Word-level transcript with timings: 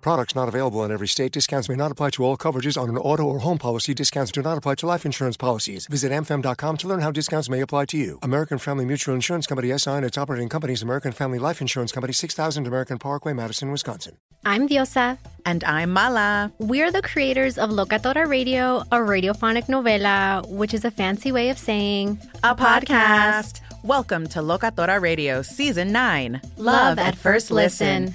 Products 0.00 0.34
not 0.34 0.48
available 0.48 0.82
in 0.84 0.90
every 0.90 1.08
state. 1.08 1.32
Discounts 1.32 1.68
may 1.68 1.76
not 1.76 1.92
apply 1.92 2.10
to 2.10 2.24
all 2.24 2.36
coverages 2.36 2.80
on 2.80 2.88
an 2.88 2.96
auto 2.96 3.24
or 3.24 3.40
home 3.40 3.58
policy. 3.58 3.92
Discounts 3.92 4.32
do 4.32 4.40
not 4.40 4.56
apply 4.56 4.76
to 4.76 4.86
life 4.86 5.04
insurance 5.04 5.36
policies. 5.36 5.86
Visit 5.86 6.10
amfam.com 6.10 6.76
to 6.78 6.88
learn 6.88 7.00
how 7.00 7.10
discounts 7.10 7.50
may 7.50 7.60
apply 7.60 7.84
to 7.86 7.98
you. 7.98 8.18
American 8.22 8.56
Family 8.58 8.84
Mutual 8.86 9.14
Insurance 9.14 9.46
Company 9.46 9.76
SI 9.76 9.90
and 9.90 10.04
its 10.04 10.16
operating 10.16 10.48
companies 10.48 10.82
American 10.82 11.12
Family 11.12 11.38
Life 11.38 11.60
Insurance 11.60 11.92
Company 11.92 12.14
6000 12.14 12.66
American 12.66 12.98
Parkway, 12.98 13.34
Madison, 13.34 13.70
Wisconsin. 13.70 14.16
I'm 14.46 14.68
Diosa. 14.68 15.18
And 15.44 15.62
I'm 15.64 15.90
Mala. 15.90 16.50
We're 16.58 16.90
the 16.90 17.02
creators 17.02 17.58
of 17.58 17.68
Locatora 17.68 18.26
Radio, 18.26 18.78
a 18.90 18.96
radiophonic 18.96 19.66
novela, 19.66 20.48
which 20.48 20.72
is 20.72 20.84
a 20.86 20.90
fancy 20.90 21.30
way 21.30 21.50
of 21.50 21.58
saying 21.58 22.18
a 22.42 22.54
podcast. 22.54 23.60
Welcome 23.82 24.26
to 24.28 24.40
Locatora 24.40 25.00
Radio 25.00 25.42
Season 25.42 25.92
9 25.92 26.40
Love 26.56 26.98
at 26.98 27.16
First 27.16 27.50
Listen. 27.50 28.14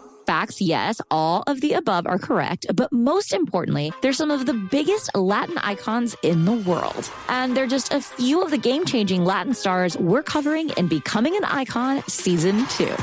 Facts, 0.25 0.61
yes, 0.61 1.01
all 1.09 1.43
of 1.47 1.61
the 1.61 1.73
above 1.73 2.05
are 2.05 2.19
correct, 2.19 2.65
but 2.75 2.91
most 2.93 3.33
importantly, 3.33 3.91
they're 4.01 4.13
some 4.13 4.29
of 4.31 4.45
the 4.45 4.53
biggest 4.53 5.15
Latin 5.15 5.57
icons 5.57 6.15
in 6.21 6.45
the 6.45 6.51
world. 6.51 7.09
And 7.27 7.57
they're 7.57 7.67
just 7.67 7.93
a 7.93 8.01
few 8.01 8.41
of 8.41 8.51
the 8.51 8.57
game 8.57 8.85
changing 8.85 9.25
Latin 9.25 9.53
stars 9.53 9.97
we're 9.97 10.23
covering 10.23 10.69
in 10.77 10.87
Becoming 10.87 11.35
an 11.35 11.43
Icon 11.45 12.03
Season 12.07 12.65
2. 12.67 12.95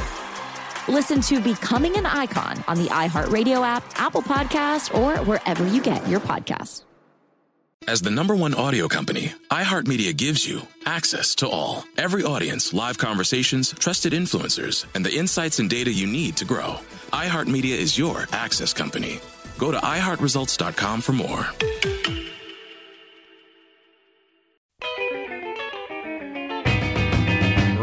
Listen 0.89 1.21
to 1.23 1.41
Becoming 1.41 1.97
an 1.97 2.07
Icon 2.07 2.65
on 2.69 2.79
the 2.79 2.89
iHeartRadio 2.89 3.67
app, 3.67 3.85
Apple 3.97 4.23
Podcast, 4.23 4.95
or 4.95 5.23
wherever 5.25 5.67
you 5.67 5.83
get 5.83 6.07
your 6.09 6.21
podcasts. 6.21 6.85
As 7.87 8.03
the 8.03 8.11
number 8.11 8.37
one 8.37 8.55
audio 8.55 8.87
company, 8.87 9.33
iHeartMedia 9.51 10.15
gives 10.17 10.47
you 10.47 10.61
access 10.85 11.35
to 11.37 11.49
all. 11.49 11.85
Every 11.97 12.23
audience, 12.23 12.75
live 12.75 12.99
conversations, 12.99 13.73
trusted 13.73 14.13
influencers, 14.13 14.85
and 14.95 15.05
the 15.05 15.15
insights 15.15 15.59
and 15.59 15.71
data 15.71 15.91
you 15.91 16.07
need 16.07 16.37
to 16.37 16.45
grow. 16.45 16.77
iHeartMedia 17.13 17.77
is 17.77 17.97
your 17.99 18.27
access 18.33 18.73
company. 18.73 19.21
Go 19.59 19.71
to 19.73 19.79
iHeartResults.com 19.79 21.01
for 21.01 21.13
more. 21.13 21.47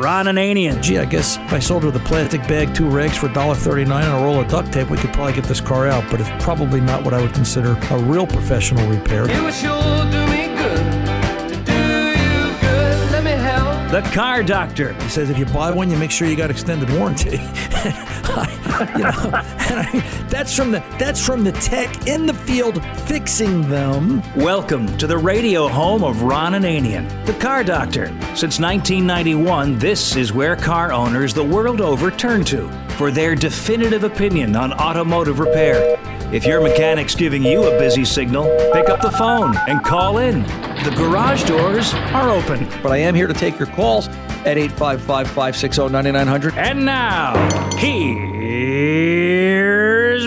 Ron 0.05 0.27
Ananian. 0.27 0.83
Gee, 0.83 0.99
I 0.99 1.05
guess 1.05 1.37
if 1.37 1.53
I 1.53 1.57
sold 1.57 1.83
her 1.83 1.89
the 1.89 1.99
plastic 2.01 2.41
bag, 2.41 2.75
two 2.75 2.87
rags 2.87 3.17
for 3.17 3.27
$1.39 3.27 4.03
and 4.03 4.21
a 4.21 4.23
roll 4.23 4.39
of 4.39 4.47
duct 4.49 4.71
tape, 4.71 4.89
we 4.89 4.97
could 4.97 5.11
probably 5.13 5.33
get 5.33 5.45
this 5.45 5.59
car 5.59 5.87
out, 5.87 6.03
but 6.11 6.21
it's 6.21 6.29
probably 6.43 6.79
not 6.79 7.03
what 7.03 7.15
I 7.15 7.21
would 7.21 7.33
consider 7.33 7.71
a 7.89 7.97
real 7.97 8.27
professional 8.27 8.87
repair. 8.87 9.23
It 9.27 9.41
would 9.41 9.53
sure 9.53 10.03
do 10.11 10.27
me 10.27 10.47
good 10.55 11.49
to 11.49 11.55
do 11.65 11.73
you 11.73 12.59
good. 12.61 13.11
Let 13.11 13.23
me 13.23 13.31
help. 13.31 13.91
The 13.91 14.01
car 14.13 14.43
doctor. 14.43 14.93
He 14.93 15.09
says 15.09 15.31
if 15.31 15.39
you 15.39 15.45
buy 15.45 15.71
one, 15.71 15.89
you 15.89 15.97
make 15.97 16.11
sure 16.11 16.27
you 16.27 16.35
got 16.35 16.51
extended 16.51 16.91
warranty. 16.91 17.39
I, 17.41 18.54
you 18.97 19.03
know, 19.03 19.31
and 19.69 19.79
I, 19.79 20.25
that's 20.29 20.53
from 20.53 20.71
the 20.71 20.79
that's 20.99 21.25
from 21.25 21.45
the 21.45 21.53
tech 21.53 22.07
in 22.07 22.25
the 22.25 22.33
field 22.33 22.83
fixing 23.07 23.69
them. 23.69 24.21
Welcome 24.35 24.97
to 24.97 25.07
the 25.07 25.17
radio 25.17 25.69
home 25.69 26.03
of 26.03 26.23
Ron 26.23 26.51
Ananian, 26.53 27.25
the 27.25 27.33
car 27.35 27.63
doctor. 27.63 28.07
Since 28.35 28.59
1991, 28.59 29.79
this 29.79 30.17
is 30.17 30.33
where 30.33 30.57
car 30.57 30.91
owners 30.91 31.33
the 31.33 31.43
world 31.43 31.79
over 31.79 32.11
turn 32.11 32.43
to 32.45 32.69
for 32.97 33.11
their 33.11 33.33
definitive 33.33 34.03
opinion 34.03 34.57
on 34.57 34.73
automotive 34.73 35.39
repair. 35.39 35.97
If 36.31 36.45
your 36.45 36.61
mechanic's 36.61 37.13
giving 37.15 37.43
you 37.43 37.63
a 37.63 37.77
busy 37.77 38.03
signal, 38.03 38.45
pick 38.73 38.89
up 38.89 39.01
the 39.01 39.11
phone 39.11 39.55
and 39.67 39.83
call 39.83 40.17
in. 40.17 40.41
The 40.83 40.93
garage 40.97 41.43
doors 41.43 41.93
are 41.93 42.31
open. 42.31 42.67
But 42.81 42.91
I 42.91 42.97
am 42.97 43.13
here 43.15 43.27
to 43.27 43.33
take 43.33 43.59
your 43.59 43.67
calls 43.67 44.07
at 44.07 44.57
855 44.57 45.27
560 45.27 45.89
9900. 45.89 46.55
And 46.55 46.83
now, 46.85 47.35
here's 47.77 48.27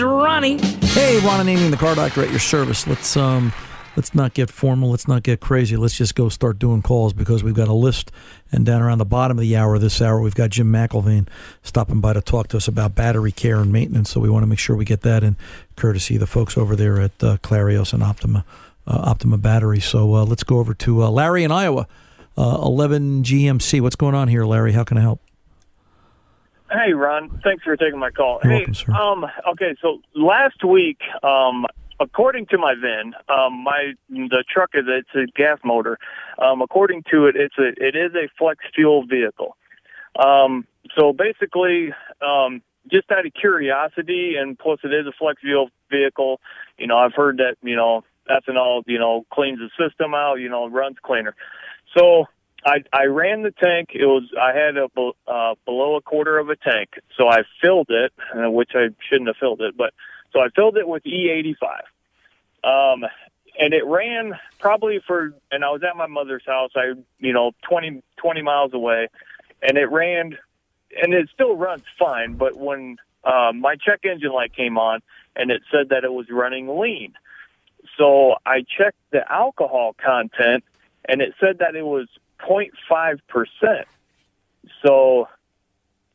Ronnie. 0.01 0.57
Hey, 0.87 1.19
Ron 1.19 1.45
Ananian, 1.45 1.71
the 1.71 1.77
car 1.77 1.95
doctor 1.95 2.23
at 2.23 2.29
your 2.29 2.39
service. 2.39 2.87
Let's 2.87 3.17
um, 3.17 3.51
let's 3.99 4.15
not 4.15 4.33
get 4.33 4.49
formal. 4.49 4.91
Let's 4.91 5.09
not 5.09 5.23
get 5.23 5.41
crazy. 5.41 5.75
Let's 5.75 5.97
just 5.97 6.15
go 6.15 6.29
start 6.29 6.57
doing 6.57 6.81
calls 6.81 7.11
because 7.11 7.43
we've 7.43 7.53
got 7.53 7.67
a 7.67 7.73
list. 7.73 8.13
And 8.49 8.65
down 8.65 8.81
around 8.81 8.99
the 8.99 9.05
bottom 9.05 9.37
of 9.37 9.41
the 9.41 9.57
hour, 9.57 9.77
this 9.77 10.01
hour, 10.01 10.21
we've 10.21 10.33
got 10.33 10.51
Jim 10.51 10.71
McIlvaine 10.71 11.27
stopping 11.63 11.99
by 11.99 12.13
to 12.13 12.21
talk 12.21 12.47
to 12.47 12.57
us 12.57 12.69
about 12.69 12.95
battery 12.95 13.33
care 13.33 13.57
and 13.57 13.73
maintenance. 13.73 14.09
So 14.09 14.21
we 14.21 14.29
want 14.29 14.43
to 14.43 14.47
make 14.47 14.57
sure 14.57 14.77
we 14.77 14.85
get 14.85 15.01
that 15.01 15.21
in, 15.21 15.35
courtesy 15.75 16.15
of 16.15 16.21
the 16.21 16.27
folks 16.27 16.57
over 16.57 16.77
there 16.77 17.01
at 17.01 17.11
uh, 17.21 17.37
Clarios 17.43 17.91
and 17.91 18.01
Optima 18.01 18.45
uh, 18.87 19.01
Optima 19.03 19.37
Battery. 19.37 19.81
So 19.81 20.15
uh, 20.15 20.23
let's 20.23 20.45
go 20.45 20.59
over 20.59 20.73
to 20.75 21.03
uh, 21.03 21.09
Larry 21.09 21.43
in 21.43 21.51
Iowa, 21.51 21.85
uh, 22.37 22.57
11 22.63 23.23
GMC. 23.23 23.81
What's 23.81 23.97
going 23.97 24.15
on 24.15 24.29
here, 24.29 24.45
Larry? 24.45 24.71
How 24.71 24.85
can 24.85 24.97
I 24.97 25.01
help? 25.01 25.19
Hey, 26.71 26.93
Ron. 26.93 27.41
Thanks 27.43 27.65
for 27.65 27.75
taking 27.75 27.99
my 27.99 28.11
call. 28.11 28.39
You're 28.45 28.53
hey, 28.53 28.59
welcome, 28.59 28.75
sir. 28.75 28.93
um, 28.93 29.25
okay, 29.51 29.75
so 29.81 29.99
last 30.15 30.63
week, 30.63 30.99
um, 31.21 31.65
according 31.99 32.47
to 32.47 32.57
my 32.57 32.73
VIN, 32.75 33.13
um, 33.29 33.63
my 33.63 33.93
the 34.09 34.43
truck 34.51 34.71
is 34.73 34.85
it's 34.87 35.09
a 35.15 35.31
gas 35.37 35.59
motor. 35.63 35.97
Um, 36.37 36.61
according 36.61 37.03
to 37.11 37.25
it, 37.25 37.35
it's 37.35 37.57
a 37.57 37.69
it 37.77 37.95
is 37.95 38.13
a 38.15 38.29
flex 38.37 38.63
fuel 38.73 39.05
vehicle. 39.05 39.57
Um, 40.15 40.65
so 40.97 41.13
basically, 41.13 41.93
um, 42.21 42.61
just 42.91 43.11
out 43.11 43.25
of 43.25 43.33
curiosity, 43.33 44.35
and 44.39 44.57
plus 44.57 44.79
it 44.83 44.93
is 44.93 45.05
a 45.07 45.13
flex 45.17 45.41
fuel 45.41 45.69
vehicle. 45.91 46.39
You 46.77 46.87
know, 46.87 46.97
I've 46.97 47.13
heard 47.13 47.37
that 47.37 47.55
you 47.61 47.75
know 47.75 48.03
ethanol, 48.29 48.83
you 48.87 48.99
know, 48.99 49.25
cleans 49.31 49.59
the 49.59 49.69
system 49.77 50.13
out. 50.13 50.35
You 50.35 50.49
know, 50.49 50.67
runs 50.69 50.97
cleaner. 51.03 51.35
So 51.97 52.25
I 52.65 52.83
I 52.93 53.05
ran 53.05 53.43
the 53.43 53.51
tank. 53.51 53.89
It 53.93 54.05
was 54.05 54.23
I 54.39 54.53
had 54.53 54.77
a 54.77 54.87
uh, 55.27 55.55
below 55.65 55.95
a 55.95 56.01
quarter 56.01 56.37
of 56.37 56.49
a 56.49 56.55
tank, 56.55 56.89
so 57.17 57.27
I 57.27 57.39
filled 57.61 57.89
it, 57.89 58.13
uh, 58.35 58.49
which 58.49 58.71
I 58.75 58.87
shouldn't 59.09 59.27
have 59.27 59.37
filled 59.39 59.61
it, 59.61 59.77
but 59.77 59.93
so 60.31 60.39
I 60.39 60.49
filled 60.55 60.77
it 60.77 60.87
with 60.87 61.03
E85. 61.03 61.63
Um, 62.63 63.05
and 63.59 63.73
it 63.73 63.85
ran 63.85 64.33
probably 64.59 65.01
for, 65.05 65.33
and 65.51 65.65
I 65.65 65.69
was 65.69 65.81
at 65.83 65.97
my 65.97 66.07
mother's 66.07 66.45
house. 66.45 66.71
I 66.75 66.93
you 67.19 67.33
know 67.33 67.51
20 67.67 68.01
20 68.17 68.41
miles 68.41 68.73
away, 68.73 69.07
and 69.61 69.77
it 69.77 69.91
ran, 69.91 70.37
and 71.01 71.13
it 71.13 71.29
still 71.33 71.55
runs 71.55 71.83
fine. 71.97 72.35
But 72.35 72.57
when 72.57 72.97
uh, 73.23 73.51
my 73.53 73.75
check 73.75 74.01
engine 74.05 74.31
light 74.31 74.55
came 74.55 74.77
on, 74.77 75.01
and 75.35 75.51
it 75.51 75.61
said 75.71 75.89
that 75.89 76.03
it 76.03 76.13
was 76.13 76.27
running 76.29 76.79
lean, 76.79 77.13
so 77.97 78.35
I 78.45 78.59
checked 78.61 78.99
the 79.11 79.29
alcohol 79.31 79.95
content, 80.03 80.63
and 81.05 81.21
it 81.21 81.33
said 81.39 81.59
that 81.59 81.75
it 81.75 81.85
was 81.85 82.07
0.5 82.39 83.19
percent. 83.27 83.87
So, 84.85 85.27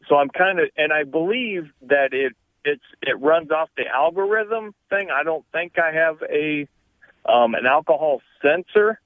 so 0.08 0.16
I'm 0.16 0.30
kind 0.30 0.60
of, 0.60 0.68
and 0.76 0.92
I 0.92 1.04
believe 1.04 1.70
that 1.82 2.12
it 2.12 2.34
it's 2.64 2.84
it 3.02 3.20
runs 3.20 3.50
off 3.50 3.70
the 3.76 3.86
algorithm 3.86 4.74
thing. 4.90 5.10
I 5.10 5.22
don't 5.22 5.44
think 5.52 5.78
I 5.78 5.92
have 5.92 6.22
a 6.22 6.68
um, 7.26 7.54
an 7.54 7.66
alcohol 7.66 8.20
sensor. 8.42 9.00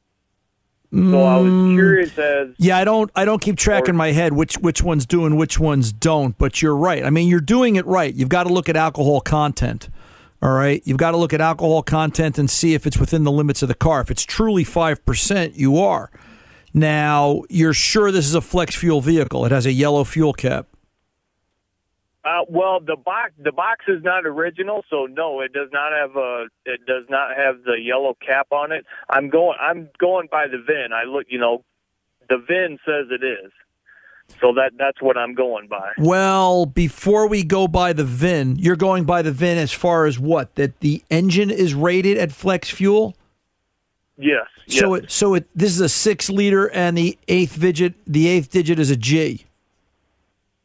So 0.91 1.23
I 1.23 1.37
was 1.37 1.75
curious 1.75 2.19
as 2.19 2.49
Yeah, 2.57 2.79
I 2.79 2.85
don't 2.85 3.11
I 3.15 3.27
don't 3.27 3.43
keep 3.43 3.57
track 3.57 3.89
in 3.89 3.97
my 3.97 4.13
head 4.13 4.33
which 4.33 4.57
which 4.57 4.83
one's 4.83 5.05
doing 5.05 5.37
which 5.37 5.59
ones 5.59 5.93
don't, 5.93 6.37
but 6.39 6.63
you're 6.63 6.77
right. 6.77 7.05
I 7.05 7.11
mean, 7.11 7.29
you're 7.29 7.41
doing 7.41 7.77
it 7.77 7.85
right. 7.85 8.15
You've 8.15 8.31
got 8.31 8.45
to 8.45 8.53
look 8.53 8.71
at 8.71 8.77
alcohol 8.77 9.21
content. 9.21 9.91
All 10.41 10.53
right? 10.53 10.81
You've 10.85 10.99
got 10.99 11.11
to 11.11 11.17
look 11.17 11.33
at 11.33 11.41
alcohol 11.41 11.83
content 11.83 12.39
and 12.39 12.49
see 12.49 12.75
if 12.75 12.87
it's 12.87 12.97
within 12.97 13.25
the 13.25 13.33
limits 13.33 13.63
of 13.63 13.69
the 13.69 13.75
car. 13.75 14.01
If 14.01 14.11
it's 14.11 14.23
truly 14.23 14.65
5%, 14.65 15.57
you 15.57 15.79
are. 15.79 16.11
Now, 16.73 17.43
you're 17.49 17.75
sure 17.75 18.13
this 18.13 18.27
is 18.27 18.35
a 18.35 18.41
flex 18.41 18.77
fuel 18.77 19.01
vehicle. 19.01 19.45
It 19.45 19.53
has 19.53 19.67
a 19.67 19.73
yellow 19.73 20.05
fuel 20.05 20.33
cap. 20.33 20.69
Uh, 22.29 22.45
well, 22.49 22.81
the 22.81 22.97
box 22.97 23.33
the 23.43 23.53
box 23.53 23.85
is 23.89 24.03
not 24.03 24.27
original, 24.27 24.85
so 24.91 25.07
no, 25.07 25.41
it 25.41 25.53
does 25.53 25.69
not 25.73 25.93
have 25.93 26.17
a 26.17 26.47
it 26.67 26.81
does 26.87 27.05
not 27.09 27.35
have 27.35 27.63
the 27.65 27.77
yellow 27.81 28.17
cap 28.21 28.49
on 28.51 28.71
it. 28.71 28.85
I'm 29.09 29.31
going 29.31 29.57
I'm 29.59 29.89
going 29.99 30.29
by 30.31 30.47
the 30.47 30.59
VIN. 30.59 30.93
I 30.93 31.05
look, 31.05 31.27
you 31.31 31.39
know, 31.39 31.65
the 32.29 32.37
VIN 32.37 32.79
says 32.85 33.07
it 33.11 33.25
is. 33.25 33.51
So 34.43 34.53
that 34.55 34.73
that's 34.77 35.01
what 35.01 35.17
I'm 35.17 35.35
going 35.35 35.69
by. 35.69 35.93
Well, 35.97 36.67
before 36.67 37.29
we 37.29 37.45
go 37.45 37.67
by 37.67 37.95
the 37.95 38.05
VIN, 38.05 38.57
you're 38.57 38.77
going 38.77 39.05
by 39.05 39.23
the 39.23 39.33
VIN 39.33 39.57
as 39.57 39.73
far 39.73 40.05
as 40.05 40.19
what? 40.19 40.55
That 40.57 40.81
the 40.81 41.03
engine 41.09 41.51
is 41.51 41.73
rated 41.73 42.19
at 42.19 42.31
flex 42.31 42.69
fuel? 42.69 43.17
Yes. 44.19 44.49
So 44.69 44.97
yes. 44.97 45.05
it 45.05 45.11
so 45.11 45.35
it 45.35 45.49
this 45.55 45.71
is 45.71 45.81
a 45.81 45.89
six 45.89 46.29
liter 46.29 46.71
and 46.73 46.99
the 46.99 47.17
eighth 47.29 47.59
digit 47.59 47.95
the 48.07 48.29
eighth 48.29 48.51
digit 48.51 48.79
is 48.79 48.91
a 48.91 48.97
G. 48.97 49.47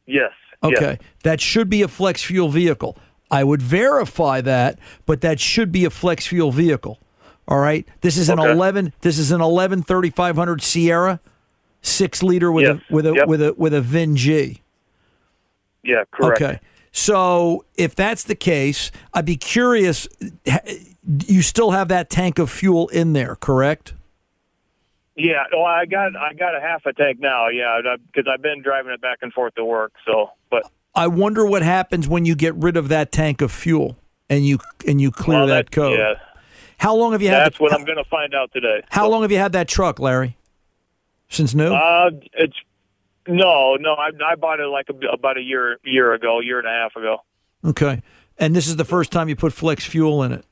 yes. 0.04 0.32
Okay. 0.64 0.98
Yes. 1.00 1.10
That 1.24 1.40
should 1.40 1.68
be 1.70 1.82
a 1.82 1.88
flex 1.88 2.22
fuel 2.22 2.48
vehicle. 2.48 2.96
I 3.30 3.44
would 3.44 3.62
verify 3.62 4.40
that, 4.42 4.78
but 5.06 5.20
that 5.22 5.40
should 5.40 5.72
be 5.72 5.84
a 5.84 5.90
flex 5.90 6.26
fuel 6.26 6.50
vehicle. 6.52 6.98
All 7.48 7.58
right. 7.58 7.86
This 8.00 8.16
is 8.16 8.28
an 8.28 8.40
Okay. 8.40 8.50
eleven 8.52 8.92
this 9.02 9.18
is 9.18 9.30
an 9.30 9.40
eleven 9.40 9.82
thirty 9.82 10.10
five 10.10 10.36
hundred 10.36 10.62
Sierra, 10.62 11.20
six 11.82 12.22
liter 12.22 12.50
with 12.50 12.64
Yes. 12.64 12.76
a 12.90 12.94
with 12.94 13.06
a 13.06 13.14
Yep. 13.14 13.26
with 13.28 13.42
a 13.42 13.54
with 13.58 13.74
a 13.74 13.80
VIN 13.80 14.16
G. 14.16 14.62
Yeah. 15.82 16.04
Correct. 16.10 16.40
Okay. 16.42 16.60
So 16.92 17.64
if 17.76 17.94
that's 17.94 18.22
the 18.24 18.34
case, 18.36 18.90
I'd 19.12 19.24
be 19.26 19.36
curious. 19.36 20.08
You 21.26 21.42
still 21.42 21.72
have 21.72 21.88
that 21.88 22.08
tank 22.08 22.38
of 22.38 22.50
fuel 22.50 22.88
in 22.88 23.12
there, 23.12 23.36
correct? 23.36 23.92
Yeah. 25.16 25.44
Oh, 25.54 25.62
I 25.62 25.86
got 25.86 26.16
I 26.16 26.34
got 26.34 26.56
a 26.56 26.60
half 26.60 26.86
a 26.86 26.92
tank 26.92 27.18
now. 27.20 27.48
Yeah, 27.48 27.80
because 28.06 28.30
I've 28.32 28.42
been 28.42 28.62
driving 28.62 28.92
it 28.92 29.00
back 29.00 29.18
and 29.22 29.32
forth 29.32 29.54
to 29.54 29.64
work. 29.64 29.92
So, 30.06 30.30
but 30.50 30.64
I 30.94 31.06
wonder 31.06 31.46
what 31.46 31.62
happens 31.62 32.08
when 32.08 32.24
you 32.24 32.34
get 32.34 32.54
rid 32.54 32.76
of 32.76 32.88
that 32.88 33.12
tank 33.12 33.40
of 33.40 33.52
fuel 33.52 33.96
and 34.28 34.44
you 34.44 34.58
and 34.86 35.00
you 35.00 35.10
clear 35.10 35.40
well, 35.40 35.46
that 35.48 35.70
code. 35.70 35.98
Yeah. 35.98 36.14
How 36.78 36.94
long 36.94 37.12
have 37.12 37.22
you 37.22 37.28
had? 37.28 37.46
That's 37.46 37.58
the- 37.58 37.62
what 37.62 37.72
I'm 37.72 37.84
going 37.84 37.98
to 37.98 38.04
find 38.04 38.34
out 38.34 38.52
today. 38.52 38.82
How 38.90 39.08
long 39.08 39.22
have 39.22 39.30
you 39.30 39.38
had 39.38 39.52
that 39.52 39.68
truck, 39.68 39.98
Larry? 39.98 40.36
Since 41.28 41.54
new? 41.54 41.72
Uh, 41.72 42.10
it's 42.34 42.56
no, 43.26 43.76
no. 43.76 43.94
I 43.94 44.10
I 44.24 44.34
bought 44.34 44.60
it 44.60 44.66
like 44.66 44.86
a, 44.90 45.06
about 45.08 45.38
a 45.38 45.40
year 45.40 45.78
year 45.84 46.12
ago, 46.12 46.40
year 46.40 46.58
and 46.58 46.66
a 46.68 46.70
half 46.70 46.96
ago. 46.96 47.18
okay. 47.64 48.02
And 48.36 48.54
this 48.54 48.66
is 48.66 48.74
the 48.74 48.84
first 48.84 49.12
time 49.12 49.28
you 49.28 49.36
put 49.36 49.52
flex 49.52 49.86
fuel 49.86 50.24
in 50.24 50.32
it. 50.32 50.44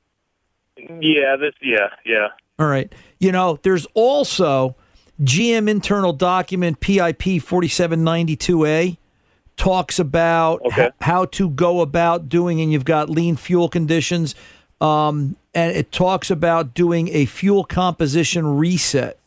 Yeah. 0.76 1.36
This. 1.36 1.52
Yeah. 1.60 1.88
Yeah. 2.06 2.28
All 2.62 2.68
right. 2.68 2.92
You 3.18 3.32
know, 3.32 3.58
there's 3.64 3.86
also 3.94 4.76
GM 5.20 5.68
internal 5.68 6.12
document 6.12 6.78
PIP 6.78 7.20
4792A 7.42 8.96
talks 9.56 9.98
about 9.98 10.62
Okay. 10.66 10.86
h- 10.86 10.92
how 11.00 11.24
to 11.26 11.50
go 11.50 11.80
about 11.80 12.28
doing, 12.28 12.60
and 12.60 12.70
you've 12.70 12.84
got 12.84 13.10
lean 13.10 13.34
fuel 13.34 13.68
conditions, 13.68 14.36
um, 14.80 15.34
and 15.52 15.76
it 15.76 15.90
talks 15.90 16.30
about 16.30 16.72
doing 16.72 17.08
a 17.08 17.26
fuel 17.26 17.64
composition 17.64 18.56
reset 18.56 19.18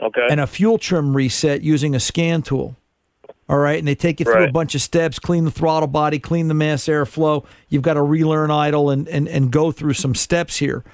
Okay. 0.00 0.28
and 0.30 0.38
a 0.38 0.46
fuel 0.46 0.78
trim 0.78 1.16
reset 1.16 1.62
using 1.62 1.96
a 1.96 2.00
scan 2.00 2.42
tool. 2.42 2.76
All 3.48 3.58
right, 3.58 3.78
and 3.80 3.88
they 3.88 3.94
take 3.96 4.20
you 4.20 4.24
through 4.24 4.44
a 4.44 4.52
bunch 4.52 4.74
of 4.76 4.82
steps, 4.82 5.18
clean 5.18 5.44
the 5.46 5.50
throttle 5.50 5.88
body, 5.88 6.20
clean 6.20 6.46
the 6.46 6.54
mass 6.54 6.84
airflow. 6.84 7.44
You've 7.68 7.82
got 7.82 7.94
to 7.94 8.02
relearn 8.02 8.52
idle 8.52 8.88
and, 8.90 9.08
and, 9.08 9.26
and 9.26 9.50
go 9.50 9.72
through 9.72 9.94
some 9.94 10.14
steps 10.14 10.58
here. 10.58 10.84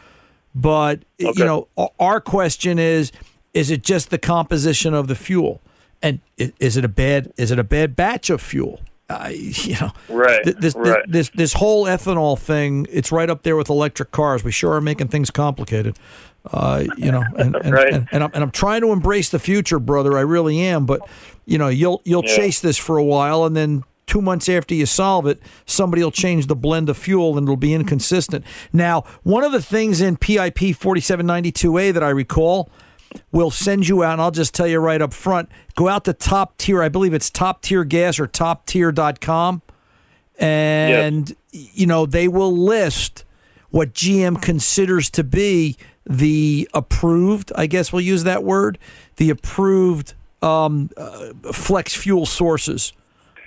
But 0.54 1.04
you 1.18 1.32
know, 1.44 1.68
our 1.98 2.20
question 2.20 2.78
is: 2.78 3.10
Is 3.52 3.70
it 3.70 3.82
just 3.82 4.10
the 4.10 4.18
composition 4.18 4.94
of 4.94 5.08
the 5.08 5.14
fuel, 5.14 5.60
and 6.02 6.20
is 6.38 6.76
it 6.76 6.84
a 6.84 6.88
bad 6.88 7.32
is 7.36 7.50
it 7.50 7.58
a 7.58 7.64
bad 7.64 7.96
batch 7.96 8.30
of 8.30 8.40
fuel? 8.40 8.80
Uh, 9.10 9.28
you 9.32 9.74
know, 9.80 9.90
Right, 10.08 10.42
th- 10.44 10.56
This, 10.56 10.74
right. 10.74 11.02
this 11.08 11.28
this 11.34 11.52
whole 11.54 11.84
ethanol 11.86 12.38
thing, 12.38 12.86
it's 12.90 13.10
right 13.12 13.28
up 13.28 13.42
there 13.42 13.56
with 13.56 13.68
electric 13.68 14.12
cars. 14.12 14.44
We 14.44 14.52
sure 14.52 14.72
are 14.74 14.80
making 14.80 15.08
things 15.08 15.30
complicated. 15.30 15.98
Uh, 16.52 16.84
you 16.96 17.10
know, 17.10 17.22
and 17.38 17.56
and, 17.56 17.72
Right. 17.72 17.92
and, 17.92 18.08
and, 18.12 18.22
I'm, 18.24 18.30
and 18.32 18.42
I'm 18.44 18.50
trying 18.50 18.80
to 18.82 18.92
embrace 18.92 19.30
the 19.30 19.38
future, 19.38 19.78
brother. 19.78 20.16
I 20.16 20.20
really 20.22 20.60
am. 20.60 20.86
But 20.86 21.00
you 21.46 21.58
know, 21.58 21.68
you'll 21.68 22.00
you'll 22.04 22.24
Yeah. 22.24 22.36
chase 22.36 22.60
this 22.60 22.78
for 22.78 22.96
a 22.96 23.04
while, 23.04 23.44
and 23.44 23.56
then 23.56 23.82
two 24.06 24.20
months 24.20 24.48
after 24.48 24.74
you 24.74 24.86
solve 24.86 25.26
it, 25.26 25.40
somebody 25.66 26.02
will 26.02 26.10
change 26.10 26.46
the 26.46 26.56
blend 26.56 26.88
of 26.88 26.96
fuel, 26.96 27.36
and 27.36 27.46
it'll 27.46 27.56
be 27.56 27.74
inconsistent. 27.74 28.44
Now, 28.72 29.02
one 29.22 29.44
of 29.44 29.52
the 29.52 29.62
things 29.62 30.00
in 30.00 30.16
PIP 30.16 30.56
4792A 30.56 31.92
that 31.94 32.02
I 32.02 32.10
recall 32.10 32.70
will 33.32 33.50
send 33.50 33.88
you 33.88 34.02
out, 34.02 34.14
and 34.14 34.22
I'll 34.22 34.30
just 34.30 34.54
tell 34.54 34.66
you 34.66 34.78
right 34.78 35.00
up 35.00 35.12
front 35.12 35.48
go 35.76 35.88
out 35.88 36.04
to 36.04 36.12
top 36.12 36.56
tier. 36.58 36.82
I 36.82 36.88
believe 36.88 37.14
it's 37.14 37.30
top 37.30 37.62
tier 37.62 37.84
gas 37.84 38.18
or 38.18 38.26
toptier.com. 38.26 39.62
And, 40.38 41.36
you 41.52 41.86
know, 41.86 42.06
they 42.06 42.26
will 42.26 42.56
list 42.56 43.24
what 43.70 43.92
GM 43.92 44.40
considers 44.42 45.10
to 45.10 45.24
be 45.24 45.76
the 46.06 46.68
approved, 46.74 47.52
I 47.56 47.66
guess 47.66 47.92
we'll 47.92 48.02
use 48.02 48.24
that 48.24 48.44
word, 48.44 48.78
the 49.16 49.30
approved 49.30 50.14
um, 50.42 50.90
uh, 50.96 51.32
flex 51.52 51.94
fuel 51.94 52.26
sources. 52.26 52.92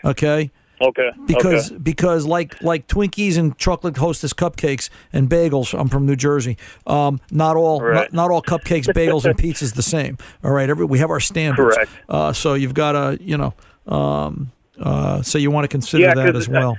Okay 0.08 0.52
Okay. 0.80 1.10
because 1.26 1.72
okay. 1.72 1.80
because 1.82 2.26
like 2.28 2.62
like 2.62 2.88
Twinkies 2.88 3.36
and 3.38 3.58
chocolate 3.58 3.98
Hostess 3.98 4.32
cupcakes 4.34 4.90
and 5.12 5.28
bagels. 5.28 5.78
I'm 5.78 5.88
from 5.90 6.06
New 6.06 6.16
Jersey. 6.16 6.56
Um, 6.86 7.20
not 7.32 7.56
all 7.58 7.82
Right. 7.82 7.96
not, 7.96 8.14
not 8.14 8.32
all 8.32 8.44
cupcakes, 8.44 8.86
bagels, 8.86 9.26
and 9.26 9.36
pizzas 9.38 9.74
the 9.74 9.82
same. 9.82 10.20
All 10.44 10.52
right, 10.52 10.70
every 10.70 10.86
we 10.86 11.00
have 11.00 11.10
our 11.10 11.20
standards. 11.20 11.76
Correct. 11.76 11.92
Uh, 12.08 12.32
so 12.32 12.54
you've 12.54 12.76
got 12.76 12.92
to 12.92 13.18
you 13.24 13.38
know. 13.38 13.54
Um, 13.88 14.52
uh, 14.80 15.24
so 15.24 15.40
you 15.40 15.50
want 15.50 15.64
to 15.64 15.68
consider 15.70 16.04
Yeah, 16.04 16.14
that 16.14 16.36
as 16.36 16.48
well. 16.48 16.78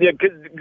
Yeah, 0.00 0.10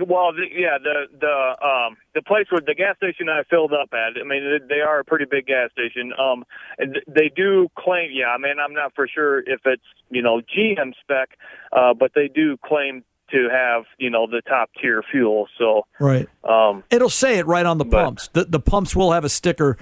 well, 0.05 0.31
the, 0.33 0.45
yeah, 0.51 0.77
the 0.81 1.05
the 1.19 1.65
um 1.67 1.97
the 2.15 2.21
place 2.21 2.45
where 2.49 2.61
the 2.65 2.73
gas 2.75 2.97
station 2.97 3.29
I 3.29 3.43
filled 3.49 3.73
up 3.73 3.89
at. 3.93 4.19
I 4.19 4.23
mean, 4.25 4.43
they- 4.43 4.75
they 4.75 4.81
are 4.81 4.99
a 4.99 5.03
pretty 5.05 5.25
big 5.29 5.45
gas 5.47 5.71
station. 5.71 6.13
Um, 6.19 6.43
and 6.77 6.99
they 7.07 7.29
do 7.35 7.67
claim. 7.77 8.09
Yeah, 8.13 8.27
I 8.29 8.37
mean, 8.37 8.55
I'm 8.59 8.73
not 8.73 8.93
for 8.95 9.07
sure 9.07 9.39
if 9.39 9.61
it's 9.65 9.83
you 10.09 10.21
know 10.21 10.41
GM 10.41 10.93
spec, 11.01 11.37
uh, 11.71 11.93
but 11.93 12.11
they 12.15 12.27
do 12.27 12.57
claim 12.65 13.03
to 13.31 13.49
have 13.51 13.83
you 13.97 14.09
know 14.09 14.25
the 14.25 14.41
top 14.47 14.69
tier 14.81 15.03
fuel. 15.11 15.47
So 15.57 15.85
Right. 15.99 16.27
um, 16.43 16.83
It'll 16.89 17.09
say 17.09 17.37
it 17.39 17.45
right 17.45 17.65
on 17.65 17.77
the 17.77 17.85
But- 17.85 18.03
pumps. 18.05 18.27
The 18.29 18.45
the 18.45 18.59
pumps 18.59 18.95
will 18.95 19.11
have 19.11 19.23
a 19.25 19.29
sticker. 19.29 19.77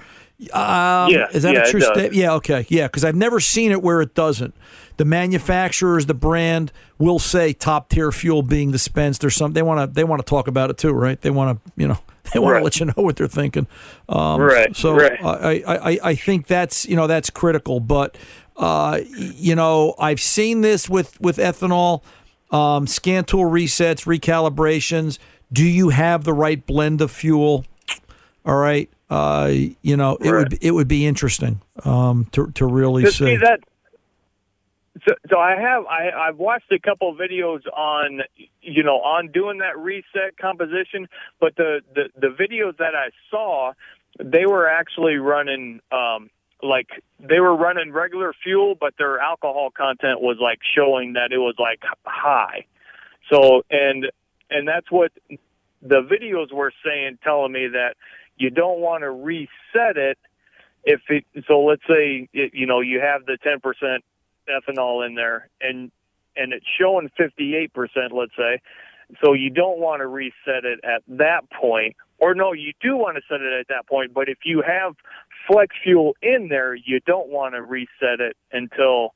Um, 0.52 1.10
Yeah, 1.10 1.28
is 1.32 1.44
that 1.44 1.54
yeah, 1.54 1.62
a 1.62 1.70
true 1.70 1.80
statement? 1.80 2.12
Yeah, 2.14 2.34
okay, 2.34 2.66
yeah. 2.68 2.88
Because 2.88 3.04
I've 3.04 3.14
never 3.16 3.40
seen 3.40 3.70
it 3.72 3.80
where 3.82 4.02
it 4.02 4.14
doesn't. 4.14 4.54
The 4.96 5.04
manufacturers, 5.04 6.06
the 6.06 6.14
brand 6.14 6.72
will 6.98 7.18
say 7.18 7.52
top 7.52 7.88
tier 7.88 8.10
fuel 8.12 8.42
being 8.42 8.70
dispensed 8.70 9.24
or 9.24 9.30
something. 9.30 9.54
They 9.54 9.62
want 9.62 9.88
to 9.88 9.94
they 9.94 10.04
want 10.04 10.24
to 10.24 10.28
talk 10.28 10.48
about 10.48 10.70
it 10.70 10.78
too, 10.78 10.92
right? 10.92 11.20
They 11.20 11.30
want 11.30 11.62
to 11.64 11.72
you 11.76 11.88
know 11.88 11.98
they 12.32 12.40
want 12.40 12.58
to 12.58 12.64
let 12.64 12.80
you 12.80 12.86
know 12.86 12.94
what 12.96 13.16
they're 13.16 13.28
thinking. 13.28 13.66
Um, 14.08 14.40
Right, 14.40 14.74
So 14.74 14.94
right. 14.94 15.18
I, 15.22 15.62
I 15.66 15.98
I 16.02 16.14
think 16.14 16.46
that's 16.46 16.86
you 16.86 16.96
know 16.96 17.06
that's 17.06 17.30
critical, 17.30 17.80
but. 17.80 18.16
Uh, 18.58 19.00
you 19.10 19.54
know, 19.54 19.94
I've 19.98 20.18
seen 20.18 20.62
this 20.62 20.88
with 20.88 21.20
with 21.20 21.36
ethanol, 21.36 22.02
um, 22.50 22.86
scan 22.86 23.24
tool 23.24 23.44
resets, 23.44 24.06
recalibrations. 24.06 25.18
Do 25.52 25.62
you 25.62 25.90
have 25.90 26.24
the 26.24 26.32
right 26.32 26.64
blend 26.64 27.02
of 27.02 27.10
fuel? 27.10 27.66
All 28.46 28.56
right. 28.56 28.88
Uh, 29.10 29.52
you 29.82 29.96
know, 29.96 30.16
it 30.16 30.30
would 30.32 30.58
it 30.62 30.70
would 30.72 30.88
be 30.88 31.06
interesting 31.06 31.60
um, 31.84 32.26
to 32.32 32.50
to 32.52 32.66
really 32.66 33.04
see. 33.06 33.26
see 33.26 33.36
that. 33.36 33.60
So, 35.06 35.14
so 35.30 35.38
I 35.38 35.56
have 35.56 35.84
I 35.86 36.10
I've 36.10 36.38
watched 36.38 36.70
a 36.72 36.78
couple 36.78 37.10
of 37.10 37.16
videos 37.16 37.60
on 37.74 38.20
you 38.62 38.82
know 38.82 38.96
on 38.96 39.30
doing 39.30 39.58
that 39.58 39.78
reset 39.78 40.36
composition, 40.40 41.08
but 41.40 41.56
the 41.56 41.80
the 41.94 42.04
the 42.18 42.28
videos 42.28 42.76
that 42.78 42.94
I 42.94 43.10
saw, 43.30 43.72
they 44.22 44.46
were 44.46 44.68
actually 44.68 45.16
running 45.16 45.80
um 45.92 46.30
like 46.62 46.88
they 47.20 47.40
were 47.40 47.54
running 47.54 47.92
regular 47.92 48.32
fuel, 48.42 48.74
but 48.74 48.94
their 48.98 49.18
alcohol 49.18 49.70
content 49.76 50.22
was 50.22 50.38
like 50.40 50.60
showing 50.74 51.14
that 51.14 51.32
it 51.32 51.38
was 51.38 51.56
like 51.58 51.82
high. 52.04 52.64
So 53.30 53.62
and 53.70 54.06
and 54.50 54.66
that's 54.66 54.90
what 54.90 55.12
the 55.82 56.00
videos 56.00 56.52
were 56.52 56.72
saying, 56.84 57.18
telling 57.22 57.52
me 57.52 57.68
that 57.68 57.96
you 58.38 58.50
don't 58.50 58.80
want 58.80 59.02
to 59.02 59.10
reset 59.10 59.96
it 59.96 60.18
if 60.84 61.00
it 61.08 61.24
so 61.46 61.60
let's 61.60 61.82
say 61.88 62.28
it, 62.32 62.54
you 62.54 62.66
know 62.66 62.80
you 62.80 63.00
have 63.00 63.26
the 63.26 63.36
10% 63.44 63.98
ethanol 64.48 65.06
in 65.06 65.14
there 65.14 65.48
and 65.60 65.90
and 66.36 66.52
it's 66.52 66.66
showing 66.78 67.08
58% 67.18 67.70
let's 68.12 68.32
say 68.36 68.60
so 69.22 69.32
you 69.32 69.50
don't 69.50 69.78
want 69.78 70.00
to 70.00 70.06
reset 70.06 70.64
it 70.64 70.80
at 70.84 71.02
that 71.08 71.50
point 71.50 71.96
or 72.18 72.34
no 72.34 72.52
you 72.52 72.72
do 72.80 72.96
want 72.96 73.16
to 73.16 73.22
set 73.28 73.40
it 73.40 73.52
at 73.60 73.68
that 73.68 73.86
point 73.88 74.12
but 74.14 74.28
if 74.28 74.38
you 74.44 74.62
have 74.66 74.94
flex 75.46 75.74
fuel 75.82 76.16
in 76.22 76.48
there 76.48 76.74
you 76.74 77.00
don't 77.06 77.28
want 77.28 77.54
to 77.54 77.62
reset 77.62 78.20
it 78.20 78.36
until 78.52 79.14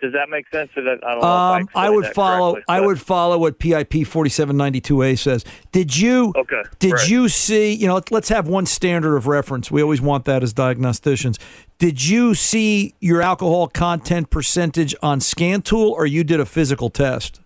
does 0.00 0.12
that 0.12 0.28
make 0.28 0.46
sense 0.52 0.70
Is 0.76 0.84
that, 0.84 0.98
I 1.06 1.14
don't 1.14 1.24
Um, 1.24 1.68
I, 1.74 1.86
I 1.86 1.90
would 1.90 2.06
follow. 2.08 2.54
correctly, 2.54 2.74
I 2.74 2.80
would 2.80 3.00
follow 3.00 3.38
what 3.38 3.58
PIP 3.58 4.06
forty 4.06 4.28
seven 4.28 4.56
ninety 4.56 4.80
two 4.80 5.00
A 5.02 5.16
says. 5.16 5.42
Did 5.72 5.96
you? 5.96 6.34
Okay, 6.36 6.62
Did 6.78 6.92
right. 6.92 7.08
you 7.08 7.28
see? 7.30 7.72
You 7.72 7.86
know, 7.86 8.02
let's 8.10 8.28
have 8.28 8.46
one 8.46 8.66
standard 8.66 9.16
of 9.16 9.26
reference. 9.26 9.70
We 9.70 9.82
always 9.82 10.02
want 10.02 10.26
that 10.26 10.42
as 10.42 10.52
diagnosticians. 10.52 11.38
Did 11.78 12.06
you 12.06 12.34
see 12.34 12.94
your 13.00 13.20
alcohol 13.20 13.68
content 13.68 14.30
percentage 14.30 14.94
on 15.02 15.20
ScanTool, 15.20 15.90
or 15.90 16.06
you 16.06 16.24
did 16.24 16.40
a 16.40 16.46
physical 16.46 16.90
test? 16.90 17.40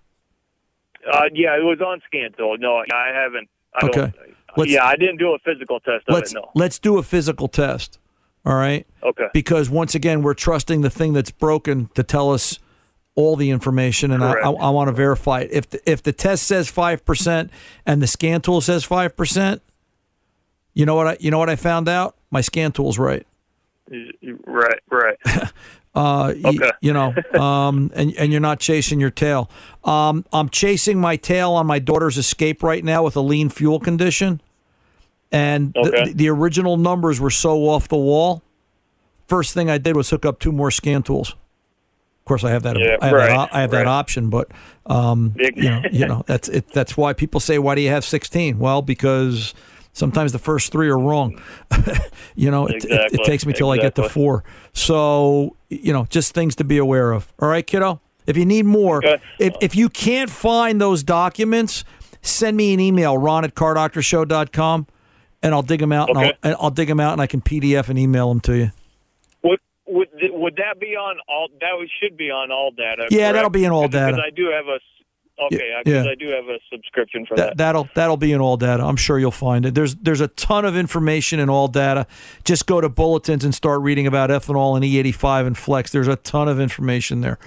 uh, 1.10 1.22
yeah 1.32 1.56
it 1.56 1.64
was 1.64 1.80
on 1.80 2.00
Scantool 2.12 2.60
no 2.60 2.82
I 2.92 3.10
haven't 3.12 3.49
I 3.75 3.87
Okay. 3.87 4.12
yeah 4.66 4.84
I 4.84 4.96
didn't 4.96 5.16
do 5.16 5.32
a 5.32 5.38
physical 5.38 5.80
test 5.80 6.04
of 6.08 6.14
Let's 6.14 6.32
it 6.32 6.34
no 6.34 6.50
let's 6.54 6.78
do 6.78 6.99
a 6.99 7.02
physical 7.02 7.49
test. 7.49 7.99
All 8.44 8.54
right. 8.54 8.87
Okay. 9.02 9.26
Because 9.34 9.68
once 9.68 9.94
again, 9.94 10.22
we're 10.22 10.34
trusting 10.34 10.80
the 10.80 10.90
thing 10.90 11.12
that's 11.12 11.30
broken 11.30 11.88
to 11.94 12.02
tell 12.02 12.32
us 12.32 12.58
all 13.14 13.37
the 13.37 13.50
information, 13.50 14.12
and 14.12 14.25
I, 14.25 14.32
I, 14.32 14.50
I 14.50 14.70
want 14.70 14.88
to 14.88 14.92
verify 14.92 15.40
it. 15.40 15.50
If 15.52 15.68
the, 15.70 15.90
if 15.90 16.02
the 16.02 16.12
test 16.12 16.44
says 16.44 16.70
five 16.70 17.04
percent 17.04 17.50
and 17.84 18.00
the 18.00 18.06
scan 18.06 18.40
tool 18.40 18.60
says 18.62 18.82
five 18.82 19.14
percent, 19.14 19.60
you 20.72 20.87
know 20.87 20.94
what 20.94 21.06
I 21.06 21.16
you 21.20 21.30
know 21.30 21.38
what 21.38 21.50
I 21.50 21.56
found 21.56 21.88
out? 21.88 22.16
My 22.30 22.40
scan 22.40 22.72
tool's 22.72 22.99
right. 22.99 23.26
Right, 24.47 24.80
right. 24.90 25.16
Uh, 25.92 26.32
Okay. 26.44 26.70
you 26.80 26.92
know, 26.92 27.12
um, 27.40 27.90
and 27.97 28.14
and 28.16 28.30
you're 28.30 28.40
not 28.40 28.61
chasing 28.61 29.00
your 29.00 29.11
tail. 29.11 29.50
Um, 29.82 30.25
I'm 30.32 30.49
chasing 30.49 31.00
my 31.00 31.16
tail 31.16 31.50
on 31.50 31.66
my 31.66 31.80
daughter's 31.80 32.16
escape 32.16 32.62
right 32.62 32.85
now 32.85 33.02
with 33.02 33.16
a 33.16 33.20
lean 33.20 33.49
fuel 33.49 33.80
condition, 33.80 34.40
and 35.32 35.73
the- 35.75 35.80
Okay. 35.80 36.04
the, 36.04 36.12
the 36.12 36.28
original 36.28 36.76
numbers 36.76 37.18
were 37.20 37.28
so 37.30 37.68
off 37.68 37.88
the 37.88 37.97
wall. 37.97 38.44
First 39.26 39.52
thing 39.52 39.68
I 39.68 39.78
did 39.78 39.97
was 39.97 40.11
hook 40.11 40.25
up 40.25 40.38
two 40.38 40.52
more 40.52 40.70
scan 40.70 41.02
tools. 41.02 41.30
Of 41.30 42.25
course, 42.25 42.44
I 42.44 42.50
have 42.50 42.62
that. 42.62 42.78
Yeah, 42.78 42.97
I 43.02 43.06
have, 43.06 43.12
right, 43.14 43.26
that, 43.28 43.49
I 43.52 43.61
have 43.62 43.73
that 43.73 43.88
option, 43.88 44.30
but 44.30 44.49
um, 44.87 45.35
you 45.37 45.50
know, 45.70 45.82
you 45.90 46.06
know, 46.11 46.23
that's 46.25 46.49
it. 46.49 46.68
That's 46.73 46.97
why 46.97 47.14
people 47.14 47.40
say, 47.40 47.59
"Why 47.59 47.75
do 47.75 47.80
you 47.80 47.90
have 47.90 48.04
16?" 48.04 48.61
Well, 48.61 48.80
because 48.80 49.54
sometimes 49.92 50.32
the 50.32 50.38
first 50.38 50.73
three 50.73 50.88
are 50.88 50.99
wrong. 50.99 51.40
you 52.35 52.50
know, 52.50 52.66
it, 52.66 52.85
it, 52.85 53.14
it 53.14 53.25
takes 53.25 53.47
me 53.47 53.52
till 53.52 53.70
I 53.70 53.78
get 53.78 53.94
to 53.97 54.09
four. 54.09 54.44
So, 54.73 55.56
you 55.68 55.92
know, 55.92 56.06
just 56.11 56.35
things 56.35 56.56
to 56.56 56.64
be 56.64 56.78
aware 56.78 57.12
of. 57.12 57.32
All 57.38 57.49
right, 57.49 57.66
kiddo? 57.66 58.00
If 58.26 58.37
you 58.37 58.44
need 58.44 58.66
more, 58.66 59.02
if, 59.38 59.54
if 59.61 59.75
you 59.75 59.88
can't 59.88 60.30
find 60.30 60.80
those 60.80 61.02
documents, 61.02 61.85
send 62.23 62.56
me 62.56 62.73
an 62.75 62.80
email, 62.80 63.18
ron 63.18 63.44
at 63.44 63.54
cardoctorshow.com, 63.54 64.87
and 65.42 65.54
I'll 65.54 65.62
dig 65.62 65.80
them 65.80 65.90
out, 65.90 66.11
and, 66.11 66.18
I'll, 66.18 66.25
Okay. 66.26 66.38
and 66.42 66.56
I'll 66.61 66.70
dig 66.70 66.88
them 66.88 67.00
out, 67.00 67.12
and 67.12 67.20
I 67.20 67.26
can 67.26 67.40
PDF 67.40 67.88
and 67.88 67.99
email 67.99 68.28
them 68.28 68.40
to 68.40 68.56
you. 68.56 68.70
Would 69.42 69.59
would 69.87 70.09
would 70.32 70.56
that 70.56 70.78
be 70.78 70.94
on 70.94 71.16
all? 71.28 71.49
That 71.61 71.73
should 72.00 72.16
be 72.16 72.30
on 72.30 72.50
ALLDATA. 72.50 73.09
Yeah, 73.11 73.18
correct? 73.18 73.35
that'll 73.35 73.50
be 73.50 73.64
in 73.64 73.73
ALLDATA. 73.73 73.90
Because. 73.90 74.20
I 74.25 74.30
do 74.30 74.50
have 74.54 74.66
a. 74.66 74.78
Okay, 75.47 75.68
Yeah, 75.70 75.80
because. 75.85 76.06
I 76.06 76.14
do 76.14 76.28
have 76.30 76.44
a 76.49 76.59
subscription 76.73 77.25
for 77.26 77.37
That, 77.37 77.49
that. 77.50 77.56
that'll 77.59 77.88
that'll 77.94 78.16
be 78.16 78.32
in 78.32 78.40
ALLDATA. 78.40 78.80
I'm 78.82 78.97
sure 78.97 79.18
you'll 79.18 79.30
find 79.30 79.64
it. 79.66 79.75
There's 79.75 79.94
there's 79.97 80.20
a 80.20 80.28
ton 80.28 80.64
of 80.64 80.76
information 80.76 81.40
in 81.40 81.49
ALLDATA. 81.49 82.06
Just 82.44 82.66
go 82.66 82.80
to 82.80 82.88
bulletins 82.88 83.44
and 83.44 83.54
start 83.54 83.80
reading 83.80 84.06
about 84.06 84.30
ethanol 84.30 84.76
and 84.76 84.85
E85 84.85 85.47
and 85.47 85.56
Flex. 85.59 85.90
There's 85.92 86.09
a 86.09 86.16
ton 86.16 86.49
of 86.49 86.61
information 86.61 87.20
there. 87.23 87.38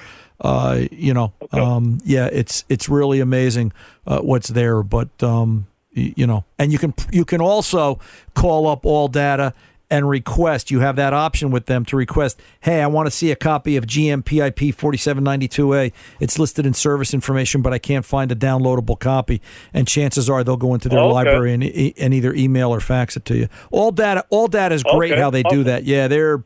Uh, 0.42 0.82
you 0.92 1.14
know, 1.14 1.32
um, 1.52 2.00
yeah, 2.04 2.28
it's 2.32 2.66
it's 2.68 2.90
really 2.90 3.20
amazing 3.20 3.72
uh, 4.08 4.20
what's 4.20 4.50
there. 4.50 4.82
But 4.84 5.22
um, 5.24 5.68
you 5.92 6.26
know, 6.28 6.44
and 6.58 6.72
you 6.72 6.80
can 6.80 6.94
you 7.12 7.24
can 7.24 7.40
also 7.42 8.00
call 8.34 8.68
up 8.68 8.84
ALLDATA 8.84 9.54
and 9.94 10.10
request. 10.10 10.72
You 10.72 10.80
have 10.80 10.96
that 10.96 11.14
option 11.14 11.52
with 11.52 11.68
them 11.68 11.86
to 11.86 11.96
request. 11.96 12.40
Hey, 12.62 12.82
I 12.82 12.88
want 12.88 13.06
to 13.06 13.12
see 13.12 13.30
a 13.30 13.36
copy 13.36 13.78
of 13.78 13.86
GMPIP 13.86 14.74
4792A. 14.76 15.94
It's 16.20 16.40
listed 16.40 16.66
in 16.66 16.74
service 16.74 17.14
information, 17.14 17.62
but 17.62 17.74
I 17.74 17.78
can't 17.78 18.04
find 18.04 18.32
a 18.32 18.36
downloadable 18.36 19.00
copy. 19.00 19.40
And 19.72 19.88
chances 19.88 20.32
are 20.32 20.44
they'll 20.44 20.58
go 20.58 20.74
into 20.74 20.90
their 20.90 20.98
oh, 20.98 21.04
Okay. 21.10 21.14
library 21.14 21.54
and, 21.54 21.64
e- 21.64 21.94
and 22.00 22.12
either 22.12 22.34
email 22.34 22.72
or 22.74 22.80
fax 22.80 23.16
it 23.16 23.24
to 23.26 23.38
you. 23.38 23.48
ALLDATA, 23.72 24.24
all 24.32 24.48
data 24.48 24.74
is 24.74 24.82
great 24.82 25.12
Okay, 25.12 25.22
how 25.22 25.30
they 25.30 25.44
do 25.44 25.64
that. 25.64 25.84
Yeah, 25.84 26.08
they're 26.08 26.44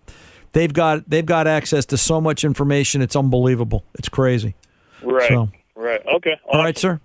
they've 0.52 0.74
got 0.74 1.10
they've 1.10 1.26
got 1.26 1.48
access 1.48 1.86
to 1.88 1.98
so 1.98 2.20
much 2.20 2.44
information. 2.44 3.02
It's 3.02 3.16
unbelievable. 3.16 3.86
It's 3.94 4.10
crazy. 4.10 4.56
right, 5.02 5.30
So, 5.30 5.50
right. 5.76 6.02
Okay. 6.18 6.36
all 6.52 6.62
right, 6.62 6.78
sir. 6.78 7.00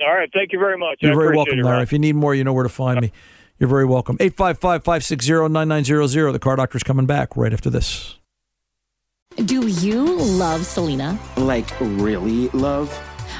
All 0.00 0.12
right. 0.12 0.28
Thank 0.34 0.52
you 0.52 0.58
very 0.58 0.76
much. 0.76 0.98
You're 1.00 1.14
very 1.14 1.36
welcome, 1.36 1.60
Larry. 1.60 1.84
If 1.84 1.92
you 1.92 2.00
need 2.00 2.16
more, 2.16 2.34
you 2.34 2.42
know 2.42 2.52
where 2.52 2.64
to 2.64 2.68
find 2.68 3.00
me. 3.00 3.12
You're 3.58 3.68
very 3.68 3.84
welcome. 3.84 4.16
855 4.20 4.84
560 4.84 5.48
9900. 5.48 6.32
The 6.32 6.38
car 6.38 6.56
doctor's 6.56 6.82
coming 6.82 7.06
back 7.06 7.36
right 7.36 7.52
after 7.52 7.70
this. 7.70 8.18
Do 9.36 9.66
you 9.66 10.16
love 10.16 10.64
Selena? 10.64 11.18
Like, 11.36 11.68
really 11.80 12.48
love? 12.50 12.92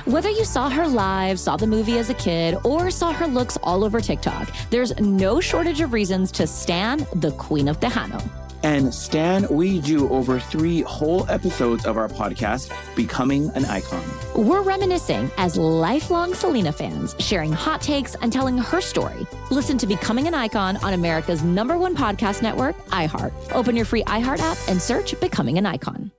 Whether 0.07 0.31
you 0.31 0.45
saw 0.45 0.69
her 0.69 0.89
live, 0.89 1.39
saw 1.39 1.57
the 1.57 1.67
movie 1.67 1.99
as 1.99 2.11
a 2.11 2.15
kid, 2.15 2.57
or 2.65 2.91
saw 2.91 3.13
her 3.13 3.27
looks 3.27 3.57
all 3.63 3.85
over 3.85 4.01
TikTok, 4.01 4.51
there's 4.71 4.99
no 4.99 5.41
shortage 5.41 5.81
of 5.81 5.93
reasons 5.93 6.33
to 6.33 6.47
stan 6.47 7.07
the 7.15 7.31
Queen 7.33 7.69
of 7.69 7.79
Tejano. 7.81 8.44
And 8.65 8.95
Stan, 8.95 9.47
we 9.51 9.79
do 9.79 10.09
over 10.09 10.41
three 10.41 10.81
whole 10.81 11.29
episodes 11.29 11.85
of 11.85 11.99
our 11.99 12.09
podcast, 12.09 12.73
Becoming 12.97 13.51
an 13.51 13.67
Icon. 13.67 14.03
We're 14.35 14.63
reminiscing 14.63 15.31
as 15.37 15.59
lifelong 15.59 16.33
Selena 16.33 16.73
fans, 16.73 17.15
sharing 17.19 17.53
hot 17.53 17.83
takes 17.83 18.15
and 18.15 18.33
telling 18.33 18.57
her 18.57 18.81
story. 18.81 19.27
Listen 19.51 19.77
to 19.77 19.87
Becoming 19.87 20.29
an 20.29 20.35
Icon 20.35 20.79
on 20.79 20.95
America's 20.95 21.43
number 21.43 21.77
one 21.77 21.95
podcast 21.95 22.41
network, 22.41 22.75
iHeart. 22.87 23.33
Open 23.53 23.77
your 23.77 23.85
free 23.85 24.03
iHeart 24.05 24.39
app 24.39 24.57
and 24.67 24.81
search 24.81 25.21
Becoming 25.21 25.59
an 25.59 25.67
Icon. 25.67 26.11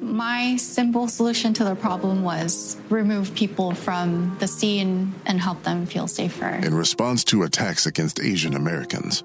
My 0.00 0.56
simple 0.56 1.08
solution 1.08 1.52
to 1.54 1.64
the 1.64 1.74
problem 1.74 2.22
was 2.22 2.76
remove 2.88 3.34
people 3.34 3.74
from 3.74 4.36
the 4.38 4.46
scene 4.46 5.12
and 5.26 5.40
help 5.40 5.62
them 5.64 5.86
feel 5.86 6.06
safer. 6.06 6.48
In 6.48 6.74
response 6.74 7.24
to 7.24 7.42
attacks 7.42 7.86
against 7.86 8.20
Asian 8.20 8.54
Americans, 8.54 9.24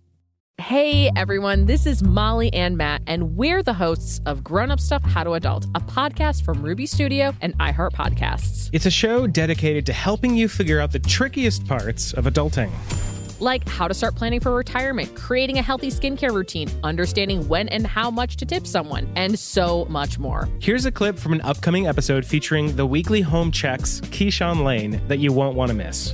Hey 0.61 1.09
everyone, 1.15 1.65
this 1.65 1.87
is 1.87 2.03
Molly 2.03 2.53
and 2.53 2.77
Matt, 2.77 3.01
and 3.07 3.35
we're 3.35 3.63
the 3.63 3.73
hosts 3.73 4.21
of 4.27 4.43
Grown 4.43 4.69
Up 4.69 4.79
Stuff 4.79 5.03
How 5.03 5.23
to 5.23 5.31
Adult, 5.31 5.65
a 5.75 5.79
podcast 5.79 6.45
from 6.45 6.61
Ruby 6.61 6.85
Studio 6.85 7.33
and 7.41 7.57
iHeart 7.57 7.93
Podcasts. 7.93 8.69
It's 8.71 8.85
a 8.85 8.91
show 8.91 9.25
dedicated 9.25 9.87
to 9.87 9.93
helping 9.93 10.35
you 10.35 10.47
figure 10.47 10.79
out 10.79 10.91
the 10.91 10.99
trickiest 10.99 11.65
parts 11.67 12.13
of 12.13 12.25
adulting. 12.25 12.69
Like 13.39 13.67
how 13.67 13.87
to 13.87 13.93
start 13.95 14.15
planning 14.15 14.39
for 14.39 14.53
retirement, 14.53 15.15
creating 15.15 15.57
a 15.57 15.63
healthy 15.63 15.89
skincare 15.89 16.31
routine, 16.31 16.69
understanding 16.83 17.47
when 17.47 17.67
and 17.69 17.87
how 17.87 18.11
much 18.11 18.37
to 18.37 18.45
tip 18.45 18.67
someone, 18.67 19.11
and 19.15 19.39
so 19.39 19.85
much 19.85 20.19
more. 20.19 20.47
Here's 20.59 20.85
a 20.85 20.91
clip 20.91 21.17
from 21.17 21.33
an 21.33 21.41
upcoming 21.41 21.87
episode 21.87 22.23
featuring 22.23 22.75
the 22.75 22.85
weekly 22.85 23.21
home 23.21 23.51
checks, 23.51 23.99
Keyshawn 24.01 24.63
Lane, 24.63 25.01
that 25.07 25.17
you 25.17 25.33
won't 25.33 25.55
want 25.55 25.69
to 25.69 25.75
miss. 25.75 26.13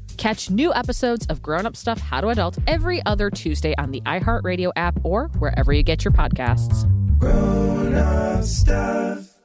Catch 0.21 0.51
new 0.51 0.71
episodes 0.75 1.25
of 1.29 1.41
Grown 1.41 1.65
Up 1.65 1.75
Stuff 1.75 1.99
How 1.99 2.21
to 2.21 2.27
Adult 2.27 2.59
every 2.67 3.03
other 3.07 3.31
Tuesday 3.31 3.73
on 3.79 3.89
the 3.89 4.01
iHeartRadio 4.01 4.71
app 4.75 4.99
or 5.03 5.29
wherever 5.39 5.73
you 5.73 5.81
get 5.81 6.05
your 6.05 6.11
podcasts. 6.11 6.87
Grown 7.17 7.95
Up 7.95 8.43
Stuff. 8.43 9.39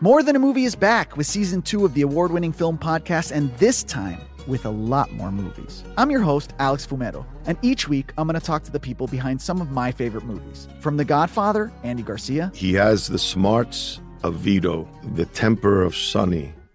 More 0.00 0.22
Than 0.22 0.36
a 0.36 0.38
Movie 0.38 0.64
is 0.64 0.74
back 0.74 1.18
with 1.18 1.26
season 1.26 1.60
two 1.60 1.84
of 1.84 1.92
the 1.92 2.00
award 2.00 2.32
winning 2.32 2.50
film 2.50 2.78
podcast, 2.78 3.30
and 3.30 3.54
this 3.58 3.82
time 3.84 4.22
with 4.46 4.64
a 4.64 4.70
lot 4.70 5.12
more 5.12 5.30
movies. 5.30 5.84
I'm 5.98 6.10
your 6.10 6.22
host, 6.22 6.54
Alex 6.58 6.86
Fumero, 6.86 7.26
and 7.44 7.58
each 7.60 7.90
week 7.90 8.14
I'm 8.16 8.26
going 8.26 8.40
to 8.40 8.46
talk 8.46 8.62
to 8.62 8.72
the 8.72 8.80
people 8.80 9.06
behind 9.06 9.42
some 9.42 9.60
of 9.60 9.70
my 9.70 9.92
favorite 9.92 10.24
movies. 10.24 10.66
From 10.80 10.96
The 10.96 11.04
Godfather, 11.04 11.70
Andy 11.82 12.02
Garcia, 12.02 12.50
He 12.54 12.72
has 12.72 13.06
the 13.06 13.18
smarts 13.18 14.00
of 14.22 14.36
Vito, 14.36 14.88
the 15.12 15.26
temper 15.26 15.82
of 15.82 15.94
Sonny, 15.94 16.54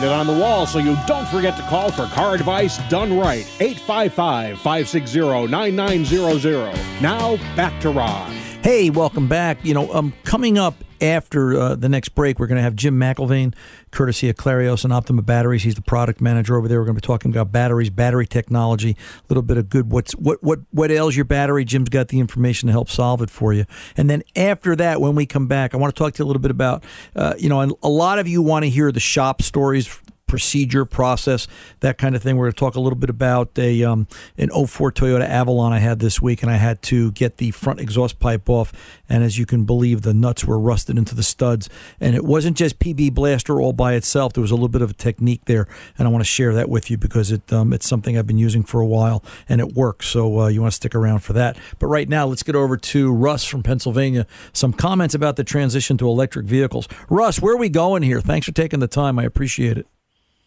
Write 0.00 0.06
it 0.06 0.12
on 0.12 0.26
the 0.26 0.32
wall 0.32 0.64
so 0.64 0.78
you 0.78 0.96
don't 1.06 1.28
forget 1.28 1.58
to 1.58 1.62
call 1.64 1.90
for 1.90 2.06
car 2.06 2.34
advice 2.34 2.78
done 2.88 3.18
right. 3.18 3.46
855 3.60 4.56
560 4.56 5.46
9900. 5.48 6.74
Now, 7.02 7.36
back 7.54 7.78
to 7.82 7.90
Ron. 7.90 8.49
Hey, 8.62 8.90
welcome 8.90 9.26
back. 9.26 9.64
You 9.64 9.72
know, 9.72 9.90
um, 9.94 10.12
coming 10.22 10.58
up 10.58 10.74
after 11.00 11.58
uh, 11.58 11.74
the 11.76 11.88
next 11.88 12.10
break, 12.10 12.38
we're 12.38 12.46
going 12.46 12.56
to 12.56 12.62
have 12.62 12.76
Jim 12.76 13.00
McIlvaine, 13.00 13.54
courtesy 13.90 14.28
of 14.28 14.36
Clarios 14.36 14.84
and 14.84 14.92
Optima 14.92 15.22
Batteries. 15.22 15.62
He's 15.62 15.76
the 15.76 15.82
product 15.82 16.20
manager 16.20 16.58
over 16.58 16.68
there. 16.68 16.78
We're 16.78 16.84
going 16.84 16.94
to 16.94 17.00
be 17.00 17.06
talking 17.06 17.30
about 17.30 17.50
batteries, 17.50 17.88
battery 17.88 18.26
technology, 18.26 18.90
a 18.90 19.22
little 19.30 19.42
bit 19.42 19.56
of 19.56 19.70
good 19.70 19.90
what's 19.90 20.12
what 20.12 20.42
what 20.42 20.58
what 20.72 20.90
ails 20.90 21.16
your 21.16 21.24
battery. 21.24 21.64
Jim's 21.64 21.88
got 21.88 22.08
the 22.08 22.20
information 22.20 22.66
to 22.66 22.72
help 22.72 22.90
solve 22.90 23.22
it 23.22 23.30
for 23.30 23.54
you. 23.54 23.64
And 23.96 24.10
then 24.10 24.22
after 24.36 24.76
that, 24.76 25.00
when 25.00 25.14
we 25.14 25.24
come 25.24 25.46
back, 25.46 25.72
I 25.72 25.78
want 25.78 25.94
to 25.94 25.98
talk 25.98 26.12
to 26.14 26.22
you 26.22 26.26
a 26.26 26.28
little 26.28 26.42
bit 26.42 26.50
about, 26.50 26.84
uh, 27.16 27.32
you 27.38 27.48
know, 27.48 27.78
a 27.82 27.88
lot 27.88 28.18
of 28.18 28.28
you 28.28 28.42
want 28.42 28.64
to 28.64 28.68
hear 28.68 28.92
the 28.92 29.00
shop 29.00 29.40
stories 29.40 30.02
procedure, 30.30 30.84
process, 30.84 31.48
that 31.80 31.98
kind 31.98 32.14
of 32.14 32.22
thing. 32.22 32.36
We're 32.36 32.44
going 32.44 32.52
to 32.52 32.58
talk 32.58 32.76
a 32.76 32.80
little 32.80 32.96
bit 32.96 33.10
about 33.10 33.58
a 33.58 33.82
um, 33.82 34.06
an 34.38 34.48
04 34.50 34.92
Toyota 34.92 35.28
Avalon 35.28 35.72
I 35.72 35.80
had 35.80 35.98
this 35.98 36.22
week, 36.22 36.42
and 36.42 36.50
I 36.50 36.54
had 36.54 36.82
to 36.82 37.10
get 37.10 37.38
the 37.38 37.50
front 37.50 37.80
exhaust 37.80 38.20
pipe 38.20 38.48
off. 38.48 38.72
And 39.08 39.24
as 39.24 39.38
you 39.38 39.44
can 39.44 39.64
believe, 39.64 40.02
the 40.02 40.14
nuts 40.14 40.44
were 40.44 40.58
rusted 40.58 40.96
into 40.96 41.16
the 41.16 41.24
studs. 41.24 41.68
And 41.98 42.14
it 42.14 42.24
wasn't 42.24 42.56
just 42.56 42.78
PB 42.78 43.12
Blaster 43.12 43.60
all 43.60 43.72
by 43.72 43.94
itself. 43.94 44.32
There 44.32 44.40
was 44.40 44.52
a 44.52 44.54
little 44.54 44.68
bit 44.68 44.82
of 44.82 44.90
a 44.90 44.94
technique 44.94 45.46
there, 45.46 45.66
and 45.98 46.06
I 46.06 46.10
want 46.12 46.22
to 46.22 46.30
share 46.30 46.54
that 46.54 46.68
with 46.68 46.92
you 46.92 46.96
because 46.96 47.32
it 47.32 47.52
um, 47.52 47.72
it's 47.72 47.88
something 47.88 48.16
I've 48.16 48.28
been 48.28 48.38
using 48.38 48.62
for 48.62 48.80
a 48.80 48.86
while, 48.86 49.24
and 49.48 49.60
it 49.60 49.74
works. 49.74 50.06
So 50.06 50.42
uh, 50.42 50.46
you 50.46 50.60
want 50.60 50.70
to 50.70 50.76
stick 50.76 50.94
around 50.94 51.20
for 51.20 51.32
that. 51.32 51.58
But 51.80 51.88
right 51.88 52.08
now, 52.08 52.26
let's 52.26 52.44
get 52.44 52.54
over 52.54 52.76
to 52.76 53.12
Russ 53.12 53.44
from 53.44 53.64
Pennsylvania. 53.64 54.28
Some 54.52 54.72
comments 54.72 55.16
about 55.16 55.34
the 55.34 55.42
transition 55.42 55.98
to 55.98 56.06
electric 56.06 56.46
vehicles. 56.46 56.86
Russ, 57.08 57.40
where 57.40 57.54
are 57.54 57.58
we 57.58 57.68
going 57.68 58.04
here? 58.04 58.20
Thanks 58.20 58.46
for 58.46 58.52
taking 58.52 58.78
the 58.78 58.86
time. 58.86 59.18
I 59.18 59.24
appreciate 59.24 59.76
it. 59.76 59.88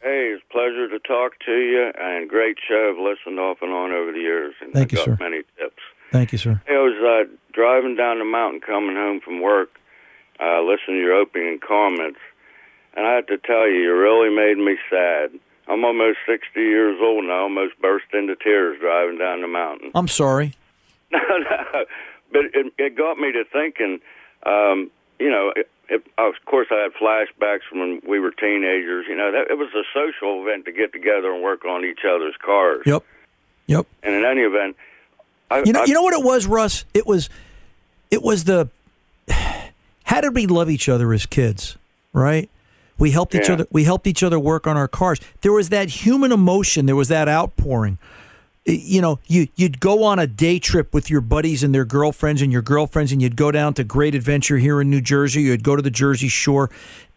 Hey, 0.03 0.33
it's 0.35 0.43
a 0.49 0.51
pleasure 0.51 0.89
to 0.89 0.99
talk 0.99 1.39
to 1.45 1.51
you, 1.53 1.91
and 1.97 2.29
great 2.29 2.57
show. 2.67 2.91
I've 2.93 3.01
listened 3.01 3.39
off 3.39 3.59
and 3.61 3.71
on 3.71 3.93
over 3.93 4.11
the 4.11 4.19
years, 4.19 4.53
and 4.59 4.73
Thank 4.73 4.93
I 4.93 4.99
you, 4.99 5.05
got 5.05 5.17
sir. 5.17 5.23
many 5.23 5.43
tips. 5.57 5.79
Thank 6.11 6.33
you, 6.33 6.37
sir. 6.37 6.61
I 6.67 6.73
was 6.73 6.93
uh, 6.99 7.31
driving 7.53 7.95
down 7.95 8.19
the 8.19 8.25
mountain 8.25 8.59
coming 8.59 8.97
home 8.97 9.21
from 9.21 9.39
work, 9.41 9.69
uh, 10.41 10.61
listening 10.61 10.97
to 10.97 11.01
your 11.01 11.13
opening 11.13 11.57
comments, 11.65 12.19
and 12.97 13.07
I 13.07 13.13
have 13.13 13.27
to 13.27 13.37
tell 13.37 13.65
you, 13.65 13.75
you 13.79 13.95
really 13.97 14.29
made 14.35 14.57
me 14.57 14.77
sad. 14.89 15.31
I'm 15.69 15.85
almost 15.85 16.17
60 16.27 16.59
years 16.59 16.99
old, 17.01 17.23
and 17.23 17.31
I 17.31 17.37
almost 17.37 17.79
burst 17.81 18.07
into 18.11 18.35
tears 18.35 18.77
driving 18.81 19.17
down 19.17 19.39
the 19.41 19.47
mountain. 19.47 19.91
I'm 19.95 20.07
sorry. 20.09 20.53
No, 21.13 21.19
no, 21.37 21.85
but 22.31 22.45
it, 22.55 22.73
it 22.79 22.97
got 22.97 23.19
me 23.19 23.31
to 23.33 23.43
thinking. 23.53 23.99
Um, 24.47 24.89
you 25.19 25.29
know, 25.29 25.53
it, 25.89 25.95
it, 25.95 26.03
of 26.17 26.33
course, 26.45 26.67
I 26.71 26.81
had 26.83 26.93
flashbacks 26.93 27.61
from 27.69 27.79
when 27.79 28.01
we 28.07 28.19
were 28.19 28.31
teenagers. 28.31 29.05
You 29.07 29.15
know, 29.15 29.31
that 29.31 29.49
it 29.49 29.57
was 29.57 29.69
a 29.73 29.83
social 29.93 30.41
event 30.41 30.65
to 30.65 30.71
get 30.71 30.91
together 30.93 31.31
and 31.33 31.43
work 31.43 31.65
on 31.65 31.85
each 31.85 32.01
other's 32.07 32.35
cars. 32.43 32.83
Yep. 32.85 33.03
Yep. 33.67 33.85
And 34.03 34.15
in 34.15 34.25
any 34.25 34.41
event, 34.41 34.75
I, 35.49 35.63
You 35.63 35.73
know, 35.73 35.81
I, 35.81 35.85
you 35.85 35.93
know 35.93 36.01
what 36.01 36.13
it 36.13 36.23
was, 36.25 36.47
Russ? 36.47 36.85
It 36.93 37.05
was, 37.07 37.29
it 38.11 38.21
was 38.21 38.43
the. 38.45 38.69
How 40.05 40.21
did 40.21 40.35
we 40.35 40.47
love 40.47 40.69
each 40.69 40.89
other 40.89 41.13
as 41.13 41.25
kids? 41.25 41.77
Right. 42.11 42.49
We 42.99 43.11
helped 43.11 43.33
each 43.35 43.47
Yeah. 43.47 43.53
other. 43.55 43.67
We 43.71 43.83
helped 43.85 44.05
each 44.05 44.21
other 44.21 44.39
work 44.39 44.67
on 44.67 44.77
our 44.77 44.87
cars. 44.87 45.19
There 45.41 45.51
was 45.51 45.69
that 45.69 45.89
human 45.89 46.31
emotion. 46.31 46.85
There 46.85 46.95
was 46.95 47.07
that 47.07 47.27
outpouring. 47.27 47.97
You 48.65 49.01
know, 49.01 49.19
you 49.27 49.49
you'd 49.55 49.81
go 49.81 50.03
on 50.03 50.19
a 50.19 50.27
day 50.27 50.57
trip 50.57 50.93
with 50.93 51.09
your 51.09 51.19
buddies 51.19 51.63
and 51.63 51.75
their 51.75 51.83
girlfriends 51.83 52.41
and 52.41 52.51
your 52.51 52.61
girlfriends, 52.61 53.11
and 53.11 53.21
you'd 53.21 53.35
go 53.35 53.51
down 53.51 53.73
to 53.73 53.83
Great 53.83 54.15
Adventure 54.15 54.57
here 54.57 54.79
in 54.79 54.89
New 54.89 55.01
Jersey. 55.01 55.41
You'd 55.41 55.63
go 55.63 55.75
to 55.75 55.81
the 55.81 55.91
Jersey 55.91 56.29
Shore, 56.29 56.69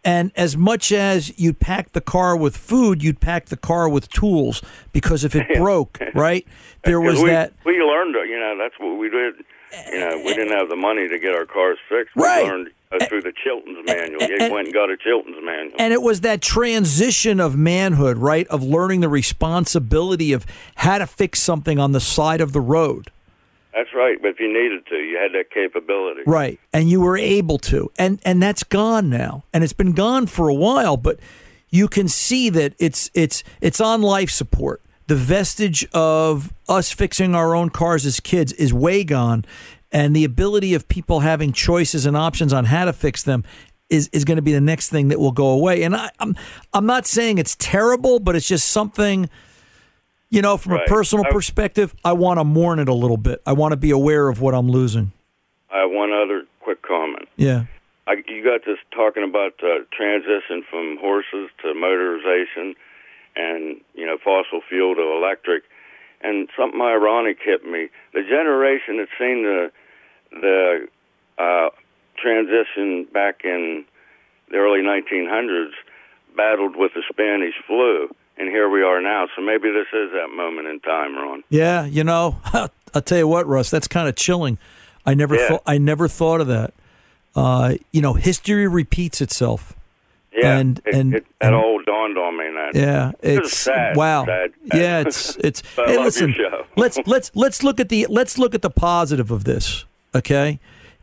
and 0.07 0.31
as 0.37 0.57
much 0.57 0.93
as 0.93 1.37
you'd 1.39 1.59
pack 1.59 1.91
the 1.91 2.01
car 2.01 2.37
with 2.37 2.57
food, 2.57 3.03
you'd 3.03 3.21
pack 3.21 3.47
the 3.47 3.57
car 3.57 3.89
with 3.89 4.09
tools 4.09 4.63
because 4.93 5.25
if 5.25 5.35
it 5.35 5.47
broke, 5.57 6.01
right, 6.15 6.47
there 6.85 7.01
was 7.03 7.21
we, 7.21 7.31
that. 7.31 7.53
We 7.65 7.79
learned, 7.79 8.15
you 8.29 8.39
know, 8.39 8.57
that's 8.57 8.75
what 8.79 8.99
we 8.99 9.11
did. 9.11 9.35
You 9.91 10.01
know, 10.01 10.17
we 10.25 10.35
didn't 10.35 10.53
have 10.53 10.69
the 10.69 10.77
money 10.77 11.09
to 11.09 11.19
get 11.19 11.35
our 11.35 11.45
cars 11.45 11.79
fixed. 11.89 12.15
Right. 12.17 12.45
Learned 12.45 12.71
uh, 12.93 13.05
through 13.07 13.23
the 13.23 13.33
Chilton's 13.43 13.85
manual. 13.85 14.23
You 14.23 14.53
went 14.53 14.67
and 14.67 14.75
got 14.75 14.91
a 14.91 14.97
Chilton's 14.97 15.37
manual. 15.43 15.77
And 15.79 15.93
it 15.93 16.03
was 16.03 16.21
that 16.23 16.41
transition 16.41 17.41
of 17.41 17.57
manhood, 17.57 18.19
right? 18.19 18.47
Of 18.49 18.63
learning 18.63 19.01
the 19.01 19.09
responsibility 19.09 20.33
of 20.33 20.47
how 20.77 20.99
to 20.99 21.07
fix 21.07 21.41
something 21.41 21.79
on 21.79 21.93
the 21.93 22.01
side 22.01 22.41
of 22.41 22.53
the 22.53 22.61
road. 22.61 23.11
That's 23.75 23.93
right. 23.95 24.17
But 24.21 24.29
if 24.29 24.41
you 24.41 24.49
needed 24.49 24.87
to, 24.87 24.97
you 24.97 25.19
had 25.19 25.33
that 25.33 25.51
capability. 25.51 26.23
Right. 26.27 26.59
And 26.73 26.89
you 26.89 27.01
were 27.01 27.19
able 27.19 27.59
to. 27.59 27.91
And 27.99 28.21
and 28.25 28.43
that's 28.43 28.65
gone 28.65 29.11
now. 29.11 29.45
And 29.53 29.63
it's 29.63 29.75
been 29.75 29.93
gone 29.93 30.27
for 30.27 30.49
a 30.49 30.55
while, 30.55 30.97
but 30.97 31.21
you 31.69 31.89
can 31.89 32.09
see 32.09 32.49
that 32.51 32.75
it's 32.79 33.11
it's 33.13 33.45
it's 33.61 33.81
on 33.81 34.01
life 34.01 34.31
support. 34.31 34.81
The 35.07 35.17
vestige 35.17 35.87
of 35.93 36.53
us 36.69 36.93
fixing 36.93 37.35
our 37.35 37.55
own 37.55 37.71
cars 37.71 38.05
as 38.05 38.21
kids 38.21 38.53
is 38.55 38.73
way 38.73 39.05
gone. 39.05 39.45
And 39.93 40.15
the 40.15 40.25
ability 40.25 40.75
of 40.75 40.89
people 40.89 41.21
having 41.21 41.53
choices 41.53 42.07
and 42.07 42.17
options 42.17 42.53
on 42.53 42.67
how 42.67 42.85
to 42.87 42.93
fix 42.93 43.23
them 43.23 43.45
is, 43.89 44.09
is 44.13 44.25
going 44.25 44.37
to 44.37 44.43
be 44.43 44.53
the 44.53 44.61
next 44.61 44.89
thing 44.89 45.09
that 45.09 45.21
will 45.21 45.33
go 45.33 45.49
away. 45.49 45.85
And 45.85 45.95
I, 45.95 46.11
I'm 46.19 46.35
I'm 46.73 46.87
not 46.87 47.07
saying 47.07 47.39
it's 47.39 47.55
terrible, 47.57 48.19
but 48.19 48.35
it's 48.35 48.49
just 48.49 48.69
something 48.69 49.31
you 50.29 50.43
know, 50.43 50.57
from 50.57 50.73
a 50.73 50.85
personal 50.87 51.25
I- 51.27 51.31
perspective, 51.31 51.95
I 52.05 52.13
want 52.13 52.41
to 52.41 52.45
mourn 52.45 52.79
it 52.79 52.89
a 52.89 52.95
little 52.95 53.17
bit. 53.17 53.43
I 53.47 53.53
want 53.53 53.73
to 53.73 53.77
be 53.77 53.91
aware 53.91 54.29
of 54.29 54.41
what 54.41 54.55
I'm 54.55 54.69
losing. 54.69 55.13
I 55.73 55.81
have 55.81 55.91
one 55.91 56.13
other 56.13 56.45
quick 56.61 56.83
comment. 56.83 57.29
Yeah. 57.37 57.65
I, 58.09 58.15
you 58.29 58.45
got 58.45 58.65
this 58.65 58.79
talking 58.95 59.25
about 59.25 59.55
uh, 59.63 59.85
transition 59.93 60.65
from 60.71 60.97
horses 61.01 61.51
to 61.63 61.69
motorization, 61.69 62.75
and 63.37 63.81
you 63.95 64.07
know 64.07 64.17
fossil 64.23 64.61
fuel 64.69 64.95
to 64.95 65.03
electric, 65.17 65.63
and 66.23 66.49
something 66.59 66.81
ironic 66.81 67.39
hit 67.45 67.65
me. 67.65 67.89
The 68.15 68.23
generation 68.23 68.97
that 68.99 69.09
seen 69.19 69.43
the 69.45 69.71
the 70.33 70.89
uh, 71.43 71.71
transition 72.17 73.07
back 73.13 73.43
in 73.45 73.85
the 74.51 74.57
early 74.57 74.81
1900s 74.81 75.71
battled 76.37 76.77
with 76.77 76.93
the 76.95 77.03
Spanish 77.11 77.55
flu, 77.67 78.09
and 78.39 78.49
here 78.49 78.69
we 78.69 78.83
are 78.83 79.01
now. 79.01 79.27
So 79.35 79.43
maybe 79.43 79.71
this 79.71 79.87
is 79.93 80.13
that 80.13 80.29
moment 80.35 80.69
in 80.69 80.81
time, 80.81 81.17
Ron. 81.17 81.43
Yeah, 81.49 81.85
you 81.85 82.05
know, 82.05 82.37
I'll 82.95 83.03
tell 83.03 83.19
you 83.19 83.29
what, 83.29 83.47
Russ, 83.47 83.71
that's 83.71 83.89
kind 83.89 84.09
of 84.09 84.17
chilling. 84.17 84.59
I 85.05 85.15
never 85.15 85.37
Yeah. 85.37 85.49
thought 85.49 85.63
I 85.67 85.79
never 85.79 86.09
thought 86.09 86.41
of 86.41 86.47
that. 86.49 86.75
Uh, 87.35 87.75
you 87.93 88.01
know, 88.01 88.15
history 88.15 88.67
repeats 88.67 89.21
itself. 89.21 89.75
Yeah, 90.37 90.59
And- 90.59 90.81
it, 90.85 90.95
and- 90.95 91.15
it, 91.15 91.27
that 91.41 91.55
all 91.55 91.81
dawned 91.83 92.19
on 92.19 92.37
me. 92.37 92.45
That 92.55 92.75
Yeah, 92.75 93.13
is 93.23 93.39
it's 93.39 93.59
sad. 93.59 93.97
wow. 93.97 94.25
sad. 94.27 94.53
Yeah, 94.75 95.01
it's 95.07 95.37
it's. 95.37 95.63
Hey, 95.77 95.97
love 95.97 96.07
listen, 96.07 96.35
your 96.37 96.51
show. 96.51 96.67
let's 96.77 96.99
let's 97.07 97.31
let's 97.35 97.63
look 97.63 97.81
at 97.81 97.89
the 97.89 98.07
let's 98.11 98.37
look 98.39 98.55
at 98.55 98.63
the 98.63 98.71
positive 98.71 99.31
of 99.31 99.45
this, 99.45 99.85
okay? 100.15 100.59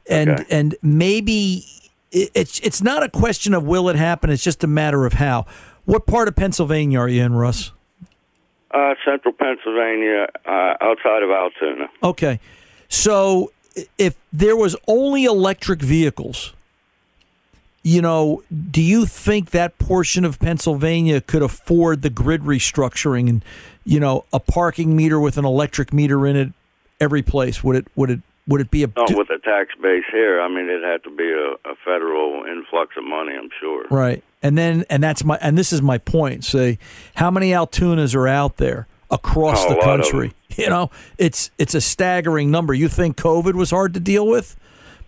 And 0.10 0.30
Okay. 0.32 0.46
and 0.52 0.76
maybe 0.82 1.66
it, 2.12 2.30
it's 2.36 2.60
it's 2.60 2.82
not 2.84 3.02
a 3.04 3.10
question 3.10 3.54
of 3.54 3.64
will 3.64 3.90
it 3.90 3.96
happen. 3.96 4.30
It's 4.30 4.44
just 4.44 4.64
a 4.64 4.68
matter 4.68 5.06
of 5.06 5.14
how. 5.14 5.46
What 5.86 6.06
part 6.06 6.28
of 6.28 6.36
Pennsylvania 6.36 7.00
are 7.00 7.10
you 7.10 7.24
in, 7.24 7.34
Russ? 7.34 7.72
Uh, 8.72 8.96
central 9.06 9.34
Pennsylvania, 9.34 10.28
uh, 10.46 10.74
outside 10.82 11.22
of 11.24 11.30
Altoona. 11.30 11.90
Okay. 12.02 12.40
So 12.90 13.52
if 13.98 14.16
there 14.32 14.56
was 14.56 14.76
only 14.88 15.26
electric 15.26 15.82
vehicles, 15.82 16.54
you 17.84 18.02
know, 18.02 18.42
do 18.72 18.82
you 18.82 19.06
think 19.06 19.52
that 19.52 19.78
portion 19.78 20.24
of 20.24 20.40
Pennsylvania 20.40 21.20
could 21.22 21.42
afford 21.42 22.02
the 22.02 22.10
grid 22.10 22.42
restructuring 22.42 23.30
and, 23.30 23.46
you 23.84 24.00
know, 24.00 24.24
a 24.32 24.40
parking 24.40 24.96
meter 24.96 25.20
with 25.20 25.38
an 25.38 25.44
electric 25.46 25.92
meter 25.92 26.26
in 26.26 26.36
it 26.38 26.54
every 27.02 27.22
place? 27.22 27.64
Would 27.64 27.76
it 27.76 27.88
would 27.96 28.10
it 28.10 28.22
would 28.48 28.62
it 28.62 28.72
be 28.72 28.84
a 28.84 28.88
Not 28.88 29.14
with 29.16 29.28
the 29.28 29.40
tax 29.44 29.74
base 29.82 30.04
here. 30.12 30.42
I 30.42 30.48
mean, 30.48 30.70
it'd 30.70 30.84
have 30.84 31.04
to 31.04 31.12
be 31.16 31.30
a, 31.30 31.70
a 31.70 31.76
federal 31.86 32.46
influx 32.46 32.96
of 32.98 33.04
money, 33.04 33.34
I'm 33.36 33.50
sure. 33.60 33.86
Right. 33.90 34.24
And 34.42 34.58
then 34.58 34.86
and 34.90 35.04
that's 35.04 35.24
my 35.24 35.38
and 35.42 35.58
this 35.58 35.74
is 35.74 35.82
my 35.82 35.98
point. 35.98 36.46
Say 36.46 36.80
how 37.16 37.32
many 37.32 37.52
Altoonas 37.52 38.16
are 38.16 38.28
out 38.28 38.58
there 38.58 38.88
across 39.12 39.66
Oh, 39.66 39.70
the 39.70 39.80
a 39.80 39.84
country? 39.84 40.34
You 40.56 40.70
know, 40.70 40.92
it's 41.18 41.50
it's 41.58 41.74
a 41.74 41.82
staggering 41.82 42.52
number. 42.52 42.76
You 42.76 42.88
think 42.88 43.18
COVID 43.18 43.56
was 43.56 43.72
hard 43.72 43.96
to 43.96 44.00
deal 44.00 44.28
with? 44.28 44.56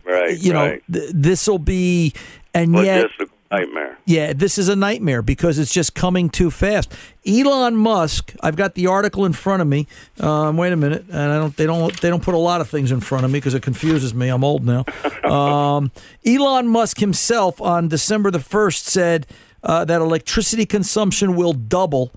Right. 0.06 0.38
you 0.38 0.54
know, 0.54 0.65
right. 0.65 0.84
th- 0.91 1.12
this 1.13 1.48
will 1.48 1.60
be, 1.60 2.13
and 2.54 2.74
yet, 2.76 3.08
Logistic- 3.08 3.30
nightmare. 3.52 3.98
Yeah, 4.06 4.34
this 4.34 4.58
is 4.58 4.70
a 4.70 4.76
nightmare 4.76 5.22
because 5.22 5.58
it's 5.58 5.74
just 5.74 5.96
coming 5.96 6.30
too 6.30 6.52
fast. 6.52 6.91
Elon 7.26 7.76
Musk, 7.76 8.34
I've 8.41 8.56
got 8.56 8.76
the 8.76 8.88
article 8.88 9.26
in 9.26 9.34
front 9.34 9.62
of 9.62 9.68
me. 9.68 9.88
Um, 10.20 10.58
wait 10.58 10.74
a 10.74 10.76
minute, 10.76 11.06
and 11.10 11.32
I 11.32 11.38
don't. 11.38 11.56
They 11.56 11.65
don't. 11.65 12.00
They 12.02 12.10
don't 12.10 12.24
put 12.24 12.36
a 12.36 12.39
lot 12.39 12.62
of 12.62 12.70
things 12.70 12.91
in 12.91 13.00
front 13.00 13.26
of 13.26 13.32
me 13.32 13.39
because 13.39 13.54
it 13.54 13.63
confuses 13.63 14.13
me. 14.13 14.30
I'm 14.30 14.44
old 14.44 14.63
now. 14.65 14.86
um, 15.24 15.91
Elon 16.26 16.68
Musk 16.68 17.00
himself 17.00 17.60
on 17.62 17.88
December 17.88 18.30
the 18.30 18.39
first 18.39 18.86
said 18.86 19.26
uh, 19.63 19.86
that 19.86 20.02
electricity 20.02 20.65
consumption 20.65 21.36
will 21.36 21.54
double 21.54 22.12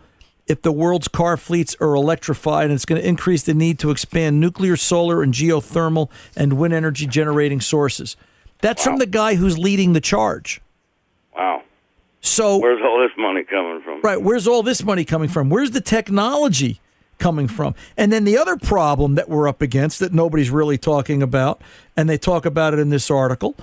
if 0.49 0.63
the 0.63 0.73
world's 0.73 1.09
car 1.09 1.37
fleets 1.37 1.77
are 1.81 1.95
electrified, 1.95 2.65
and 2.65 2.75
it's 2.75 2.85
going 2.85 3.01
to 3.01 3.07
increase 3.07 3.43
the 3.43 3.55
need 3.55 3.79
to 3.81 3.91
expand 3.91 4.41
nuclear, 4.41 4.77
solar, 4.77 5.23
and 5.23 5.33
geothermal 5.33 6.11
and 6.37 6.55
wind 6.55 6.75
energy 6.75 7.07
generating 7.07 7.61
sources. 7.61 8.17
That's 8.61 8.83
from 8.83 8.99
the 8.99 9.07
guy 9.07 9.37
who's 9.37 9.59
leading 9.59 9.93
the 9.93 10.01
charge. 10.01 10.61
Wow. 11.37 11.63
So 12.21 12.59
where's 12.59 12.83
all 12.83 12.99
this 13.01 13.17
money 13.17 13.45
coming 13.45 13.83
from? 13.83 14.01
Right. 14.03 14.21
Where's 14.21 14.49
all 14.49 14.63
this 14.63 14.83
money 14.83 15.05
coming 15.05 15.29
from? 15.29 15.49
Where's 15.49 15.71
the 15.71 15.81
technology 15.81 16.81
coming 17.19 17.47
from? 17.47 17.75
And 17.97 18.13
then 18.13 18.25
the 18.25 18.37
other 18.37 18.57
problem 18.57 19.15
that 19.15 19.29
we're 19.29 19.47
up 19.47 19.63
against 19.63 20.01
that 20.01 20.13
nobody's 20.13 20.51
really 20.51 20.79
talking 20.79 21.23
about, 21.23 21.61
and 21.97 22.09
they 22.09 22.19
talk 22.19 22.45
about 22.45 22.75
it 22.75 22.81
in 22.81 22.89
this 22.89 23.11
article, 23.11 23.55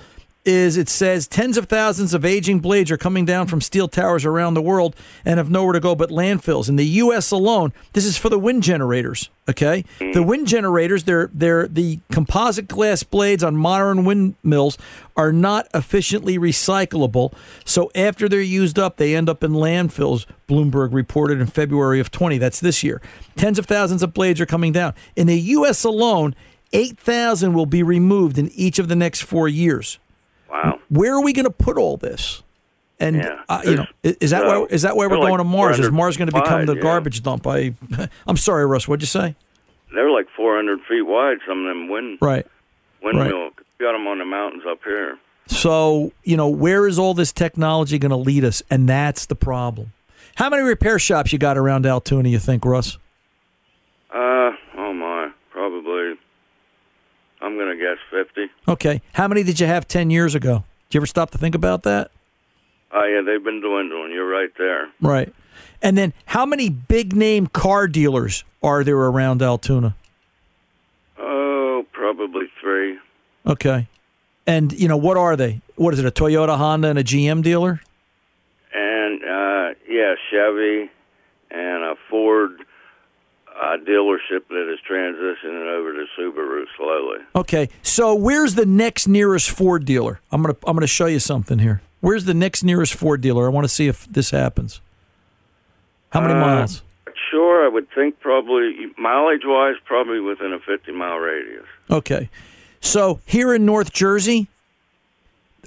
is 0.46 0.76
it 0.76 0.88
says 0.88 1.26
tens 1.26 1.58
of 1.58 1.66
thousands 1.66 2.14
of 2.14 2.24
aging 2.24 2.60
blades 2.60 2.90
are 2.90 2.96
coming 2.96 3.24
down 3.24 3.48
from 3.48 3.60
steel 3.60 3.88
towers 3.88 4.24
around 4.24 4.54
the 4.54 4.62
world 4.62 4.94
and 5.24 5.38
have 5.38 5.50
nowhere 5.50 5.72
to 5.72 5.80
go 5.80 5.94
but 5.94 6.08
landfills. 6.10 6.68
In 6.68 6.76
the 6.76 6.86
U.S. 6.86 7.30
alone, 7.32 7.72
this 7.92 8.04
is 8.04 8.16
for 8.16 8.28
the 8.28 8.38
wind 8.38 8.62
generators. 8.62 9.28
Okay, 9.48 9.84
the 9.98 10.20
mm. 10.20 10.26
wind 10.26 10.46
generators, 10.46 11.04
they're 11.04 11.30
they're 11.32 11.68
the 11.68 12.00
composite 12.10 12.68
glass 12.68 13.02
blades 13.02 13.44
on 13.44 13.56
modern 13.56 14.04
windmills 14.04 14.78
are 15.16 15.32
not 15.32 15.68
efficiently 15.74 16.38
recyclable. 16.38 17.32
So 17.64 17.90
after 17.94 18.28
they're 18.28 18.40
used 18.40 18.78
up, 18.78 18.96
they 18.96 19.14
end 19.14 19.28
up 19.28 19.44
in 19.44 19.52
landfills. 19.52 20.26
Bloomberg 20.48 20.92
reported 20.92 21.40
in 21.40 21.46
February 21.46 22.00
of 22.00 22.10
20. 22.10 22.38
That's 22.38 22.60
this 22.60 22.82
year. 22.82 23.00
Tens 23.36 23.58
of 23.58 23.66
thousands 23.66 24.02
of 24.02 24.14
blades 24.14 24.40
are 24.40 24.46
coming 24.46 24.72
down. 24.72 24.94
In 25.14 25.26
the 25.26 25.38
U.S. 25.38 25.84
alone, 25.84 26.34
8,000 26.72 27.54
will 27.54 27.66
be 27.66 27.82
removed 27.82 28.38
in 28.38 28.50
each 28.50 28.78
of 28.78 28.88
the 28.88 28.96
next 28.96 29.22
four 29.22 29.48
years. 29.48 29.98
Wow. 30.50 30.80
Where 30.88 31.14
are 31.14 31.22
we 31.22 31.32
going 31.32 31.44
to 31.44 31.50
put 31.50 31.76
all 31.78 31.96
this? 31.96 32.42
And 32.98 33.16
Yeah. 33.16 33.42
uh, 33.48 33.60
you 33.64 33.76
know, 33.76 33.86
is, 34.02 34.30
that 34.30 34.46
why 34.46 34.64
is 34.70 34.82
that 34.82 34.96
why 34.96 35.06
we're 35.06 35.16
going 35.16 35.32
like 35.32 35.38
to 35.40 35.44
Mars? 35.44 35.78
Is 35.78 35.90
Mars 35.90 36.16
going 36.16 36.28
to 36.28 36.32
become 36.32 36.60
the 36.66 36.74
400 36.74 36.82
garbage 36.82 37.22
dump? 37.22 37.46
I, 37.46 37.74
I'm 38.26 38.36
sorry, 38.38 38.64
Russ. 38.64 38.88
What'd 38.88 39.02
you 39.02 39.06
say? 39.06 39.34
They're 39.94 40.10
like 40.10 40.26
400 40.36 40.80
feet 40.88 41.02
wide. 41.02 41.38
Some 41.46 41.60
of 41.60 41.66
them 41.66 41.88
wind 41.88 42.18
Right. 42.22 42.46
windmill. 43.02 43.50
Got 43.78 43.92
them 43.92 44.06
on 44.06 44.18
the 44.18 44.24
mountains 44.24 44.62
up 44.66 44.78
here. 44.84 45.18
So 45.46 46.12
you 46.24 46.36
know, 46.36 46.48
where 46.48 46.86
is 46.86 46.98
all 46.98 47.12
this 47.12 47.32
technology 47.32 47.98
going 47.98 48.10
to 48.10 48.16
lead 48.16 48.44
us? 48.44 48.62
And 48.70 48.88
that's 48.88 49.26
the 49.26 49.36
problem. 49.36 49.92
How 50.36 50.48
many 50.48 50.62
repair 50.62 50.98
shops 50.98 51.32
you 51.32 51.38
got 51.38 51.56
around 51.58 51.84
Altoona? 51.86 52.28
You 52.30 52.38
think, 52.38 52.64
Russ? 52.64 52.96
Uh, 54.10 54.52
oh 54.78 54.92
my, 54.94 55.30
probably. 55.50 56.14
I'm 57.46 57.56
gonna 57.56 57.76
guess 57.76 57.98
50. 58.10 58.48
Okay. 58.66 59.00
How 59.12 59.28
many 59.28 59.44
did 59.44 59.60
you 59.60 59.68
have 59.68 59.86
ten 59.86 60.10
years 60.10 60.34
ago? 60.34 60.64
Did 60.88 60.94
you 60.96 60.98
ever 60.98 61.06
stop 61.06 61.30
to 61.30 61.38
think 61.38 61.54
about 61.54 61.84
that? 61.84 62.10
Oh 62.92 63.04
yeah, 63.04 63.20
they've 63.24 63.42
been 63.42 63.60
dwindling. 63.60 64.10
You're 64.12 64.28
right 64.28 64.50
there. 64.58 64.88
Right. 65.00 65.32
And 65.80 65.96
then, 65.96 66.12
how 66.26 66.44
many 66.44 66.68
big 66.68 67.14
name 67.14 67.46
car 67.46 67.86
dealers 67.86 68.42
are 68.64 68.82
there 68.82 68.96
around 68.96 69.42
Altoona? 69.42 69.94
Oh, 71.18 71.86
probably 71.92 72.46
three. 72.60 72.98
Okay. 73.46 73.86
And 74.46 74.72
you 74.72 74.88
know 74.88 74.96
what 74.96 75.16
are 75.16 75.36
they? 75.36 75.60
What 75.76 75.94
is 75.94 76.00
it? 76.00 76.06
A 76.06 76.10
Toyota, 76.10 76.56
Honda, 76.56 76.88
and 76.88 76.98
a 76.98 77.04
GM 77.04 77.42
dealer? 77.42 77.80
And 78.74 79.22
uh, 79.22 79.74
yeah, 79.88 80.14
Chevy 80.30 80.90
and 81.50 81.84
a 81.84 81.94
Ford 82.10 82.58
uh, 83.60 83.76
dealership 83.78 84.46
that 84.48 84.72
is 84.72 84.78
transitioning 84.88 85.66
over 85.68 85.92
to 85.92 86.04
Subaru 86.18 86.64
slowly. 86.76 87.18
Okay. 87.34 87.68
So 87.82 88.14
where's 88.14 88.54
the 88.54 88.66
next 88.66 89.06
nearest 89.08 89.50
Ford 89.50 89.84
dealer? 89.84 90.20
I'm 90.30 90.42
gonna 90.42 90.56
I'm 90.66 90.76
gonna 90.76 90.86
show 90.86 91.06
you 91.06 91.18
something 91.18 91.58
here. 91.58 91.80
Where's 92.00 92.24
the 92.24 92.34
next 92.34 92.62
nearest 92.62 92.94
Ford 92.94 93.20
dealer? 93.20 93.46
I 93.46 93.48
want 93.48 93.64
to 93.64 93.68
see 93.72 93.88
if 93.88 94.06
this 94.06 94.30
happens. 94.30 94.80
How 96.10 96.20
many 96.20 96.34
Uh, 96.34 96.40
miles? 96.40 96.82
Sure, 97.30 97.64
I 97.64 97.68
would 97.68 97.88
think 97.94 98.20
probably 98.20 98.72
mileage 98.96 99.42
wise, 99.44 99.74
probably 99.84 100.20
within 100.20 100.52
a 100.52 100.58
50 100.60 100.92
mile 100.92 101.16
radius. 101.16 101.64
Okay. 101.90 102.28
So 102.80 103.20
here 103.26 103.52
in 103.54 103.64
North 103.66 103.92
Jersey, 103.92 104.46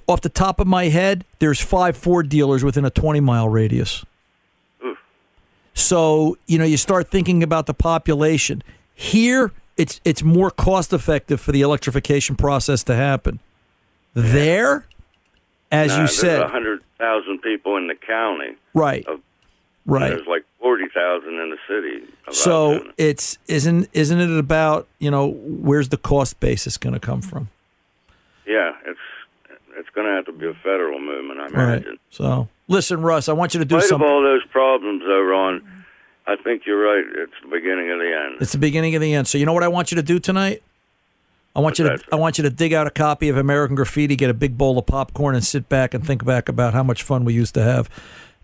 off 0.07 0.21
the 0.21 0.29
top 0.29 0.59
of 0.59 0.67
my 0.67 0.85
head, 0.85 1.25
there's 1.39 1.59
five 1.59 1.97
Ford 1.97 2.29
dealers 2.29 2.63
within 2.63 2.85
a 2.85 2.89
20 2.89 3.19
mile 3.19 3.49
radius. 3.49 4.05
So, 5.79 6.37
you 6.47 6.57
know, 6.59 6.65
you 6.65 6.77
start 6.77 7.09
thinking 7.09 7.41
about 7.43 7.65
the 7.65 7.73
population. 7.73 8.61
Here, 8.93 9.51
it's 9.77 10.01
it's 10.03 10.21
more 10.23 10.51
cost 10.51 10.91
effective 10.93 11.39
for 11.39 11.51
the 11.51 11.61
electrification 11.61 12.35
process 12.35 12.83
to 12.85 12.95
happen. 12.95 13.39
There, 14.13 14.85
as 15.71 15.89
Now, 15.89 15.93
you 15.95 15.99
there's 16.07 16.17
said, 16.19 16.41
100,000 16.41 17.39
people 17.41 17.77
in 17.77 17.87
the 17.87 17.95
county. 17.95 18.55
right. 18.73 19.05
Of, 19.07 19.21
Right. 19.85 20.09
There's 20.09 20.27
like 20.27 20.43
40,000 20.59 21.29
in 21.29 21.49
the 21.49 21.57
city. 21.67 22.03
So 22.31 22.91
it's 22.97 23.39
isn't 23.47 23.89
isn't 23.93 24.19
it 24.19 24.37
about, 24.37 24.87
you 24.99 25.09
know, 25.09 25.29
where's 25.29 25.89
the 25.89 25.97
cost 25.97 26.39
basis 26.39 26.77
going 26.77 26.93
to 26.93 26.99
come 26.99 27.21
from? 27.23 27.49
yeah, 28.45 28.73
it's 28.85 28.99
it's 29.77 29.89
going 29.95 30.05
to 30.05 30.13
have 30.13 30.25
to 30.25 30.31
be 30.31 30.45
a 30.47 30.53
federal 30.55 30.99
movement, 30.99 31.39
I 31.39 31.43
Right. 31.45 31.53
imagine. 31.77 31.97
So, 32.11 32.49
listen, 32.67 33.01
Russ, 33.01 33.29
I 33.29 33.33
want 33.33 33.53
you 33.55 33.59
to 33.61 33.65
do 33.65 33.79
spite 33.81 33.95
of 33.95 34.01
all 34.03 34.21
those 34.21 34.45
problems, 34.51 35.01
though, 35.07 35.21
Ron, 35.23 35.58
I 36.29 36.35
think 36.43 36.67
you're 36.67 36.79
right. 36.79 37.03
It's 37.23 37.33
the 37.41 37.47
beginning 37.47 37.89
of 37.89 37.97
the 37.97 38.15
end. 38.15 38.41
It's 38.41 38.51
the 38.51 38.59
beginning 38.59 38.93
of 38.93 39.01
the 39.01 39.15
end. 39.15 39.27
So 39.27 39.39
you 39.39 39.47
know 39.47 39.53
what 39.53 39.63
I 39.63 39.67
want 39.67 39.91
you 39.91 39.95
to 39.95 40.03
do 40.03 40.19
tonight? 40.19 40.61
I 41.55 41.59
want 41.59 41.79
you 41.79 41.85
to 41.85 41.99
I 42.11 42.15
want 42.17 42.37
you 42.37 42.43
to 42.43 42.51
dig 42.51 42.71
out 42.71 42.85
a 42.85 42.91
copy 42.91 43.29
of 43.29 43.37
American 43.37 43.75
Graffiti, 43.75 44.15
get 44.15 44.29
a 44.29 44.35
big 44.35 44.55
bowl 44.55 44.77
of 44.77 44.85
popcorn, 44.85 45.33
and 45.33 45.43
sit 45.43 45.67
back 45.67 45.95
and 45.95 46.05
think 46.05 46.23
back 46.23 46.47
about 46.47 46.75
how 46.75 46.83
much 46.83 47.01
fun 47.01 47.25
we 47.25 47.33
used 47.33 47.55
to 47.55 47.63
have, 47.63 47.89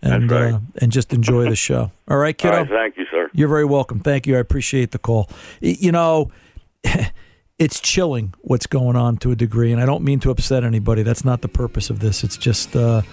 and 0.01 0.31
uh, 0.31 0.59
and 0.81 0.91
just 0.91 1.13
enjoy 1.13 1.47
the 1.47 1.55
show. 1.55 1.91
All 2.07 2.17
right, 2.17 2.35
kiddo. 2.35 2.57
right, 2.57 2.67
thank 2.69 2.97
you, 2.97 3.05
sir. 3.11 3.29
You're 3.33 3.49
very 3.49 3.65
welcome. 3.65 3.99
Thank 3.99 4.25
you. 4.25 4.35
I 4.35 4.39
appreciate 4.39 4.89
the 4.89 4.97
call. 4.97 5.29
You 5.61 5.91
know, 5.91 6.31
it's 7.59 7.79
chilling 7.79 8.33
what's 8.41 8.65
going 8.65 8.95
on 8.95 9.17
to 9.17 9.31
a 9.31 9.35
degree, 9.35 9.71
and 9.71 9.79
I 9.79 9.85
don't 9.85 10.03
mean 10.03 10.19
to 10.21 10.31
upset 10.31 10.63
anybody. 10.63 11.03
That's 11.03 11.23
not 11.23 11.41
the 11.41 11.47
purpose 11.47 11.91
of 11.91 11.99
this. 11.99 12.23
It's 12.23 12.37
just, 12.37 12.75
uh, 12.75 13.03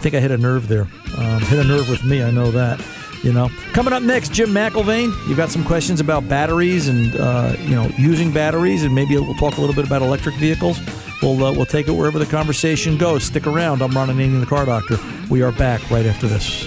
think 0.00 0.14
I 0.14 0.20
hit 0.20 0.30
a 0.30 0.38
nerve 0.38 0.66
there. 0.68 0.88
Um, 1.16 1.40
hit 1.42 1.58
a 1.58 1.64
nerve 1.64 1.88
with 1.88 2.04
me. 2.04 2.22
I 2.22 2.30
know 2.30 2.50
that. 2.50 2.84
You 3.22 3.34
know, 3.34 3.50
coming 3.74 3.92
up 3.92 4.02
next, 4.02 4.32
Jim 4.32 4.48
McIlvaine. 4.48 5.12
You've 5.28 5.36
got 5.36 5.50
some 5.50 5.62
questions 5.62 6.00
about 6.00 6.26
batteries 6.26 6.88
and 6.88 7.14
uh, 7.16 7.54
you 7.60 7.74
know 7.74 7.90
using 7.98 8.32
batteries, 8.32 8.82
and 8.82 8.94
maybe 8.94 9.14
we'll 9.18 9.34
talk 9.34 9.58
a 9.58 9.60
little 9.60 9.76
bit 9.76 9.84
about 9.84 10.00
electric 10.00 10.36
vehicles. 10.36 10.80
We'll 11.20 11.44
uh, 11.44 11.52
we'll 11.52 11.66
take 11.66 11.86
it 11.86 11.92
wherever 11.92 12.18
the 12.18 12.24
conversation 12.24 12.96
goes. 12.96 13.24
Stick 13.24 13.46
around. 13.46 13.82
I'm 13.82 13.90
Ron 13.92 14.08
Ananian, 14.08 14.40
the 14.40 14.46
Car 14.46 14.64
Doctor. 14.64 14.96
We 15.28 15.42
are 15.42 15.52
back 15.52 15.90
right 15.90 16.06
after 16.06 16.26
this. 16.28 16.66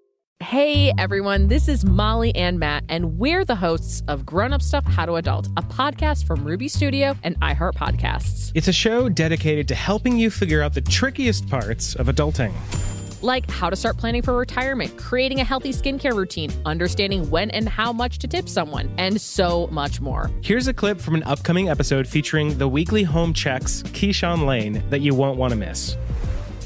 Hey 0.41 0.91
everyone, 0.97 1.49
this 1.49 1.67
is 1.67 1.85
Molly 1.85 2.35
and 2.35 2.57
Matt, 2.57 2.83
and 2.89 3.19
we're 3.19 3.45
the 3.45 3.53
hosts 3.53 4.01
of 4.07 4.25
Grown 4.25 4.53
Up 4.53 4.63
Stuff 4.63 4.83
How 4.85 5.05
to 5.05 5.13
Adult, 5.13 5.45
a 5.55 5.61
podcast 5.61 6.25
from 6.25 6.43
Ruby 6.43 6.67
Studio 6.67 7.15
and 7.21 7.39
iHeart 7.41 7.73
Podcasts. 7.75 8.51
It's 8.55 8.67
a 8.67 8.73
show 8.73 9.07
dedicated 9.07 9.67
to 9.67 9.75
helping 9.75 10.17
you 10.17 10.31
figure 10.31 10.63
out 10.63 10.73
the 10.73 10.81
trickiest 10.81 11.47
parts 11.47 11.95
of 11.95 12.07
adulting. 12.07 12.51
Like 13.21 13.51
how 13.51 13.69
to 13.69 13.75
start 13.75 13.97
planning 13.97 14.23
for 14.23 14.35
retirement, 14.35 14.97
creating 14.97 15.41
a 15.41 15.43
healthy 15.43 15.71
skincare 15.71 16.15
routine, 16.15 16.51
understanding 16.65 17.29
when 17.29 17.51
and 17.51 17.69
how 17.69 17.93
much 17.93 18.17
to 18.17 18.27
tip 18.27 18.49
someone, 18.49 18.91
and 18.97 19.21
so 19.21 19.67
much 19.67 20.01
more. 20.01 20.31
Here's 20.41 20.67
a 20.67 20.73
clip 20.73 20.99
from 20.99 21.13
an 21.13 21.21
upcoming 21.23 21.69
episode 21.69 22.07
featuring 22.07 22.57
the 22.57 22.67
weekly 22.67 23.03
home 23.03 23.35
checks, 23.35 23.83
Keyshawn 23.83 24.47
Lane, 24.47 24.83
that 24.89 25.01
you 25.01 25.13
won't 25.13 25.37
want 25.37 25.51
to 25.51 25.55
miss. 25.57 25.95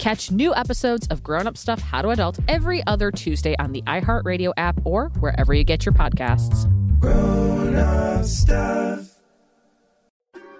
Catch 0.00 0.30
new 0.30 0.54
episodes 0.54 1.06
of 1.08 1.22
Grown 1.22 1.46
Up 1.46 1.58
Stuff 1.58 1.78
How 1.78 2.00
to 2.00 2.08
Adult 2.08 2.38
every 2.48 2.82
other 2.86 3.10
Tuesday 3.10 3.54
on 3.58 3.72
the 3.72 3.82
iHeartRadio 3.82 4.54
app 4.56 4.80
or 4.86 5.10
wherever 5.20 5.52
you 5.52 5.62
get 5.62 5.84
your 5.84 5.92
podcasts. 5.92 6.64
Grown 6.98 7.76
up 7.76 8.24
stuff. 8.24 9.20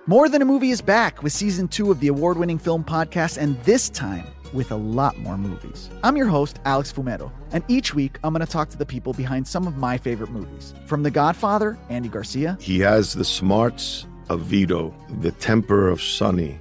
More 0.07 0.29
Than 0.29 0.43
a 0.43 0.45
Movie 0.45 0.73
is 0.73 0.83
back 0.83 1.23
with 1.23 1.33
season 1.33 1.69
two 1.69 1.91
of 1.91 2.01
the 2.01 2.09
award 2.09 2.37
winning 2.37 2.59
film 2.59 2.85
podcast, 2.85 3.39
and 3.39 3.59
this 3.65 3.89
time 3.89 4.27
with 4.53 4.73
a 4.73 4.77
lot 4.77 5.17
more 5.17 5.39
movies. 5.39 5.89
I'm 6.05 6.19
your 6.19 6.27
host, 6.27 6.61
Alex 6.67 6.93
Fumero, 6.93 7.33
and 7.53 7.65
each 7.67 7.95
week 7.95 8.19
I'm 8.23 8.35
going 8.35 8.45
to 8.45 8.53
talk 8.53 8.69
to 8.69 8.77
the 8.77 8.85
people 8.85 9.15
behind 9.15 9.49
some 9.49 9.67
of 9.67 9.79
my 9.79 9.97
favorite 9.97 10.33
movies. 10.33 10.75
From 10.85 11.03
The 11.03 11.11
Godfather, 11.11 11.79
Andy 11.89 12.11
Garcia, 12.11 12.59
He 12.61 12.79
has 12.81 13.15
the 13.15 13.25
smarts 13.25 14.07
of 14.29 14.43
Vito, 14.43 14.95
the 15.21 15.33
temper 15.33 15.89
of 15.89 16.03
Sonny, 16.03 16.61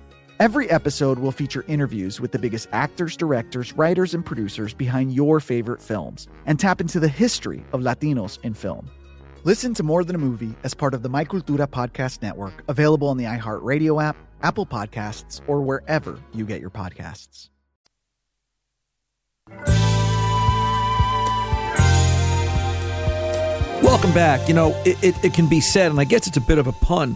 Every 0.41 0.71
episode 0.71 1.19
will 1.19 1.31
feature 1.31 1.63
interviews 1.67 2.19
with 2.19 2.31
the 2.31 2.39
biggest 2.39 2.67
actors, 2.71 3.15
directors, 3.15 3.73
writers, 3.73 4.15
and 4.15 4.25
producers 4.25 4.73
behind 4.73 5.13
your 5.13 5.39
favorite 5.39 5.83
films 5.83 6.27
and 6.47 6.59
tap 6.59 6.81
into 6.81 6.99
the 6.99 7.07
history 7.07 7.63
of 7.73 7.81
Latinos 7.81 8.39
in 8.41 8.55
film. 8.55 8.89
Listen 9.43 9.75
to 9.75 9.83
More 9.83 10.03
Than 10.03 10.15
a 10.15 10.17
Movie 10.17 10.55
as 10.63 10.73
part 10.73 10.95
of 10.95 11.03
the 11.03 11.09
My 11.09 11.23
Cultura 11.23 11.67
Podcast 11.67 12.23
Network, 12.23 12.63
available 12.67 13.07
on 13.07 13.17
the 13.17 13.25
iHeartRadio 13.25 14.03
app, 14.03 14.17
Apple 14.41 14.65
Podcasts, 14.65 15.41
or 15.45 15.61
wherever 15.61 16.19
you 16.33 16.43
get 16.43 16.59
your 16.59 16.71
podcasts. 16.71 17.49
Welcome 23.83 24.11
back. 24.11 24.47
You 24.47 24.55
know, 24.55 24.75
it, 24.87 24.97
it, 25.03 25.23
it 25.23 25.33
can 25.35 25.47
be 25.47 25.61
said, 25.61 25.91
and 25.91 25.99
I 25.99 26.05
guess 26.05 26.25
it's 26.25 26.37
a 26.37 26.41
bit 26.41 26.57
of 26.57 26.65
a 26.65 26.71
pun, 26.71 27.15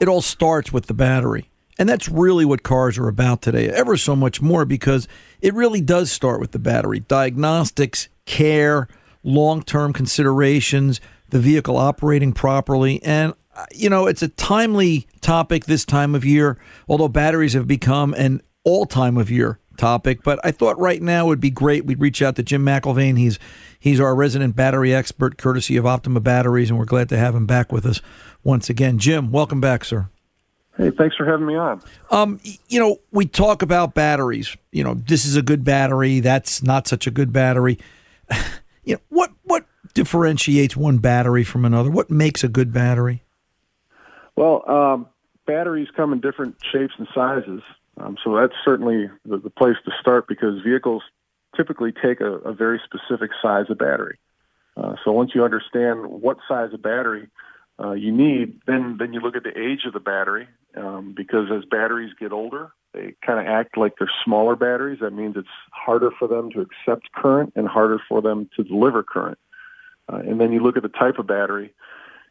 it 0.00 0.08
all 0.08 0.20
starts 0.20 0.72
with 0.72 0.86
the 0.86 0.94
battery. 0.94 1.52
And 1.78 1.88
that's 1.88 2.08
really 2.08 2.44
what 2.44 2.62
cars 2.62 2.98
are 2.98 3.08
about 3.08 3.42
today, 3.42 3.68
ever 3.68 3.96
so 3.96 4.14
much 4.14 4.40
more, 4.40 4.64
because 4.64 5.08
it 5.40 5.54
really 5.54 5.80
does 5.80 6.10
start 6.10 6.40
with 6.40 6.52
the 6.52 6.58
battery. 6.58 7.00
Diagnostics, 7.00 8.08
care, 8.26 8.88
long 9.22 9.62
term 9.62 9.92
considerations, 9.92 11.00
the 11.30 11.40
vehicle 11.40 11.76
operating 11.76 12.32
properly. 12.32 13.02
And, 13.02 13.34
uh, 13.56 13.66
you 13.74 13.90
know, 13.90 14.06
it's 14.06 14.22
a 14.22 14.28
timely 14.28 15.08
topic 15.20 15.64
this 15.64 15.84
time 15.84 16.14
of 16.14 16.24
year, 16.24 16.58
although 16.88 17.08
batteries 17.08 17.54
have 17.54 17.66
become 17.66 18.14
an 18.14 18.40
all 18.62 18.86
time 18.86 19.16
of 19.16 19.30
year 19.30 19.58
topic. 19.76 20.22
But 20.22 20.38
I 20.44 20.52
thought 20.52 20.78
right 20.78 21.02
now 21.02 21.26
would 21.26 21.40
be 21.40 21.50
great. 21.50 21.84
We'd 21.84 22.00
reach 22.00 22.22
out 22.22 22.36
to 22.36 22.44
Jim 22.44 22.64
McIlvaine. 22.64 23.18
He's 23.18 23.38
he's 23.80 23.98
our 23.98 24.14
resident 24.14 24.54
battery 24.54 24.94
expert, 24.94 25.38
courtesy 25.38 25.76
of 25.76 25.86
Optima 25.86 26.20
Batteries, 26.20 26.70
and 26.70 26.78
we're 26.78 26.84
glad 26.84 27.08
to 27.08 27.18
have 27.18 27.34
him 27.34 27.46
back 27.46 27.72
with 27.72 27.84
us 27.84 28.00
once 28.44 28.70
again. 28.70 28.98
Jim, 28.98 29.32
welcome 29.32 29.60
back, 29.60 29.84
sir. 29.84 30.08
Hey, 30.76 30.90
thanks 30.90 31.14
for 31.16 31.24
having 31.24 31.46
me 31.46 31.54
on. 31.54 31.80
Um, 32.10 32.40
you 32.68 32.80
know, 32.80 32.98
we 33.12 33.26
talk 33.26 33.62
about 33.62 33.94
batteries. 33.94 34.56
You 34.72 34.82
know, 34.82 34.94
this 34.94 35.24
is 35.24 35.36
a 35.36 35.42
good 35.42 35.64
battery. 35.64 36.20
That's 36.20 36.62
not 36.62 36.88
such 36.88 37.06
a 37.06 37.12
good 37.12 37.32
battery. 37.32 37.78
you 38.84 38.94
know, 38.94 39.00
what 39.08 39.30
what 39.44 39.66
differentiates 39.94 40.76
one 40.76 40.98
battery 40.98 41.44
from 41.44 41.64
another? 41.64 41.90
What 41.90 42.10
makes 42.10 42.42
a 42.42 42.48
good 42.48 42.72
battery? 42.72 43.22
Well, 44.34 44.68
um, 44.68 45.06
batteries 45.46 45.88
come 45.94 46.12
in 46.12 46.20
different 46.20 46.56
shapes 46.72 46.94
and 46.98 47.06
sizes, 47.14 47.62
um, 47.98 48.16
so 48.24 48.34
that's 48.34 48.54
certainly 48.64 49.08
the, 49.24 49.38
the 49.38 49.50
place 49.50 49.76
to 49.84 49.92
start 50.00 50.26
because 50.26 50.60
vehicles 50.62 51.04
typically 51.56 51.92
take 51.92 52.20
a, 52.20 52.38
a 52.38 52.52
very 52.52 52.80
specific 52.84 53.30
size 53.40 53.66
of 53.70 53.78
battery. 53.78 54.18
Uh, 54.76 54.96
so 55.04 55.12
once 55.12 55.30
you 55.36 55.44
understand 55.44 56.04
what 56.04 56.38
size 56.48 56.72
of 56.72 56.82
battery 56.82 57.28
uh, 57.82 57.92
you 57.92 58.12
need, 58.12 58.60
then 58.66 58.96
then 58.98 59.12
you 59.12 59.20
look 59.20 59.36
at 59.36 59.42
the 59.42 59.58
age 59.58 59.80
of 59.84 59.92
the 59.92 60.00
battery 60.00 60.46
um, 60.76 61.12
because 61.16 61.48
as 61.50 61.64
batteries 61.64 62.12
get 62.18 62.32
older, 62.32 62.72
they 62.92 63.14
kind 63.26 63.40
of 63.40 63.46
act 63.46 63.76
like 63.76 63.94
they're 63.98 64.10
smaller 64.24 64.54
batteries. 64.54 65.00
That 65.00 65.12
means 65.12 65.34
it's 65.36 65.48
harder 65.72 66.10
for 66.16 66.28
them 66.28 66.50
to 66.52 66.60
accept 66.60 67.12
current 67.12 67.52
and 67.56 67.66
harder 67.66 68.00
for 68.08 68.22
them 68.22 68.48
to 68.56 68.62
deliver 68.62 69.02
current. 69.02 69.38
Uh, 70.12 70.18
and 70.18 70.40
then 70.40 70.52
you 70.52 70.60
look 70.60 70.76
at 70.76 70.82
the 70.82 70.88
type 70.88 71.18
of 71.18 71.26
battery, 71.26 71.74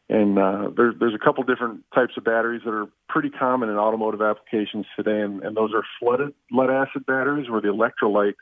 and 0.10 0.38
uh, 0.38 0.70
there, 0.76 0.94
there's 0.98 1.16
a 1.16 1.20
couple 1.20 1.44
different 1.44 1.84
types 1.94 2.14
of 2.18 2.24
batteries 2.24 2.62
that 2.66 2.72
are 2.72 2.88
pretty 3.10 3.30
common 3.30 3.70
in 3.70 3.76
automotive 3.76 4.22
applications 4.22 4.86
today, 4.96 5.22
and, 5.22 5.44
and 5.44 5.58
those 5.58 5.74
are 5.74 5.84
flooded 6.00 6.34
lead 6.52 6.70
acid 6.70 7.06
batteries, 7.06 7.50
where 7.50 7.62
the 7.62 7.68
electrolyte 7.68 8.36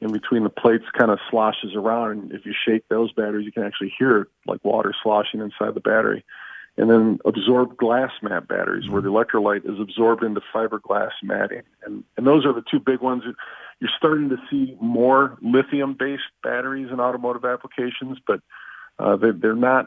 in 0.00 0.12
between 0.12 0.44
the 0.44 0.50
plates 0.50 0.84
kind 0.96 1.10
of 1.10 1.18
sloshes 1.30 1.74
around, 1.74 2.10
and 2.12 2.32
if 2.32 2.46
you 2.46 2.54
shake 2.66 2.88
those 2.88 3.12
batteries, 3.12 3.44
you 3.44 3.52
can 3.52 3.64
actually 3.64 3.92
hear 3.98 4.28
like 4.46 4.64
water 4.64 4.94
sloshing 5.02 5.40
inside 5.40 5.74
the 5.74 5.80
battery. 5.80 6.24
And 6.76 6.88
then 6.88 7.18
absorbed 7.24 7.76
glass 7.76 8.12
mat 8.22 8.46
batteries, 8.46 8.88
where 8.88 9.02
the 9.02 9.08
electrolyte 9.08 9.68
is 9.68 9.80
absorbed 9.80 10.22
into 10.22 10.40
fiberglass 10.54 11.10
matting, 11.24 11.62
and 11.84 12.04
and 12.16 12.24
those 12.24 12.46
are 12.46 12.52
the 12.52 12.62
two 12.70 12.78
big 12.78 13.00
ones. 13.00 13.24
You're 13.80 13.90
starting 13.96 14.28
to 14.28 14.36
see 14.48 14.76
more 14.80 15.36
lithium-based 15.42 16.22
batteries 16.44 16.90
in 16.92 17.00
automotive 17.00 17.44
applications, 17.44 18.18
but 18.24 18.40
uh, 19.00 19.16
they, 19.16 19.32
they're 19.32 19.54
not 19.54 19.86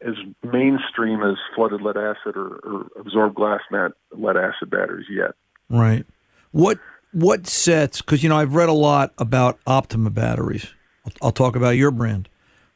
as 0.00 0.14
mainstream 0.44 1.22
as 1.22 1.36
flooded 1.56 1.82
lead 1.82 1.96
acid 1.96 2.36
or, 2.36 2.60
or 2.62 2.86
absorbed 2.98 3.34
glass 3.34 3.60
mat 3.72 3.92
lead 4.12 4.36
acid 4.36 4.70
batteries 4.70 5.06
yet. 5.10 5.32
Right. 5.68 6.06
What 6.52 6.78
what 7.12 7.46
sets? 7.46 8.00
Because 8.00 8.22
you 8.22 8.28
know 8.28 8.36
I've 8.36 8.54
read 8.54 8.68
a 8.68 8.74
lot 8.74 9.12
about 9.18 9.58
Optima 9.66 10.10
batteries. 10.10 10.72
I'll, 11.04 11.12
I'll 11.22 11.32
talk 11.32 11.56
about 11.56 11.70
your 11.70 11.90
brand. 11.90 12.28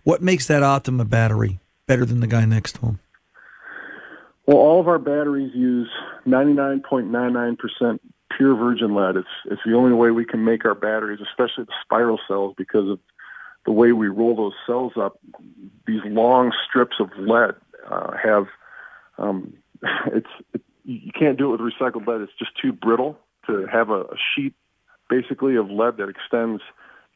What 0.04 0.22
makes 0.22 0.46
that 0.48 0.62
Optima 0.62 1.04
battery 1.04 1.60
better 1.86 2.04
than 2.04 2.20
the 2.20 2.26
guy 2.26 2.44
next 2.44 2.72
to 2.76 2.86
him? 2.86 3.00
Well, 4.46 4.56
all 4.56 4.80
of 4.80 4.88
our 4.88 4.98
batteries 4.98 5.52
use 5.54 5.88
99.99% 6.26 8.00
pure 8.36 8.56
virgin 8.56 8.94
lead. 8.94 9.16
It's 9.16 9.28
it's 9.44 9.60
the 9.64 9.74
only 9.74 9.92
way 9.92 10.10
we 10.10 10.24
can 10.24 10.44
make 10.44 10.64
our 10.64 10.74
batteries, 10.74 11.20
especially 11.20 11.64
the 11.64 11.74
spiral 11.84 12.18
cells, 12.26 12.54
because 12.56 12.88
of 12.88 12.98
the 13.64 13.72
way 13.72 13.92
we 13.92 14.08
roll 14.08 14.34
those 14.34 14.54
cells 14.66 14.92
up. 14.96 15.18
These 15.86 16.00
long 16.06 16.52
strips 16.68 16.96
of 16.98 17.10
lead 17.18 17.54
uh, 17.88 18.12
have 18.22 18.46
um, 19.18 19.54
it's 20.06 20.26
it, 20.54 20.62
you 20.84 21.12
can't 21.16 21.38
do 21.38 21.54
it 21.54 21.60
with 21.60 21.72
recycled 21.72 22.06
lead. 22.06 22.22
It's 22.22 22.32
just 22.38 22.52
too 22.60 22.72
brittle 22.72 23.18
to 23.46 23.66
have 23.66 23.90
a, 23.90 24.02
a 24.02 24.16
sheet 24.34 24.54
basically 25.08 25.56
of 25.56 25.70
lead 25.70 25.96
that 25.98 26.08
extends 26.08 26.62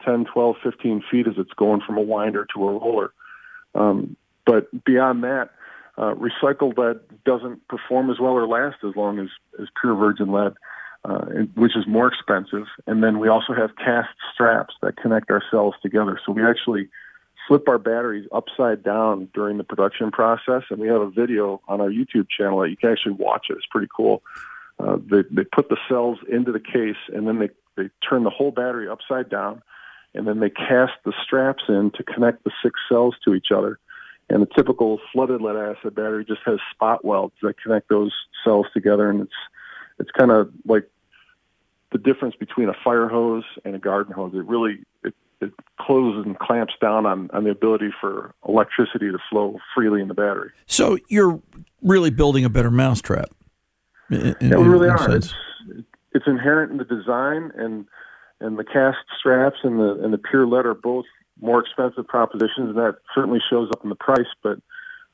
10, 0.04 0.26
12, 0.32 0.56
15 0.62 1.02
feet 1.10 1.26
as 1.26 1.34
it's 1.38 1.52
going 1.54 1.80
from 1.86 1.96
a 1.96 2.02
winder 2.02 2.46
to 2.54 2.68
a 2.68 2.72
roller. 2.72 3.12
Um, 3.74 4.16
but 4.44 4.84
beyond 4.84 5.24
that, 5.24 5.50
uh, 5.98 6.14
recycled 6.14 6.76
lead 6.76 7.00
doesn't 7.24 7.66
perform 7.68 8.10
as 8.10 8.18
well 8.20 8.32
or 8.32 8.46
last 8.46 8.76
as 8.86 8.94
long 8.94 9.18
as, 9.18 9.28
as 9.60 9.68
pure 9.80 9.94
virgin 9.94 10.30
lead. 10.32 10.54
uh, 11.06 11.24
which 11.54 11.76
is 11.76 11.86
more 11.86 12.08
expensive. 12.08 12.66
And 12.86 13.02
then 13.02 13.20
we 13.20 13.28
also 13.28 13.52
have 13.54 13.76
cast 13.76 14.08
straps 14.34 14.74
that 14.82 14.96
connect 14.96 15.30
our 15.30 15.42
cells 15.50 15.74
together. 15.80 16.18
So 16.26 16.32
we 16.32 16.44
actually 16.44 16.88
flip 17.46 17.68
our 17.68 17.78
batteries 17.78 18.28
upside 18.32 18.82
down 18.82 19.28
during 19.32 19.56
the 19.56 19.62
production 19.62 20.10
process, 20.10 20.62
and 20.68 20.80
we 20.80 20.88
have 20.88 21.00
a 21.00 21.10
video 21.10 21.60
on 21.68 21.80
our 21.80 21.90
YouTube 21.90 22.26
channel 22.28 22.60
that 22.60 22.70
you 22.70 22.76
can 22.76 22.90
actually 22.90 23.12
watch 23.12 23.46
it. 23.50 23.56
It's 23.56 23.66
pretty 23.70 23.88
cool. 23.94 24.22
Uh, 24.78 24.98
they, 25.10 25.22
they 25.30 25.44
put 25.44 25.68
the 25.68 25.76
cells 25.88 26.18
into 26.30 26.52
the 26.52 26.60
case, 26.60 26.96
and 27.14 27.26
then 27.26 27.38
they, 27.38 27.48
they 27.76 27.88
turn 28.08 28.24
the 28.24 28.30
whole 28.30 28.50
battery 28.50 28.88
upside 28.88 29.28
down, 29.30 29.62
and 30.14 30.26
then 30.26 30.40
they 30.40 30.50
cast 30.50 30.92
the 31.04 31.12
straps 31.22 31.64
in 31.68 31.90
to 31.92 32.02
connect 32.02 32.44
the 32.44 32.50
six 32.62 32.78
cells 32.88 33.14
to 33.24 33.34
each 33.34 33.48
other. 33.54 33.78
And 34.28 34.42
the 34.42 34.48
typical 34.56 35.00
flooded 35.12 35.40
lead 35.40 35.56
acid 35.56 35.94
battery 35.94 36.24
just 36.24 36.40
has 36.46 36.58
spot 36.72 37.04
welds 37.04 37.34
that 37.42 37.60
connect 37.62 37.88
those 37.88 38.12
cells 38.44 38.66
together, 38.74 39.08
and 39.08 39.22
it's 39.22 39.32
it's 39.98 40.10
kind 40.10 40.30
of 40.30 40.50
like 40.66 40.90
the 41.92 41.98
difference 41.98 42.34
between 42.34 42.68
a 42.68 42.74
fire 42.84 43.08
hose 43.08 43.44
and 43.64 43.74
a 43.74 43.78
garden 43.78 44.12
hose. 44.12 44.32
It 44.34 44.44
really 44.44 44.80
it, 45.04 45.14
it 45.40 45.52
closes 45.78 46.26
and 46.26 46.36
clamps 46.38 46.74
down 46.80 47.06
on, 47.06 47.30
on 47.32 47.44
the 47.44 47.50
ability 47.50 47.90
for 48.00 48.34
electricity 48.48 49.12
to 49.12 49.18
flow 49.30 49.58
freely 49.74 50.02
in 50.02 50.08
the 50.08 50.14
battery. 50.14 50.50
So 50.66 50.98
you're 51.08 51.40
really 51.82 52.10
building 52.10 52.44
a 52.44 52.50
better 52.50 52.70
mousetrap. 52.70 53.30
In- 54.10 54.36
in- 54.40 54.50
Yeah, 54.50 54.56
we 54.56 54.68
really 54.68 54.88
are. 54.88 55.10
It's, 55.14 55.34
it's 56.12 56.26
inherent 56.26 56.72
in 56.72 56.78
the 56.78 56.84
design, 56.84 57.52
and 57.56 57.86
and 58.40 58.58
the 58.58 58.64
cast 58.64 58.98
straps 59.18 59.58
and 59.62 59.78
the 59.78 60.00
and 60.02 60.12
the 60.12 60.18
pure 60.18 60.46
lead 60.46 60.66
are 60.66 60.74
both 60.74 61.04
more 61.40 61.60
expensive 61.60 62.06
propositions, 62.06 62.70
and 62.70 62.76
that 62.76 62.96
certainly 63.14 63.40
shows 63.50 63.70
up 63.70 63.82
in 63.82 63.90
the 63.90 63.96
price. 63.96 64.28
But 64.42 64.58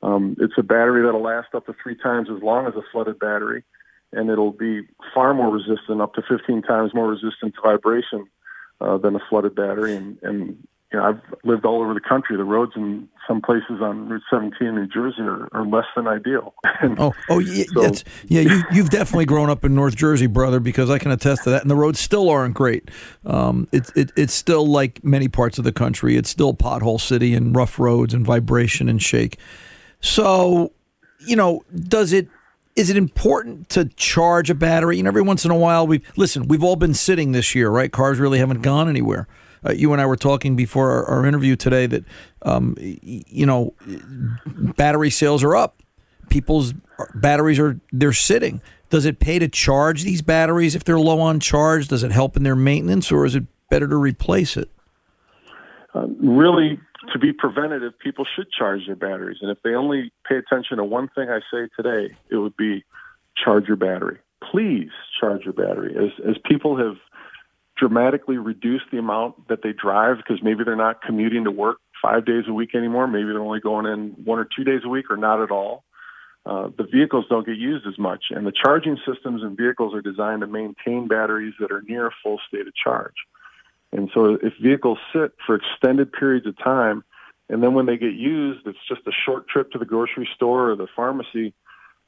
um, 0.02 0.36
it's 0.38 0.54
a 0.58 0.62
battery 0.62 1.02
that'll 1.04 1.22
last 1.22 1.54
up 1.54 1.66
to 1.66 1.74
three 1.82 1.96
times 1.96 2.28
as 2.34 2.42
long 2.42 2.66
as 2.66 2.74
a 2.74 2.82
flooded 2.92 3.18
battery, 3.18 3.64
and 4.12 4.30
it'll 4.30 4.52
be 4.52 4.82
far 5.14 5.34
more 5.34 5.50
resistant, 5.50 6.00
up 6.00 6.14
to 6.14 6.22
15 6.28 6.62
times 6.62 6.94
more 6.94 7.08
resistant 7.08 7.54
to 7.54 7.60
vibration 7.62 8.26
uh, 8.80 8.98
than 8.98 9.16
a 9.16 9.20
flooded 9.28 9.54
battery. 9.54 9.96
And, 9.96 10.18
and 10.22 10.68
you 10.92 10.98
know, 10.98 11.06
I've 11.06 11.20
lived 11.44 11.64
all 11.64 11.82
over 11.82 11.94
the 11.94 12.00
country. 12.00 12.36
The 12.36 12.44
roads 12.44 12.72
in 12.76 13.08
some 13.26 13.40
places 13.40 13.80
on 13.80 14.08
Route 14.08 14.22
17 14.30 14.66
in 14.68 14.74
New 14.74 14.86
Jersey 14.86 15.22
are, 15.22 15.48
are 15.52 15.66
less 15.66 15.86
than 15.96 16.06
ideal. 16.06 16.54
Oh, 16.98 17.12
oh, 17.30 17.38
yeah, 17.38 17.64
so- 17.72 17.82
that's, 17.82 18.04
yeah. 18.26 18.40
You, 18.40 18.62
you've 18.72 18.90
definitely 18.90 19.24
grown 19.24 19.48
up 19.48 19.64
in 19.64 19.74
North 19.74 19.94
Jersey, 19.94 20.26
brother, 20.26 20.58
because 20.60 20.90
I 20.90 20.98
can 20.98 21.10
attest 21.12 21.44
to 21.44 21.50
that. 21.50 21.62
And 21.62 21.70
the 21.70 21.76
roads 21.76 22.00
still 22.00 22.28
aren't 22.28 22.54
great. 22.54 22.90
Um, 23.24 23.68
it's 23.72 23.92
it, 23.94 24.10
it's 24.16 24.34
still 24.34 24.66
like 24.66 25.02
many 25.04 25.28
parts 25.28 25.58
of 25.58 25.64
the 25.64 25.72
country. 25.72 26.16
It's 26.16 26.28
still 26.28 26.54
pothole 26.54 27.00
city 27.00 27.34
and 27.34 27.54
rough 27.54 27.78
roads 27.78 28.12
and 28.14 28.26
vibration 28.26 28.88
and 28.88 29.00
shake. 29.00 29.38
So, 30.00 30.72
you 31.26 31.36
know, 31.36 31.62
does 31.74 32.12
it 32.12 32.28
is 32.74 32.90
it 32.90 32.96
important 32.96 33.68
to 33.70 33.84
charge 33.96 34.50
a 34.50 34.54
battery? 34.54 34.96
You 34.96 35.04
know, 35.04 35.08
every 35.08 35.22
once 35.22 35.44
in 35.44 35.50
a 35.50 35.56
while, 35.56 35.86
we 35.86 36.02
listen. 36.16 36.48
We've 36.48 36.64
all 36.64 36.76
been 36.76 36.94
sitting 36.94 37.32
this 37.32 37.54
year, 37.54 37.70
right? 37.70 37.92
Cars 37.92 38.18
really 38.18 38.38
haven't 38.38 38.62
gone 38.62 38.88
anywhere. 38.88 39.28
Uh, 39.64 39.72
you 39.72 39.92
and 39.92 40.00
I 40.00 40.06
were 40.06 40.16
talking 40.16 40.56
before 40.56 40.90
our, 40.90 41.04
our 41.06 41.26
interview 41.26 41.56
today 41.56 41.86
that, 41.86 42.04
um, 42.42 42.76
you 42.78 43.46
know, 43.46 43.74
battery 44.76 45.10
sales 45.10 45.42
are 45.44 45.54
up. 45.54 45.82
People's 46.30 46.74
batteries 47.14 47.58
are 47.58 47.80
they're 47.92 48.12
sitting. 48.12 48.60
Does 48.90 49.04
it 49.06 49.18
pay 49.18 49.38
to 49.38 49.48
charge 49.48 50.02
these 50.02 50.22
batteries 50.22 50.74
if 50.74 50.84
they're 50.84 50.98
low 50.98 51.20
on 51.20 51.40
charge? 51.40 51.88
Does 51.88 52.02
it 52.02 52.12
help 52.12 52.36
in 52.36 52.42
their 52.42 52.56
maintenance, 52.56 53.10
or 53.10 53.24
is 53.24 53.34
it 53.34 53.44
better 53.68 53.88
to 53.88 53.96
replace 53.96 54.56
it? 54.56 54.70
uh, 55.94 56.06
really 56.20 56.78
to 57.12 57.18
be 57.18 57.32
preventative, 57.32 57.98
people 57.98 58.24
should 58.36 58.50
charge 58.50 58.86
their 58.86 58.96
batteries. 58.96 59.38
And 59.40 59.50
if 59.50 59.58
they 59.62 59.74
only 59.74 60.12
pay 60.28 60.36
attention 60.36 60.78
to 60.78 60.84
one 60.84 61.08
thing 61.08 61.28
I 61.28 61.40
say 61.52 61.68
today, 61.76 62.14
it 62.30 62.36
would 62.36 62.56
be 62.56 62.84
charge 63.42 63.66
your 63.66 63.76
battery. 63.76 64.18
Please 64.50 64.90
charge 65.20 65.44
your 65.44 65.52
battery. 65.52 65.94
As 65.96 66.10
as 66.28 66.36
people 66.44 66.76
have 66.76 66.96
dramatically 67.82 68.38
reduced 68.38 68.84
the 68.92 68.98
amount 68.98 69.48
that 69.48 69.58
they 69.64 69.72
drive 69.72 70.18
because 70.18 70.40
maybe 70.40 70.62
they're 70.62 70.76
not 70.76 71.02
commuting 71.02 71.42
to 71.42 71.50
work 71.50 71.78
five 72.00 72.24
days 72.24 72.44
a 72.46 72.52
week 72.52 72.76
anymore. 72.76 73.08
Maybe 73.08 73.24
they're 73.24 73.40
only 73.40 73.58
going 73.58 73.86
in 73.86 74.10
one 74.24 74.38
or 74.38 74.46
two 74.56 74.62
days 74.62 74.82
a 74.84 74.88
week 74.88 75.06
or 75.10 75.16
not 75.16 75.42
at 75.42 75.50
all. 75.50 75.82
Uh, 76.46 76.68
the 76.78 76.84
vehicles 76.84 77.24
don't 77.28 77.44
get 77.44 77.56
used 77.56 77.84
as 77.84 77.98
much, 77.98 78.26
and 78.30 78.46
the 78.46 78.52
charging 78.52 78.96
systems 79.04 79.42
in 79.42 79.56
vehicles 79.56 79.94
are 79.96 80.00
designed 80.00 80.42
to 80.42 80.46
maintain 80.46 81.08
batteries 81.08 81.54
that 81.58 81.72
are 81.72 81.82
near 81.82 82.06
a 82.06 82.10
full 82.22 82.38
state 82.46 82.68
of 82.68 82.74
charge. 82.76 83.14
And 83.90 84.10
so 84.14 84.38
if 84.40 84.52
vehicles 84.62 84.98
sit 85.12 85.32
for 85.44 85.56
extended 85.56 86.12
periods 86.12 86.46
of 86.46 86.56
time, 86.58 87.02
and 87.48 87.64
then 87.64 87.74
when 87.74 87.86
they 87.86 87.96
get 87.96 88.12
used, 88.12 88.64
it's 88.64 88.78
just 88.88 89.00
a 89.08 89.12
short 89.26 89.48
trip 89.48 89.72
to 89.72 89.78
the 89.78 89.84
grocery 89.84 90.28
store 90.36 90.70
or 90.70 90.76
the 90.76 90.86
pharmacy, 90.94 91.52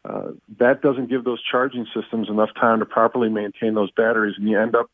uh, 0.05 0.31
that 0.59 0.83
doesn't 0.83 1.11
give 1.11 1.25
those 1.25 1.43
charging 1.51 1.87
systems 1.95 2.29
enough 2.29 2.51
time 2.61 2.79
to 2.79 2.87
properly 2.87 3.29
maintain 3.29 3.75
those 3.75 3.91
batteries. 3.91 4.35
And 4.39 4.49
you 4.49 4.61
end 4.61 4.77
up 4.77 4.89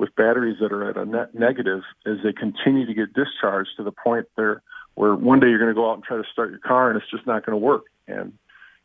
with 0.00 0.16
batteries 0.16 0.56
that 0.60 0.72
are 0.72 0.88
at 0.88 0.96
a 0.96 1.04
net 1.04 1.34
negative 1.34 1.82
as 2.06 2.16
they 2.24 2.32
continue 2.32 2.86
to 2.86 2.94
get 2.94 3.12
discharged 3.12 3.68
to 3.76 3.84
the 3.84 3.92
point 3.92 4.26
there 4.34 4.62
where 4.94 5.14
one 5.14 5.40
day 5.40 5.48
you're 5.48 5.58
going 5.58 5.68
to 5.70 5.74
go 5.74 5.90
out 5.90 5.94
and 5.94 6.02
try 6.02 6.16
to 6.16 6.24
start 6.32 6.48
your 6.50 6.58
car 6.58 6.88
and 6.90 7.00
it's 7.00 7.10
just 7.10 7.26
not 7.26 7.44
going 7.44 7.52
to 7.52 7.64
work. 7.64 7.84
And 8.08 8.32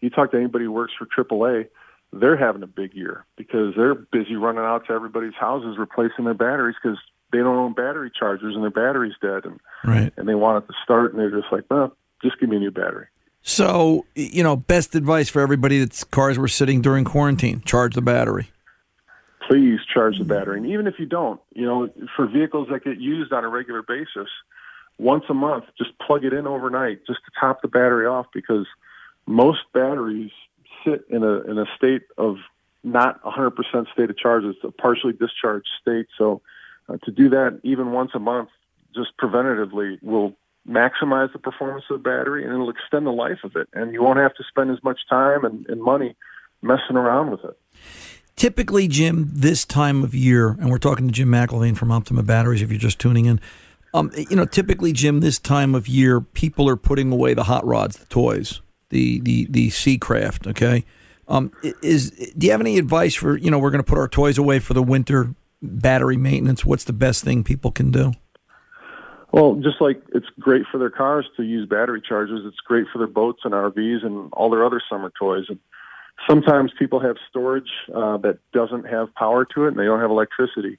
you 0.01 0.09
talk 0.09 0.31
to 0.31 0.37
anybody 0.37 0.65
who 0.65 0.73
works 0.73 0.91
for 0.99 1.05
AAA, 1.05 1.67
they're 2.11 2.35
having 2.35 2.63
a 2.63 2.67
big 2.67 2.93
year 2.93 3.25
because 3.37 3.73
they're 3.77 3.95
busy 3.95 4.35
running 4.35 4.65
out 4.65 4.87
to 4.87 4.93
everybody's 4.93 5.33
houses 5.33 5.77
replacing 5.77 6.25
their 6.25 6.33
batteries 6.33 6.75
because 6.83 6.97
they 7.31 7.37
don't 7.39 7.57
own 7.57 7.73
battery 7.73 8.11
chargers 8.17 8.53
and 8.53 8.61
their 8.63 8.69
battery's 8.69 9.15
dead 9.21 9.45
and 9.45 9.59
Right. 9.85 10.11
and 10.17 10.27
they 10.27 10.35
want 10.35 10.63
it 10.63 10.67
to 10.67 10.73
start 10.83 11.13
and 11.13 11.19
they're 11.21 11.31
just 11.31 11.51
like, 11.51 11.63
well, 11.71 11.95
just 12.21 12.39
give 12.41 12.49
me 12.49 12.57
a 12.57 12.59
new 12.59 12.71
battery. 12.71 13.07
So, 13.41 14.05
you 14.15 14.43
know, 14.43 14.57
best 14.57 14.95
advice 14.95 15.29
for 15.29 15.39
everybody 15.41 15.79
that's 15.79 16.03
cars 16.03 16.37
were 16.37 16.47
sitting 16.49 16.81
during 16.81 17.05
quarantine: 17.05 17.61
charge 17.61 17.93
the 17.95 18.01
battery. 18.01 18.49
Please 19.47 19.79
charge 19.91 20.17
the 20.17 20.25
battery. 20.25 20.57
And 20.57 20.67
even 20.67 20.87
if 20.87 20.95
you 20.97 21.05
don't, 21.05 21.39
you 21.53 21.65
know, 21.65 21.89
for 22.15 22.27
vehicles 22.27 22.67
that 22.71 22.83
get 22.83 22.99
used 22.99 23.31
on 23.31 23.43
a 23.43 23.49
regular 23.49 23.81
basis, 23.81 24.29
once 24.97 25.25
a 25.29 25.33
month, 25.33 25.65
just 25.77 25.97
plug 25.99 26.23
it 26.23 26.33
in 26.33 26.47
overnight 26.47 27.05
just 27.05 27.19
to 27.25 27.31
top 27.39 27.61
the 27.61 27.67
battery 27.67 28.07
off 28.07 28.27
because 28.33 28.65
most 29.25 29.59
batteries 29.73 30.31
sit 30.85 31.05
in 31.09 31.23
a 31.23 31.41
in 31.41 31.57
a 31.57 31.65
state 31.75 32.03
of 32.17 32.37
not 32.83 33.21
100% 33.23 33.91
state 33.91 34.09
of 34.09 34.17
charge. 34.17 34.43
It's 34.43 34.63
a 34.63 34.71
partially 34.71 35.13
discharged 35.13 35.67
state. 35.81 36.05
So 36.17 36.41
uh, 36.87 36.97
to 37.03 37.11
do 37.11 37.29
that 37.29 37.59
even 37.63 37.91
once 37.91 38.11
a 38.13 38.19
month, 38.19 38.49
just 38.93 39.17
preventatively, 39.17 40.01
will 40.03 40.35
maximize 40.69 41.31
the 41.33 41.39
performance 41.39 41.85
of 41.89 42.01
the 42.01 42.03
battery 42.03 42.43
and 42.43 42.53
it'll 42.53 42.69
extend 42.69 43.05
the 43.05 43.11
life 43.11 43.39
of 43.43 43.55
it. 43.55 43.67
And 43.73 43.91
you 43.93 44.01
won't 44.01 44.19
have 44.19 44.35
to 44.35 44.43
spend 44.47 44.71
as 44.71 44.83
much 44.83 44.99
time 45.09 45.45
and, 45.45 45.65
and 45.67 45.81
money 45.81 46.15
messing 46.61 46.95
around 46.95 47.31
with 47.31 47.43
it. 47.43 47.57
Typically, 48.35 48.87
Jim, 48.87 49.29
this 49.31 49.63
time 49.63 50.03
of 50.03 50.13
year, 50.13 50.49
and 50.49 50.69
we're 50.69 50.77
talking 50.77 51.07
to 51.07 51.13
Jim 51.13 51.29
McIlvaine 51.29 51.77
from 51.77 51.91
Optima 51.91 52.21
Batteries. 52.21 52.61
If 52.61 52.69
you're 52.69 52.79
just 52.79 52.99
tuning 52.99 53.25
in, 53.25 53.39
um, 53.93 54.11
you 54.29 54.35
know, 54.35 54.45
typically, 54.45 54.91
Jim, 54.91 55.21
this 55.21 55.39
time 55.39 55.73
of 55.73 55.87
year, 55.87 56.19
people 56.19 56.67
are 56.67 56.75
putting 56.75 57.13
away 57.13 57.33
the 57.33 57.45
hot 57.45 57.65
rods, 57.65 57.97
the 57.97 58.05
toys, 58.07 58.59
the 58.89 59.21
the 59.21 59.47
the 59.49 59.69
Seacraft. 59.69 60.47
Okay, 60.47 60.83
um, 61.29 61.53
is 61.81 62.11
do 62.37 62.45
you 62.45 62.51
have 62.51 62.59
any 62.59 62.77
advice 62.77 63.15
for 63.15 63.37
you 63.37 63.49
know 63.49 63.57
we're 63.57 63.71
going 63.71 63.83
to 63.83 63.89
put 63.89 63.97
our 63.97 64.09
toys 64.09 64.37
away 64.37 64.59
for 64.59 64.73
the 64.73 64.83
winter 64.83 65.33
battery 65.61 66.17
maintenance? 66.17 66.65
What's 66.65 66.83
the 66.83 66.93
best 66.93 67.23
thing 67.23 67.41
people 67.41 67.71
can 67.71 67.89
do? 67.89 68.11
Well, 69.31 69.55
just 69.55 69.79
like 69.79 70.01
it's 70.13 70.27
great 70.39 70.63
for 70.71 70.77
their 70.77 70.89
cars 70.89 71.25
to 71.37 71.43
use 71.43 71.67
battery 71.67 72.01
chargers, 72.05 72.41
it's 72.45 72.59
great 72.65 72.87
for 72.91 72.99
their 72.99 73.07
boats 73.07 73.41
and 73.45 73.53
RVs 73.53 74.05
and 74.05 74.29
all 74.33 74.49
their 74.49 74.65
other 74.65 74.81
summer 74.89 75.11
toys. 75.17 75.45
And 75.49 75.59
sometimes 76.27 76.71
people 76.77 76.99
have 76.99 77.17
storage 77.29 77.69
uh, 77.93 78.17
that 78.17 78.39
doesn't 78.53 78.85
have 78.87 79.13
power 79.15 79.45
to 79.53 79.65
it 79.65 79.69
and 79.69 79.79
they 79.79 79.85
don't 79.85 79.99
have 79.99 80.09
electricity. 80.09 80.77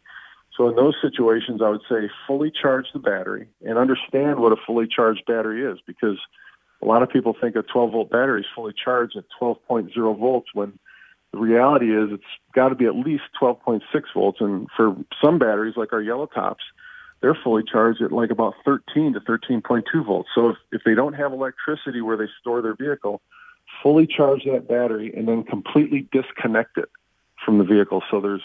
So 0.57 0.69
in 0.69 0.77
those 0.77 0.95
situations, 1.03 1.61
I 1.63 1.69
would 1.69 1.83
say 1.89 2.09
fully 2.27 2.51
charge 2.51 2.87
the 2.93 2.99
battery 2.99 3.49
and 3.63 3.77
understand 3.77 4.41
what 4.41 4.53
a 4.53 4.57
fully 4.67 4.87
charged 4.87 5.25
battery 5.27 5.63
is 5.63 5.79
because 5.87 6.19
a 6.83 6.87
lot 6.87 7.03
of 7.03 7.11
people 7.11 7.37
think 7.39 7.57
a 7.57 7.63
12 7.63 7.93
volt 7.93 8.11
battery 8.11 8.41
is 8.41 8.47
fully 8.55 8.73
charged 8.73 9.17
at 9.17 9.25
12.0 9.41 10.19
volts 10.19 10.49
when 10.55 10.79
the 11.33 11.39
reality 11.39 11.95
is 11.95 12.11
it's 12.13 12.25
got 12.55 12.71
to 12.71 12.75
be 12.75 12.87
at 12.87 12.95
least 12.95 13.25
12.6 13.41 13.83
volts. 14.15 14.41
And 14.41 14.69
for 14.77 14.97
some 15.23 15.39
batteries, 15.39 15.75
like 15.77 15.93
our 15.93 16.01
yellow 16.01 16.27
tops, 16.27 16.65
they're 17.21 17.37
fully 17.43 17.63
charged 17.71 18.01
at 18.01 18.13
like 18.13 18.31
about 18.31 18.55
13 18.65 19.15
to 19.15 19.21
13.2 19.21 19.83
volts. 20.07 20.29
So 20.35 20.51
if, 20.51 20.57
if 20.73 20.83
they 20.85 20.95
don't 20.95 21.15
have 21.15 21.33
electricity 21.33 22.01
where 22.01 22.17
they 22.17 22.29
store 22.41 22.63
their 22.63 22.77
vehicle, 22.77 23.21
fully 23.83 24.07
charge 24.07 24.45
that 24.45 24.69
battery 24.69 25.13
and 25.17 25.29
then 25.29 25.43
completely 25.45 26.09
disconnect 26.13 26.79
it 26.79 26.89
from 27.45 27.59
the 27.59 27.65
vehicle. 27.65 28.03
So 28.11 28.21
there's 28.21 28.43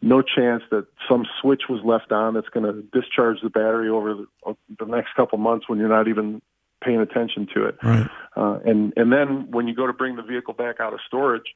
no 0.00 0.22
chance 0.22 0.62
that 0.70 0.86
some 1.08 1.26
switch 1.40 1.62
was 1.68 1.80
left 1.84 2.12
on 2.12 2.34
that's 2.34 2.48
going 2.48 2.66
to 2.66 2.82
discharge 2.98 3.40
the 3.42 3.50
battery 3.50 3.88
over 3.88 4.14
the, 4.14 4.56
the 4.78 4.86
next 4.86 5.14
couple 5.14 5.38
months 5.38 5.68
when 5.68 5.78
you're 5.78 5.88
not 5.88 6.08
even 6.08 6.40
paying 6.82 7.00
attention 7.00 7.48
to 7.54 7.66
it. 7.66 7.76
Right. 7.82 8.08
Uh, 8.36 8.60
and 8.64 8.92
and 8.96 9.12
then 9.12 9.50
when 9.50 9.66
you 9.66 9.74
go 9.74 9.86
to 9.86 9.92
bring 9.92 10.16
the 10.16 10.22
vehicle 10.22 10.54
back 10.54 10.80
out 10.80 10.94
of 10.94 11.00
storage, 11.06 11.54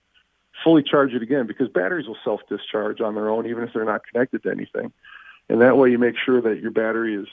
fully 0.65 0.83
charge 0.83 1.13
it 1.13 1.23
again 1.23 1.47
because 1.47 1.69
batteries 1.69 2.07
will 2.07 2.19
self 2.25 2.41
discharge 2.49 3.01
on 3.01 3.15
their 3.15 3.29
own 3.29 3.47
even 3.47 3.63
if 3.63 3.73
they're 3.73 3.85
not 3.85 4.03
connected 4.07 4.43
to 4.43 4.51
anything. 4.51 4.93
And 5.49 5.61
that 5.61 5.77
way 5.77 5.91
you 5.91 5.99
make 5.99 6.15
sure 6.25 6.41
that 6.41 6.61
your 6.61 6.71
battery 6.71 7.15
is 7.15 7.27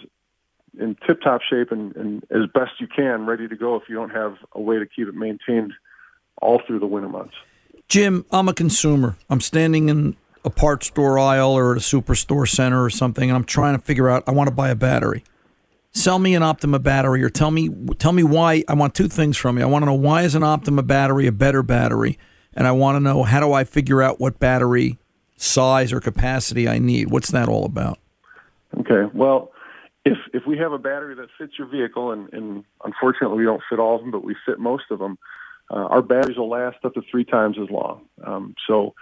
in 0.79 0.95
tip 1.07 1.21
top 1.21 1.41
shape 1.41 1.71
and, 1.71 1.95
and 1.95 2.23
as 2.31 2.49
best 2.53 2.71
you 2.79 2.87
can 2.87 3.25
ready 3.25 3.47
to 3.47 3.55
go 3.55 3.75
if 3.75 3.83
you 3.87 3.95
don't 3.95 4.09
have 4.09 4.35
a 4.53 4.61
way 4.61 4.77
to 4.77 4.85
keep 4.85 5.07
it 5.07 5.15
maintained 5.15 5.73
all 6.41 6.61
through 6.65 6.79
the 6.79 6.87
winter 6.87 7.09
months. 7.09 7.35
Jim, 7.87 8.25
I'm 8.31 8.47
a 8.47 8.53
consumer. 8.53 9.17
I'm 9.29 9.41
standing 9.41 9.89
in 9.89 10.15
a 10.45 10.49
parts 10.49 10.87
store 10.87 11.17
aisle 11.17 11.51
or 11.51 11.71
at 11.71 11.77
a 11.77 11.81
superstore 11.81 12.47
center 12.47 12.83
or 12.83 12.89
something, 12.89 13.29
and 13.29 13.35
I'm 13.35 13.43
trying 13.43 13.77
to 13.77 13.83
figure 13.83 14.09
out 14.09 14.23
I 14.27 14.31
want 14.31 14.47
to 14.47 14.55
buy 14.55 14.69
a 14.69 14.75
battery. 14.75 15.23
Sell 15.91 16.19
me 16.19 16.35
an 16.35 16.43
Optima 16.43 16.77
battery, 16.77 17.23
or 17.23 17.29
tell 17.29 17.49
me 17.49 17.69
tell 17.97 18.11
me 18.11 18.23
why. 18.23 18.63
I 18.67 18.75
want 18.75 18.93
two 18.93 19.07
things 19.07 19.37
from 19.37 19.57
you. 19.57 19.63
I 19.63 19.67
want 19.67 19.81
to 19.81 19.87
know 19.87 19.95
why 19.95 20.21
is 20.21 20.35
an 20.35 20.43
Optima 20.43 20.83
battery 20.83 21.25
a 21.25 21.31
better 21.31 21.63
battery, 21.63 22.19
and 22.53 22.67
I 22.67 22.71
want 22.73 22.95
to 22.95 22.99
know 22.99 23.23
how 23.23 23.39
do 23.39 23.53
I 23.53 23.63
figure 23.63 24.01
out 24.01 24.19
what 24.19 24.39
battery 24.39 24.99
size 25.35 25.91
or 25.91 25.99
capacity 25.99 26.67
I 26.67 26.77
need. 26.77 27.09
What's 27.09 27.31
that 27.31 27.49
all 27.49 27.65
about? 27.65 27.97
Okay. 28.79 29.09
Well, 29.13 29.51
if 30.09 30.17
if 30.33 30.43
we 30.47 30.57
have 30.57 30.71
a 30.71 30.77
battery 30.77 31.15
that 31.15 31.29
fits 31.37 31.53
your 31.57 31.67
vehicle, 31.67 32.11
and, 32.11 32.31
and 32.33 32.63
unfortunately 32.83 33.37
we 33.37 33.43
don't 33.43 33.61
fit 33.69 33.79
all 33.79 33.95
of 33.95 34.01
them, 34.01 34.11
but 34.11 34.23
we 34.23 34.35
fit 34.45 34.59
most 34.59 34.85
of 34.91 34.99
them, 34.99 35.17
uh, 35.69 35.75
our 35.75 36.01
batteries 36.01 36.37
will 36.37 36.49
last 36.49 36.77
up 36.83 36.93
to 36.95 37.01
three 37.09 37.25
times 37.25 37.57
as 37.61 37.69
long. 37.69 38.05
Um, 38.23 38.55
so 38.67 38.95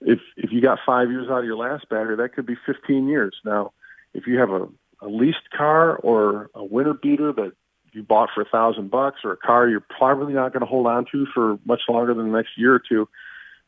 if 0.00 0.18
if 0.36 0.50
you 0.52 0.60
got 0.60 0.78
five 0.84 1.10
years 1.10 1.28
out 1.30 1.40
of 1.40 1.44
your 1.44 1.56
last 1.56 1.88
battery, 1.88 2.16
that 2.16 2.34
could 2.34 2.46
be 2.46 2.56
15 2.66 3.08
years. 3.08 3.34
Now, 3.44 3.72
if 4.14 4.26
you 4.26 4.38
have 4.38 4.50
a, 4.50 4.66
a 5.02 5.08
leased 5.08 5.50
car 5.56 5.96
or 5.96 6.50
a 6.54 6.64
winter 6.64 6.94
beater 6.94 7.32
that 7.32 7.52
you 7.92 8.02
bought 8.02 8.30
for 8.34 8.42
a 8.42 8.48
thousand 8.48 8.90
bucks, 8.90 9.20
or 9.24 9.32
a 9.32 9.36
car 9.36 9.68
you're 9.68 9.84
probably 9.98 10.32
not 10.32 10.52
going 10.52 10.60
to 10.60 10.66
hold 10.66 10.86
on 10.86 11.06
to 11.12 11.26
for 11.34 11.58
much 11.64 11.82
longer 11.88 12.14
than 12.14 12.30
the 12.30 12.36
next 12.36 12.56
year 12.56 12.74
or 12.74 12.82
two, 12.88 13.08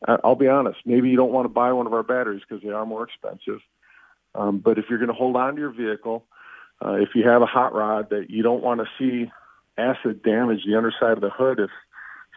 uh, 0.07 0.17
I'll 0.23 0.35
be 0.35 0.47
honest, 0.47 0.79
maybe 0.85 1.09
you 1.09 1.17
don't 1.17 1.31
want 1.31 1.45
to 1.45 1.49
buy 1.49 1.71
one 1.73 1.87
of 1.87 1.93
our 1.93 2.03
batteries 2.03 2.41
because 2.47 2.63
they 2.63 2.69
are 2.71 2.85
more 2.85 3.03
expensive. 3.03 3.59
Um, 4.35 4.59
but 4.59 4.77
if 4.77 4.85
you're 4.89 4.99
going 4.99 5.09
to 5.09 5.13
hold 5.13 5.35
on 5.35 5.55
to 5.55 5.61
your 5.61 5.71
vehicle, 5.71 6.25
uh, 6.25 6.42
if 6.93 7.09
you 7.15 7.27
have 7.27 7.41
a 7.41 7.45
hot 7.45 7.73
rod 7.73 8.09
that 8.09 8.29
you 8.29 8.43
don't 8.43 8.63
want 8.63 8.81
to 8.81 8.87
see 8.97 9.31
acid 9.77 10.21
damage 10.23 10.61
the 10.65 10.75
underside 10.75 11.13
of 11.13 11.21
the 11.21 11.29
hood 11.29 11.59
if 11.59 11.69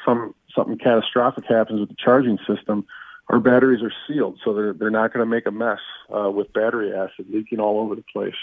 some 0.05 0.35
something 0.55 0.79
catastrophic 0.79 1.45
happens 1.47 1.81
with 1.81 1.89
the 1.89 1.97
charging 1.99 2.39
system, 2.47 2.87
our 3.29 3.41
batteries 3.41 3.83
are 3.83 3.93
sealed, 4.07 4.39
so 4.45 4.55
they're 4.55 4.73
they're 4.73 4.91
not 4.91 5.13
going 5.13 5.25
to 5.25 5.31
make 5.31 5.47
a 5.47 5.51
mess 5.51 5.81
uh, 6.15 6.31
with 6.31 6.53
battery 6.53 6.95
acid 6.95 7.27
leaking 7.31 7.61
all 7.61 7.81
over 7.81 7.95
the 7.95 8.05
place. 8.13 8.35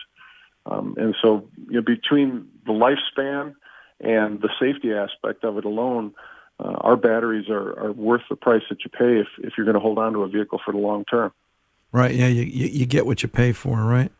Um, 0.66 0.96
and 0.98 1.16
so, 1.22 1.48
you 1.68 1.76
know, 1.76 1.82
between 1.82 2.48
the 2.66 2.72
lifespan 2.72 3.56
and 4.00 4.42
the 4.42 4.50
safety 4.60 4.94
aspect 4.94 5.44
of 5.44 5.58
it 5.58 5.66
alone, 5.66 6.14
uh, 6.60 6.76
our 6.80 6.96
batteries 6.96 7.50
are, 7.50 7.78
are 7.78 7.92
worth 7.92 8.22
the 8.30 8.36
price 8.36 8.62
that 8.70 8.80
you 8.84 8.90
pay 8.90 9.20
if, 9.20 9.28
if 9.40 9.54
you're 9.58 9.66
going 9.66 9.76
to 9.76 9.82
hold 9.82 9.98
on 9.98 10.14
to 10.14 10.24
a 10.24 10.28
vehicle 10.28 10.62
for 10.64 10.72
the 10.72 10.78
long 10.78 11.04
term. 11.06 11.34
Right. 11.92 12.16
Yeah. 12.16 12.28
You, 12.28 12.44
you, 12.44 12.68
you 12.68 12.86
get 12.86 13.06
what 13.06 13.24
you 13.24 13.30
pay 13.30 13.52
for, 13.52 13.84
right? 13.84 14.12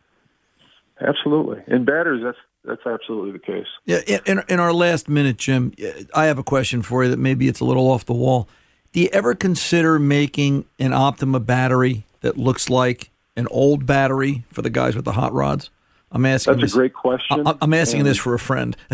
Absolutely. 1.00 1.62
In 1.66 1.84
batteries, 1.84 2.22
that's 2.22 2.38
that's 2.64 2.86
absolutely 2.86 3.32
the 3.32 3.38
case. 3.38 3.66
Yeah. 3.84 4.00
In, 4.06 4.20
in, 4.38 4.44
in 4.48 4.60
our 4.60 4.72
last 4.72 5.08
minute, 5.08 5.36
Jim, 5.36 5.74
I 6.14 6.26
have 6.26 6.38
a 6.38 6.42
question 6.42 6.82
for 6.82 7.04
you 7.04 7.10
that 7.10 7.18
maybe 7.18 7.46
it's 7.46 7.60
a 7.60 7.64
little 7.64 7.90
off 7.90 8.06
the 8.06 8.14
wall. 8.14 8.48
Do 8.92 9.00
you 9.00 9.08
ever 9.12 9.34
consider 9.34 9.98
making 9.98 10.64
an 10.78 10.92
Optima 10.92 11.40
battery 11.40 12.06
that 12.20 12.38
looks 12.38 12.70
like 12.70 13.10
an 13.36 13.48
old 13.50 13.86
battery 13.86 14.44
for 14.50 14.62
the 14.62 14.70
guys 14.70 14.96
with 14.96 15.04
the 15.04 15.12
hot 15.12 15.32
rods? 15.32 15.70
I'm 16.10 16.24
asking. 16.24 16.54
That's 16.54 16.62
this, 16.62 16.74
a 16.74 16.76
great 16.76 16.94
question. 16.94 17.46
I, 17.46 17.54
I'm 17.60 17.74
asking 17.74 18.00
and 18.00 18.08
this 18.08 18.18
for 18.18 18.34
a 18.34 18.38
friend. 18.38 18.76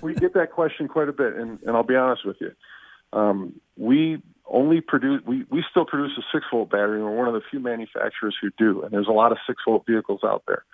we 0.00 0.14
get 0.14 0.32
that 0.34 0.52
question 0.52 0.86
quite 0.86 1.08
a 1.08 1.12
bit, 1.12 1.34
and, 1.34 1.60
and 1.62 1.76
I'll 1.76 1.82
be 1.82 1.96
honest 1.96 2.24
with 2.24 2.36
you. 2.40 2.52
Um, 3.12 3.60
we 3.76 4.22
only 4.46 4.80
produce 4.80 5.22
we, 5.26 5.44
we 5.50 5.64
still 5.70 5.84
produce 5.84 6.12
a 6.18 6.22
six 6.32 6.44
volt 6.50 6.70
battery. 6.70 6.96
And 6.96 7.04
we're 7.04 7.16
one 7.16 7.28
of 7.28 7.34
the 7.34 7.42
few 7.50 7.60
manufacturers 7.60 8.36
who 8.40 8.50
do 8.58 8.82
and 8.82 8.92
there's 8.92 9.08
a 9.08 9.12
lot 9.12 9.32
of 9.32 9.38
six 9.46 9.62
volt 9.66 9.84
vehicles 9.86 10.20
out 10.24 10.42
there. 10.46 10.64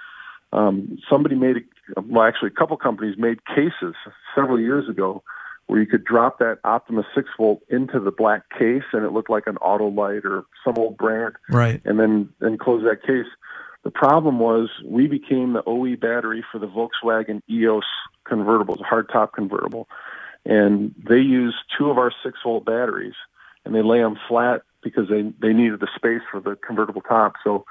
Um, 0.52 0.98
somebody 1.08 1.36
made 1.36 1.56
a, 1.96 2.00
well 2.00 2.24
actually 2.24 2.48
a 2.48 2.58
couple 2.58 2.76
companies 2.76 3.16
made 3.18 3.44
cases 3.46 3.94
several 4.34 4.58
years 4.58 4.88
ago 4.88 5.22
where 5.66 5.80
you 5.80 5.86
could 5.86 6.04
drop 6.04 6.40
that 6.40 6.58
optima 6.64 7.04
six 7.14 7.28
volt 7.38 7.62
into 7.68 8.00
the 8.00 8.10
black 8.10 8.42
case 8.58 8.82
and 8.92 9.04
it 9.04 9.12
looked 9.12 9.30
like 9.30 9.46
an 9.46 9.54
autolite 9.56 10.24
or 10.24 10.44
some 10.64 10.74
old 10.76 10.96
brand. 10.96 11.34
Right. 11.48 11.80
And 11.84 12.00
then 12.00 12.28
then 12.40 12.58
close 12.58 12.82
that 12.84 13.02
case. 13.02 13.30
The 13.84 13.90
problem 13.90 14.40
was 14.40 14.68
we 14.84 15.06
became 15.06 15.52
the 15.52 15.62
OE 15.66 15.96
battery 15.96 16.44
for 16.50 16.58
the 16.58 16.66
Volkswagen 16.66 17.40
EOS 17.48 17.84
convertible, 18.24 18.74
it's 18.74 18.82
a 18.82 18.94
hardtop 18.94 19.32
convertible. 19.32 19.88
And 20.44 20.94
they 21.08 21.18
use 21.18 21.54
two 21.78 21.90
of 21.90 21.98
our 21.98 22.12
six 22.24 22.38
volt 22.44 22.64
batteries 22.64 23.14
and 23.64 23.74
they 23.74 23.82
lay 23.82 23.98
them 23.98 24.16
flat 24.28 24.62
because 24.82 25.08
they, 25.08 25.22
they 25.40 25.52
needed 25.52 25.80
the 25.80 25.88
space 25.94 26.22
for 26.30 26.40
the 26.40 26.56
convertible 26.56 27.02
top. 27.02 27.34
So 27.44 27.64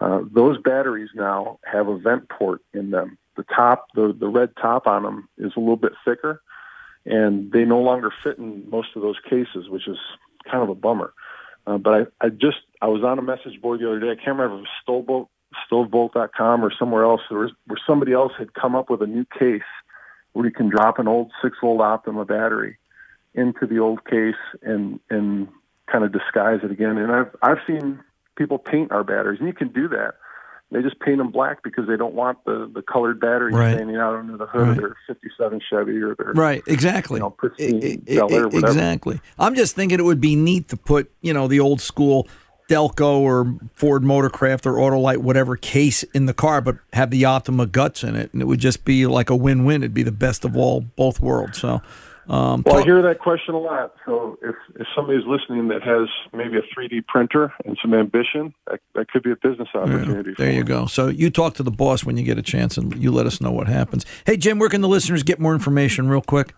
uh, 0.00 0.20
those 0.32 0.58
batteries 0.58 1.10
now 1.14 1.58
have 1.64 1.88
a 1.88 1.98
vent 1.98 2.28
port 2.28 2.60
in 2.72 2.90
them. 2.90 3.18
The 3.36 3.44
top, 3.44 3.88
the, 3.94 4.14
the 4.18 4.28
red 4.28 4.50
top 4.60 4.86
on 4.86 5.02
them 5.02 5.28
is 5.38 5.52
a 5.56 5.60
little 5.60 5.76
bit 5.76 5.92
thicker 6.04 6.42
and 7.04 7.52
they 7.52 7.64
no 7.64 7.80
longer 7.80 8.10
fit 8.22 8.38
in 8.38 8.68
most 8.70 8.88
of 8.96 9.02
those 9.02 9.18
cases, 9.28 9.68
which 9.68 9.86
is 9.86 9.98
kind 10.50 10.62
of 10.62 10.70
a 10.70 10.74
bummer. 10.74 11.12
Uh, 11.66 11.78
but 11.78 11.94
I, 12.20 12.26
I 12.26 12.28
just, 12.30 12.58
I 12.80 12.86
was 12.86 13.02
on 13.02 13.18
a 13.18 13.22
message 13.22 13.60
board 13.60 13.80
the 13.80 13.88
other 13.88 14.00
day. 14.00 14.10
I 14.10 14.14
can't 14.14 14.38
remember 14.38 14.56
if 14.56 14.64
it 14.64 14.68
was 14.86 15.06
Stolebolt 15.06 15.28
stovebolt.com 15.70 16.64
or 16.64 16.72
somewhere 16.76 17.04
else 17.04 17.20
where, 17.28 17.50
where 17.66 17.78
somebody 17.86 18.12
else 18.12 18.32
had 18.36 18.54
come 18.54 18.74
up 18.74 18.90
with 18.90 19.02
a 19.02 19.06
new 19.06 19.24
case 19.38 19.62
where 20.32 20.44
you 20.44 20.52
can 20.52 20.68
drop 20.68 20.98
an 20.98 21.08
old 21.08 21.30
six 21.42 21.56
volt 21.60 21.80
Optima 21.80 22.24
battery 22.24 22.76
into 23.34 23.66
the 23.66 23.78
old 23.78 24.04
case 24.06 24.34
and 24.62 25.00
and 25.10 25.48
kind 25.90 26.04
of 26.04 26.12
disguise 26.12 26.60
it 26.62 26.70
again. 26.70 26.96
And 26.98 27.12
I've 27.12 27.34
I've 27.42 27.58
seen 27.66 28.00
people 28.36 28.58
paint 28.58 28.92
our 28.92 29.04
batteries, 29.04 29.38
and 29.40 29.48
you 29.48 29.54
can 29.54 29.68
do 29.68 29.88
that. 29.88 30.14
They 30.70 30.82
just 30.82 30.98
paint 30.98 31.18
them 31.18 31.30
black 31.30 31.62
because 31.62 31.86
they 31.86 31.96
don't 31.96 32.14
want 32.14 32.38
the, 32.46 32.68
the 32.74 32.82
colored 32.82 33.20
battery 33.20 33.52
Right. 33.52 33.74
standing 33.74 33.96
out 33.96 34.14
under 34.16 34.36
the 34.36 34.46
hood 34.46 34.60
Right. 34.62 34.70
of 34.70 34.76
their 34.78 34.96
'57 35.06 35.60
Chevy 35.70 36.02
or 36.02 36.16
their 36.16 36.32
Right, 36.32 36.62
exactly. 36.66 37.18
you 37.18 37.20
know, 37.20 37.30
pristine 37.30 37.80
I- 37.84 38.12
I- 38.12 38.16
Bel 38.16 38.28
whatever. 38.28 38.48
exactly. 38.58 39.20
I'm 39.38 39.54
just 39.54 39.76
thinking 39.76 40.00
it 40.00 40.04
would 40.04 40.20
be 40.22 40.34
neat 40.34 40.68
to 40.68 40.76
put, 40.76 41.12
you 41.20 41.32
know, 41.32 41.46
the 41.46 41.60
old 41.60 41.80
school 41.80 42.26
Delco 42.68 43.18
or 43.18 43.54
Ford 43.74 44.02
Motorcraft 44.02 44.64
or 44.66 44.72
Autolite, 44.78 45.18
whatever 45.18 45.54
case 45.54 46.02
in 46.02 46.24
the 46.26 46.34
car, 46.34 46.60
but 46.62 46.76
have 46.94 47.10
the 47.10 47.24
Optima 47.24 47.66
guts 47.66 48.02
in 48.02 48.16
it, 48.16 48.32
and 48.32 48.40
it 48.40 48.46
would 48.46 48.58
just 48.58 48.84
be 48.86 49.06
like 49.06 49.28
a 49.28 49.36
win-win. 49.36 49.82
It'd 49.82 49.92
be 49.94 50.02
the 50.02 50.10
best 50.10 50.44
of 50.46 50.56
all 50.56 50.80
both 50.80 51.20
worlds. 51.20 51.58
So, 51.58 51.82
um, 52.28 52.62
Well, 52.64 52.78
I 52.78 52.82
hear 52.82 53.02
that 53.02 53.18
question 53.18 53.54
a 53.54 53.58
lot. 53.58 53.94
So 54.06 54.38
if, 54.42 54.54
if 54.76 54.86
somebody's 54.94 55.26
listening 55.26 55.68
that 55.68 55.82
has 55.82 56.08
maybe 56.32 56.56
a 56.56 56.62
3D 56.62 57.06
printer 57.06 57.52
and 57.64 57.78
some 57.80 57.94
ambition, 57.94 58.54
that, 58.70 58.80
that 58.94 59.10
could 59.10 59.22
be 59.22 59.30
a 59.30 59.36
business 59.36 59.68
opportunity. 59.74 60.34
there 60.36 60.52
you 60.52 60.64
go. 60.64 60.86
So 60.86 61.08
you 61.08 61.30
talk 61.30 61.54
to 61.54 61.62
the 61.62 61.70
boss 61.70 62.04
when 62.04 62.16
you 62.16 62.24
get 62.24 62.38
a 62.38 62.42
chance, 62.42 62.76
and 62.78 62.94
you 62.96 63.10
let 63.10 63.26
us 63.26 63.40
know 63.40 63.50
what 63.50 63.68
happens. 63.68 64.04
Hey, 64.26 64.36
Jim, 64.36 64.58
where 64.58 64.68
can 64.68 64.80
the 64.80 64.88
listeners 64.88 65.22
get 65.22 65.38
more 65.38 65.54
information, 65.54 66.08
real 66.08 66.22
quick? 66.22 66.54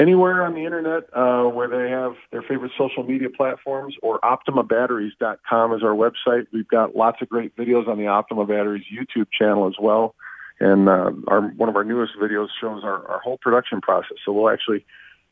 Anywhere 0.00 0.46
on 0.46 0.54
the 0.54 0.64
internet 0.64 1.04
uh, 1.12 1.44
where 1.44 1.68
they 1.68 1.90
have 1.90 2.14
their 2.32 2.40
favorite 2.40 2.72
social 2.78 3.02
media 3.02 3.28
platforms 3.28 3.94
or 4.02 4.18
OptimaBatteries.com 4.20 5.74
is 5.74 5.82
our 5.82 5.94
website. 5.94 6.46
We've 6.54 6.66
got 6.66 6.96
lots 6.96 7.20
of 7.20 7.28
great 7.28 7.54
videos 7.54 7.86
on 7.86 7.98
the 7.98 8.06
Optima 8.06 8.46
Batteries 8.46 8.84
YouTube 8.90 9.26
channel 9.30 9.66
as 9.66 9.74
well. 9.78 10.14
And 10.60 10.88
uh, 10.88 11.12
our 11.28 11.40
one 11.40 11.68
of 11.68 11.76
our 11.76 11.84
newest 11.84 12.12
videos 12.20 12.48
shows 12.60 12.84
our, 12.84 13.06
our 13.08 13.20
whole 13.20 13.38
production 13.38 13.80
process. 13.80 14.18
So 14.24 14.32
we'll 14.32 14.50
actually 14.50 14.84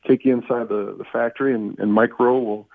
take 0.07 0.24
you 0.24 0.33
inside 0.33 0.68
the, 0.68 0.95
the 0.97 1.05
factory, 1.12 1.55
and, 1.55 1.79
and 1.79 1.93
Mike 1.93 2.18
Rowe 2.18 2.39
will 2.39 2.68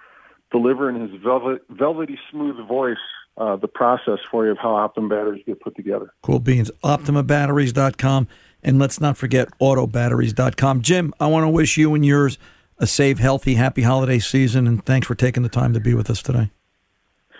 deliver 0.51 0.89
in 0.89 1.01
his 1.01 1.19
velvet, 1.21 1.63
velvety 1.69 2.19
smooth 2.29 2.67
voice 2.67 2.97
uh, 3.37 3.55
the 3.55 3.67
process 3.67 4.19
for 4.29 4.45
you 4.45 4.51
of 4.51 4.57
how 4.57 4.75
Optima 4.75 5.09
batteries 5.09 5.43
get 5.45 5.59
put 5.59 5.75
together. 5.75 6.13
Cool 6.21 6.39
beans. 6.39 6.69
OptimaBatteries.com. 6.83 8.27
And 8.61 8.79
let's 8.79 9.01
not 9.01 9.17
forget 9.17 9.49
AutoBatteries.com. 9.59 10.81
Jim, 10.81 11.13
I 11.19 11.27
want 11.27 11.43
to 11.43 11.49
wish 11.49 11.75
you 11.75 11.93
and 11.95 12.05
yours 12.05 12.37
a 12.77 12.87
safe, 12.87 13.17
healthy, 13.17 13.55
happy 13.55 13.81
holiday 13.81 14.19
season. 14.19 14.67
And 14.67 14.85
thanks 14.85 15.07
for 15.07 15.15
taking 15.15 15.43
the 15.43 15.49
time 15.49 15.73
to 15.73 15.79
be 15.79 15.93
with 15.93 16.09
us 16.09 16.21
today. 16.21 16.51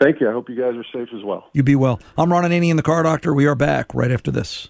Thank 0.02 0.20
you. 0.20 0.30
I 0.30 0.34
hope 0.34 0.50
you 0.50 0.56
guys 0.56 0.74
are 0.76 0.86
safe 0.92 1.14
as 1.16 1.24
well. 1.24 1.50
You 1.54 1.64
be 1.64 1.76
well. 1.76 2.02
I'm 2.18 2.32
Ron 2.32 2.44
Ananian 2.44 2.72
in 2.72 2.78
the 2.78 2.84
Car 2.84 3.04
Doctor. 3.04 3.34
We 3.34 3.46
are 3.46 3.56
back 3.56 3.94
right 3.94 4.12
after 4.12 4.32
this. 4.32 4.70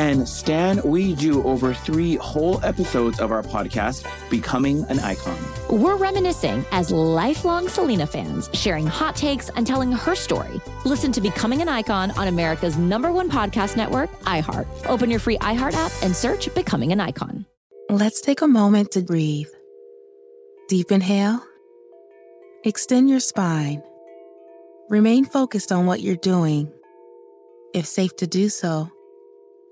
And 0.00 0.26
Stan, 0.26 0.80
we 0.82 1.14
do 1.14 1.44
over 1.44 1.74
three 1.74 2.16
whole 2.16 2.58
episodes 2.64 3.20
of 3.20 3.30
our 3.30 3.42
podcast, 3.42 4.06
Becoming 4.30 4.82
an 4.84 4.98
Icon. 4.98 5.36
We're 5.68 5.96
reminiscing 5.96 6.64
as 6.72 6.90
lifelong 6.90 7.68
Selena 7.68 8.06
fans, 8.06 8.48
sharing 8.54 8.86
hot 8.86 9.14
takes 9.14 9.50
and 9.50 9.66
telling 9.66 9.92
her 9.92 10.14
story. 10.14 10.58
Listen 10.86 11.12
to 11.12 11.20
Becoming 11.20 11.60
an 11.60 11.68
Icon 11.68 12.12
on 12.12 12.28
America's 12.28 12.78
number 12.78 13.12
one 13.12 13.30
podcast 13.30 13.76
network, 13.76 14.10
iHeart. 14.22 14.66
Open 14.86 15.10
your 15.10 15.20
free 15.20 15.36
iHeart 15.36 15.74
app 15.74 15.92
and 16.02 16.16
search 16.16 16.48
Becoming 16.54 16.92
an 16.92 17.00
Icon. 17.00 17.44
Let's 17.90 18.22
take 18.22 18.40
a 18.40 18.48
moment 18.48 18.92
to 18.92 19.02
breathe. 19.02 19.48
Deep 20.70 20.90
inhale. 20.90 21.44
Extend 22.64 23.10
your 23.10 23.20
spine. 23.20 23.82
Remain 24.88 25.26
focused 25.26 25.70
on 25.70 25.84
what 25.84 26.00
you're 26.00 26.16
doing. 26.16 26.72
If 27.74 27.84
safe 27.84 28.16
to 28.16 28.26
do 28.26 28.48
so, 28.48 28.90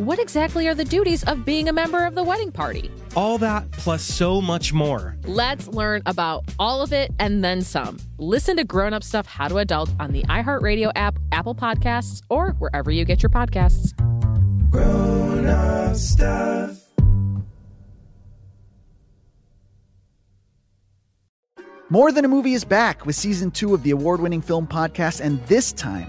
what 0.00 0.18
exactly 0.18 0.66
are 0.66 0.74
the 0.74 0.84
duties 0.84 1.22
of 1.24 1.44
being 1.44 1.68
a 1.68 1.72
member 1.72 2.06
of 2.06 2.14
the 2.14 2.22
wedding 2.22 2.50
party? 2.50 2.90
All 3.14 3.36
that 3.38 3.70
plus 3.72 4.02
so 4.02 4.40
much 4.40 4.72
more. 4.72 5.16
Let's 5.24 5.68
learn 5.68 6.00
about 6.06 6.44
all 6.58 6.80
of 6.80 6.92
it 6.92 7.12
and 7.18 7.44
then 7.44 7.60
some. 7.60 7.98
Listen 8.18 8.56
to 8.56 8.64
Grown 8.64 8.94
Up 8.94 9.04
Stuff 9.04 9.26
How 9.26 9.48
to 9.48 9.58
Adult 9.58 9.90
on 10.00 10.12
the 10.12 10.22
iHeartRadio 10.22 10.90
app, 10.94 11.18
Apple 11.32 11.54
Podcasts, 11.54 12.22
or 12.30 12.52
wherever 12.52 12.90
you 12.90 13.04
get 13.04 13.22
your 13.22 13.28
podcasts. 13.28 13.94
Grown 14.70 15.46
up 15.46 15.94
stuff. 15.96 16.78
More 21.90 22.12
Than 22.12 22.24
a 22.24 22.28
Movie 22.28 22.54
is 22.54 22.64
back 22.64 23.04
with 23.04 23.16
season 23.16 23.50
two 23.50 23.74
of 23.74 23.82
the 23.82 23.90
award 23.90 24.20
winning 24.20 24.40
film 24.40 24.66
podcast, 24.66 25.20
and 25.20 25.44
this 25.46 25.72
time 25.72 26.08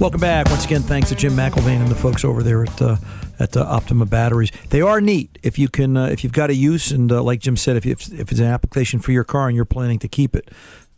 Welcome 0.00 0.20
back. 0.20 0.50
Once 0.50 0.64
again, 0.64 0.82
thanks 0.82 1.08
to 1.10 1.14
Jim 1.14 1.34
McIlvaine 1.34 1.80
and 1.80 1.88
the 1.88 1.94
folks 1.94 2.24
over 2.24 2.42
there 2.42 2.64
at 2.64 2.82
uh, 2.82 2.96
at 3.38 3.56
uh, 3.56 3.62
Optima 3.62 4.04
Batteries. 4.04 4.50
They 4.70 4.80
are 4.80 5.00
neat 5.00 5.38
if 5.44 5.56
you 5.56 5.68
can 5.68 5.96
uh, 5.96 6.06
if 6.06 6.24
you've 6.24 6.32
got 6.32 6.50
a 6.50 6.54
use 6.54 6.90
and 6.90 7.10
uh, 7.12 7.22
like 7.22 7.40
Jim 7.40 7.56
said, 7.56 7.76
if, 7.76 7.86
you, 7.86 7.92
if 7.92 8.30
it's 8.32 8.40
an 8.40 8.46
application 8.46 8.98
for 8.98 9.12
your 9.12 9.22
car 9.22 9.46
and 9.46 9.54
you're 9.54 9.64
planning 9.64 10.00
to 10.00 10.08
keep 10.08 10.34
it, 10.34 10.50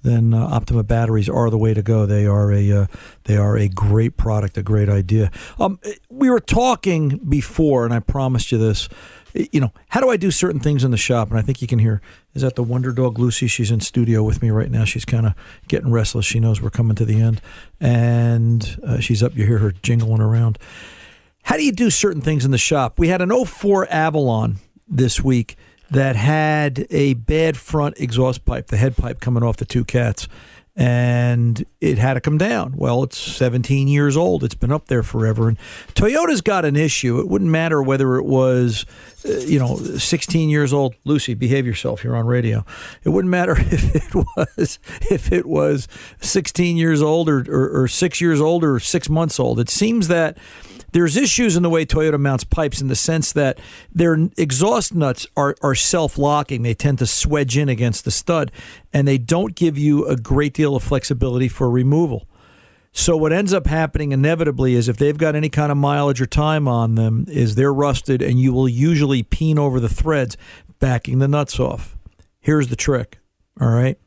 then 0.02 0.32
uh, 0.32 0.48
Optima 0.48 0.82
Batteries 0.82 1.28
are 1.28 1.50
the 1.50 1.58
way 1.58 1.74
to 1.74 1.82
go. 1.82 2.06
They 2.06 2.26
are 2.26 2.50
a 2.50 2.72
uh, 2.72 2.86
they 3.24 3.36
are 3.36 3.58
a 3.58 3.68
great 3.68 4.16
product, 4.16 4.56
a 4.56 4.62
great 4.62 4.88
idea. 4.88 5.30
Um, 5.60 5.78
we 6.08 6.30
were 6.30 6.40
talking 6.40 7.18
before, 7.28 7.84
and 7.84 7.92
I 7.92 8.00
promised 8.00 8.50
you 8.50 8.58
this. 8.58 8.88
You 9.34 9.60
know, 9.60 9.72
how 9.88 10.00
do 10.00 10.08
I 10.08 10.16
do 10.16 10.30
certain 10.30 10.60
things 10.60 10.84
in 10.84 10.90
the 10.90 10.96
shop? 10.96 11.28
And 11.28 11.38
I 11.38 11.42
think 11.42 11.60
you 11.60 11.68
can 11.68 11.78
hear. 11.78 12.00
Is 12.36 12.42
that 12.42 12.54
the 12.54 12.62
Wonder 12.62 12.92
Dog 12.92 13.18
Lucy? 13.18 13.46
She's 13.46 13.70
in 13.70 13.80
studio 13.80 14.22
with 14.22 14.42
me 14.42 14.50
right 14.50 14.70
now. 14.70 14.84
She's 14.84 15.06
kind 15.06 15.24
of 15.24 15.32
getting 15.68 15.90
restless. 15.90 16.26
She 16.26 16.38
knows 16.38 16.60
we're 16.60 16.68
coming 16.68 16.94
to 16.96 17.06
the 17.06 17.18
end, 17.18 17.40
and 17.80 18.78
uh, 18.86 19.00
she's 19.00 19.22
up. 19.22 19.34
You 19.34 19.46
hear 19.46 19.56
her 19.56 19.72
jingling 19.72 20.20
around. 20.20 20.58
How 21.44 21.56
do 21.56 21.64
you 21.64 21.72
do 21.72 21.88
certain 21.88 22.20
things 22.20 22.44
in 22.44 22.50
the 22.50 22.58
shop? 22.58 22.98
We 22.98 23.08
had 23.08 23.22
an 23.22 23.32
04 23.32 23.90
Avalon 23.90 24.58
this 24.86 25.24
week 25.24 25.56
that 25.90 26.14
had 26.14 26.86
a 26.90 27.14
bad 27.14 27.56
front 27.56 27.98
exhaust 27.98 28.44
pipe, 28.44 28.66
the 28.66 28.76
head 28.76 28.98
pipe 28.98 29.18
coming 29.18 29.42
off 29.42 29.56
the 29.56 29.64
two 29.64 29.86
cats, 29.86 30.28
and 30.76 31.64
it 31.80 31.96
had 31.96 32.14
to 32.14 32.20
come 32.20 32.36
down. 32.36 32.74
Well, 32.76 33.02
it's 33.02 33.16
17 33.16 33.88
years 33.88 34.14
old. 34.14 34.44
It's 34.44 34.54
been 34.54 34.70
up 34.70 34.88
there 34.88 35.02
forever. 35.02 35.48
And 35.48 35.58
Toyota's 35.94 36.42
got 36.42 36.66
an 36.66 36.76
issue. 36.76 37.18
It 37.18 37.28
wouldn't 37.28 37.50
matter 37.50 37.82
whether 37.82 38.16
it 38.16 38.26
was, 38.26 38.84
uh, 39.24 39.38
you 39.38 39.58
know, 39.58 39.76
16 39.76 40.50
years 40.50 40.74
old. 40.74 40.94
Lucy, 41.04 41.32
behave 41.32 41.66
yourself. 41.66 42.04
You're 42.04 42.16
on 42.16 42.26
radio. 42.26 42.62
It 43.04 43.08
wouldn't 43.08 43.30
matter 43.30 43.52
if 43.58 43.94
it 43.96 44.14
was 44.14 44.78
if 45.10 45.32
it 45.32 45.46
was 45.46 45.88
16 46.20 46.76
years 46.76 47.00
old 47.00 47.30
or, 47.30 47.46
or, 47.48 47.84
or 47.84 47.88
six 47.88 48.20
years 48.20 48.40
old 48.40 48.62
or 48.62 48.78
six 48.78 49.08
months 49.08 49.40
old. 49.40 49.58
It 49.58 49.70
seems 49.70 50.08
that 50.08 50.36
there's 50.92 51.16
issues 51.16 51.56
in 51.56 51.62
the 51.62 51.68
way 51.68 51.84
Toyota 51.84 52.18
mounts 52.18 52.44
pipes 52.44 52.80
in 52.80 52.88
the 52.88 52.96
sense 52.96 53.32
that 53.32 53.58
their 53.92 54.14
exhaust 54.38 54.94
nuts 54.94 55.26
are, 55.36 55.54
are 55.62 55.74
self 55.74 56.16
locking. 56.16 56.62
They 56.62 56.74
tend 56.74 56.98
to 56.98 57.04
swedge 57.04 57.60
in 57.60 57.68
against 57.68 58.04
the 58.04 58.10
stud 58.10 58.50
and 58.96 59.06
they 59.06 59.18
don't 59.18 59.54
give 59.54 59.76
you 59.76 60.06
a 60.06 60.16
great 60.16 60.54
deal 60.54 60.74
of 60.74 60.82
flexibility 60.82 61.48
for 61.48 61.68
removal. 61.68 62.26
So 62.92 63.14
what 63.14 63.30
ends 63.30 63.52
up 63.52 63.66
happening 63.66 64.12
inevitably 64.12 64.74
is 64.74 64.88
if 64.88 64.96
they've 64.96 65.18
got 65.18 65.36
any 65.36 65.50
kind 65.50 65.70
of 65.70 65.76
mileage 65.76 66.22
or 66.22 66.24
time 66.24 66.66
on 66.66 66.94
them, 66.94 67.26
is 67.28 67.56
they're 67.56 67.74
rusted 67.74 68.22
and 68.22 68.40
you 68.40 68.54
will 68.54 68.70
usually 68.70 69.22
peen 69.22 69.58
over 69.58 69.80
the 69.80 69.90
threads, 69.90 70.38
backing 70.78 71.18
the 71.18 71.28
nuts 71.28 71.60
off. 71.60 71.94
Here's 72.40 72.68
the 72.68 72.76
trick. 72.76 73.18
All 73.60 73.68
right. 73.68 73.98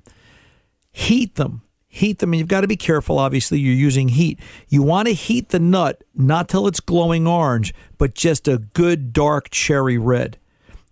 Heat 0.91 1.35
them 1.35 1.61
heat 1.91 2.19
them 2.19 2.31
and 2.31 2.39
you've 2.39 2.47
got 2.47 2.61
to 2.61 2.67
be 2.67 2.77
careful 2.77 3.17
obviously 3.17 3.57
you're 3.57 3.73
using 3.73 4.09
heat 4.09 4.39
you 4.67 4.83
want 4.83 5.07
to 5.07 5.13
heat 5.13 5.49
the 5.49 5.59
nut 5.59 6.03
not 6.13 6.47
till 6.47 6.67
it's 6.67 6.79
glowing 6.79 7.25
orange 7.25 7.73
but 7.97 8.13
just 8.13 8.47
a 8.47 8.59
good 8.59 9.11
dark 9.11 9.49
cherry 9.49 9.97
red 9.97 10.37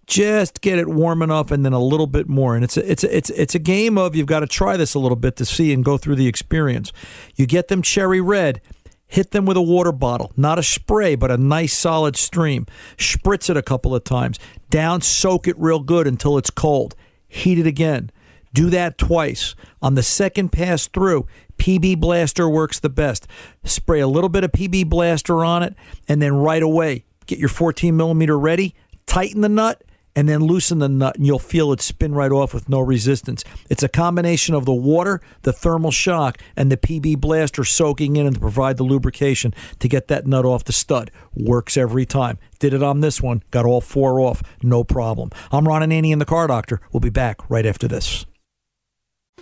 just 0.07 0.61
get 0.61 0.79
it 0.79 0.87
warm 0.87 1.21
enough 1.21 1.51
and 1.51 1.63
then 1.65 1.73
a 1.73 1.79
little 1.79 2.07
bit 2.07 2.27
more. 2.27 2.55
And 2.55 2.63
it's 2.63 2.77
a, 2.77 2.91
it's 2.91 3.03
a, 3.03 3.15
it's 3.15 3.29
it's 3.31 3.55
a 3.55 3.59
game 3.59 3.97
of 3.97 4.15
you've 4.15 4.27
got 4.27 4.39
to 4.39 4.47
try 4.47 4.77
this 4.77 4.93
a 4.95 4.99
little 4.99 5.17
bit 5.17 5.35
to 5.35 5.45
see 5.45 5.73
and 5.73 5.83
go 5.83 5.97
through 5.97 6.15
the 6.15 6.27
experience. 6.27 6.91
You 7.35 7.45
get 7.45 7.67
them 7.67 7.81
cherry 7.81 8.21
red 8.21 8.61
hit 9.09 9.31
them 9.31 9.45
with 9.45 9.55
a 9.55 9.61
water 9.61 9.93
bottle 9.93 10.33
not 10.35 10.59
a 10.59 10.63
spray 10.63 11.15
but 11.15 11.31
a 11.31 11.37
nice 11.37 11.73
solid 11.73 12.15
stream. 12.15 12.65
Spritz 12.97 13.49
it 13.49 13.57
a 13.57 13.61
couple 13.61 13.93
of 13.93 14.03
times. 14.03 14.39
Down 14.69 15.01
soak 15.01 15.47
it 15.47 15.57
real 15.59 15.79
good 15.79 16.07
until 16.07 16.37
it's 16.37 16.49
cold. 16.49 16.95
Heat 17.27 17.59
it 17.59 17.67
again. 17.67 18.11
Do 18.53 18.69
that 18.69 18.97
twice. 18.97 19.55
On 19.81 19.95
the 19.95 20.03
second 20.03 20.51
pass 20.51 20.87
through, 20.87 21.27
PB 21.57 21.99
Blaster 21.99 22.49
works 22.49 22.79
the 22.79 22.89
best. 22.89 23.27
Spray 23.63 23.99
a 23.99 24.07
little 24.07 24.29
bit 24.29 24.43
of 24.43 24.51
PB 24.51 24.89
Blaster 24.89 25.43
on 25.43 25.63
it, 25.63 25.75
and 26.07 26.21
then 26.21 26.35
right 26.35 26.63
away, 26.63 27.03
get 27.25 27.39
your 27.39 27.49
14 27.49 27.95
millimeter 27.95 28.37
ready, 28.37 28.73
tighten 29.05 29.41
the 29.41 29.49
nut, 29.49 29.83
and 30.17 30.27
then 30.27 30.39
loosen 30.39 30.79
the 30.79 30.89
nut, 30.89 31.15
and 31.15 31.27
you'll 31.27 31.37
feel 31.37 31.71
it 31.71 31.79
spin 31.79 32.15
right 32.15 32.31
off 32.31 32.51
with 32.51 32.67
no 32.67 32.79
resistance. 32.79 33.43
It's 33.69 33.83
a 33.83 33.87
combination 33.87 34.55
of 34.55 34.65
the 34.65 34.73
water, 34.73 35.21
the 35.43 35.53
thermal 35.53 35.91
shock, 35.91 36.39
and 36.55 36.71
the 36.71 36.75
PB 36.75 37.19
Blaster 37.21 37.63
soaking 37.63 38.15
in 38.15 38.25
and 38.25 38.33
to 38.33 38.41
provide 38.41 38.77
the 38.77 38.83
lubrication 38.83 39.53
to 39.77 39.87
get 39.87 40.07
that 40.07 40.25
nut 40.25 40.43
off 40.43 40.63
the 40.63 40.73
stud. 40.73 41.11
Works 41.35 41.77
every 41.77 42.07
time. 42.07 42.39
Did 42.57 42.73
it 42.73 42.81
on 42.81 43.01
this 43.01 43.21
one, 43.21 43.43
got 43.51 43.65
all 43.65 43.79
four 43.79 44.19
off, 44.19 44.41
no 44.63 44.83
problem. 44.83 45.29
I'm 45.51 45.67
Ron 45.67 45.83
Ananian 45.83 46.13
in 46.13 46.19
the 46.19 46.25
Car 46.25 46.47
Doctor. 46.47 46.81
We'll 46.91 46.99
be 46.99 47.11
back 47.11 47.47
right 47.47 47.67
after 47.67 47.87
this. 47.87 48.25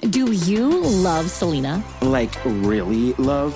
Do 0.10 0.34
you 0.34 0.82
love 0.82 1.32
Selena? 1.32 1.82
Like, 2.02 2.34
really 2.44 3.14
love? 3.14 3.56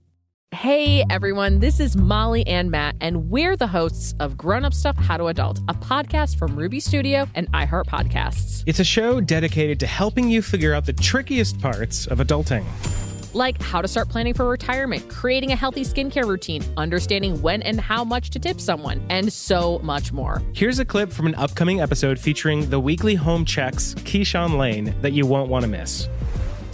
Hey 0.53 1.05
everyone, 1.09 1.59
this 1.59 1.79
is 1.79 1.95
Molly 1.95 2.45
and 2.45 2.69
Matt, 2.69 2.97
and 2.99 3.29
we're 3.29 3.55
the 3.55 3.67
hosts 3.67 4.13
of 4.19 4.35
Grown 4.35 4.65
Up 4.65 4.73
Stuff 4.73 4.97
How 4.97 5.15
to 5.15 5.27
Adult, 5.27 5.59
a 5.69 5.73
podcast 5.73 6.37
from 6.37 6.57
Ruby 6.57 6.81
Studio 6.81 7.25
and 7.35 7.49
iHeart 7.53 7.85
Podcasts. 7.85 8.61
It's 8.67 8.81
a 8.81 8.83
show 8.83 9.21
dedicated 9.21 9.79
to 9.79 9.87
helping 9.87 10.29
you 10.29 10.41
figure 10.41 10.73
out 10.73 10.85
the 10.85 10.91
trickiest 10.91 11.61
parts 11.61 12.05
of 12.05 12.17
adulting. 12.17 12.65
Like 13.33 13.61
how 13.61 13.81
to 13.81 13.87
start 13.87 14.09
planning 14.09 14.33
for 14.33 14.45
retirement, 14.45 15.07
creating 15.07 15.53
a 15.53 15.55
healthy 15.55 15.85
skincare 15.85 16.27
routine, 16.27 16.65
understanding 16.75 17.41
when 17.41 17.61
and 17.61 17.79
how 17.79 18.03
much 18.03 18.29
to 18.31 18.39
tip 18.39 18.59
someone, 18.59 19.01
and 19.09 19.31
so 19.31 19.79
much 19.79 20.11
more. 20.11 20.41
Here's 20.53 20.79
a 20.79 20.85
clip 20.85 21.13
from 21.13 21.27
an 21.27 21.35
upcoming 21.35 21.79
episode 21.79 22.19
featuring 22.19 22.69
the 22.69 22.79
weekly 22.79 23.15
home 23.15 23.45
checks, 23.45 23.95
Keyshawn 23.99 24.57
Lane, 24.57 24.93
that 24.99 25.13
you 25.13 25.25
won't 25.25 25.49
want 25.49 25.63
to 25.63 25.69
miss. 25.69 26.09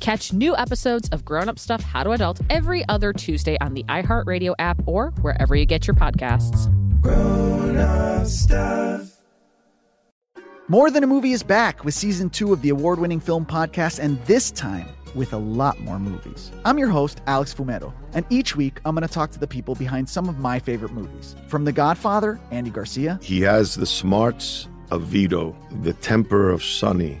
Catch 0.00 0.32
new 0.32 0.56
episodes 0.56 1.10
of 1.10 1.26
Grown 1.26 1.50
Up 1.50 1.58
Stuff 1.58 1.82
How 1.82 2.02
to 2.02 2.12
Adult 2.12 2.40
every 2.48 2.88
other 2.88 3.12
Tuesday 3.12 3.58
on 3.60 3.74
the 3.74 3.84
iHeartRadio 3.84 4.54
app 4.58 4.80
or 4.86 5.10
wherever 5.20 5.54
you 5.54 5.66
get 5.66 5.86
your 5.86 5.94
podcasts. 5.94 6.68
Grown 7.02 7.76
up 7.76 8.26
stuff. 8.26 9.12
More 10.68 10.90
Than 10.90 11.04
a 11.04 11.06
Movie 11.06 11.32
is 11.32 11.42
back 11.42 11.84
with 11.84 11.92
season 11.92 12.30
two 12.30 12.52
of 12.52 12.62
the 12.62 12.70
award 12.70 12.98
winning 12.98 13.20
film 13.20 13.44
podcast, 13.44 13.98
and 13.98 14.18
this 14.24 14.50
time 14.50 14.86
with 15.14 15.34
a 15.34 15.36
lot 15.36 15.78
more 15.80 15.98
movies. 15.98 16.50
I'm 16.64 16.78
your 16.78 16.88
host, 16.88 17.20
Alex 17.26 17.52
Fumero, 17.52 17.92
and 18.14 18.24
each 18.30 18.56
week 18.56 18.80
I'm 18.86 18.94
going 18.94 19.06
to 19.06 19.12
talk 19.12 19.32
to 19.32 19.38
the 19.38 19.48
people 19.48 19.74
behind 19.74 20.08
some 20.08 20.28
of 20.30 20.38
my 20.38 20.60
favorite 20.60 20.92
movies. 20.92 21.36
From 21.48 21.64
The 21.64 21.72
Godfather, 21.72 22.40
Andy 22.50 22.70
Garcia, 22.70 23.18
He 23.20 23.42
has 23.42 23.74
the 23.74 23.86
smarts 23.86 24.66
of 24.90 25.02
Vito, 25.02 25.54
the 25.82 25.92
temper 25.94 26.48
of 26.50 26.62
Sonny, 26.64 27.20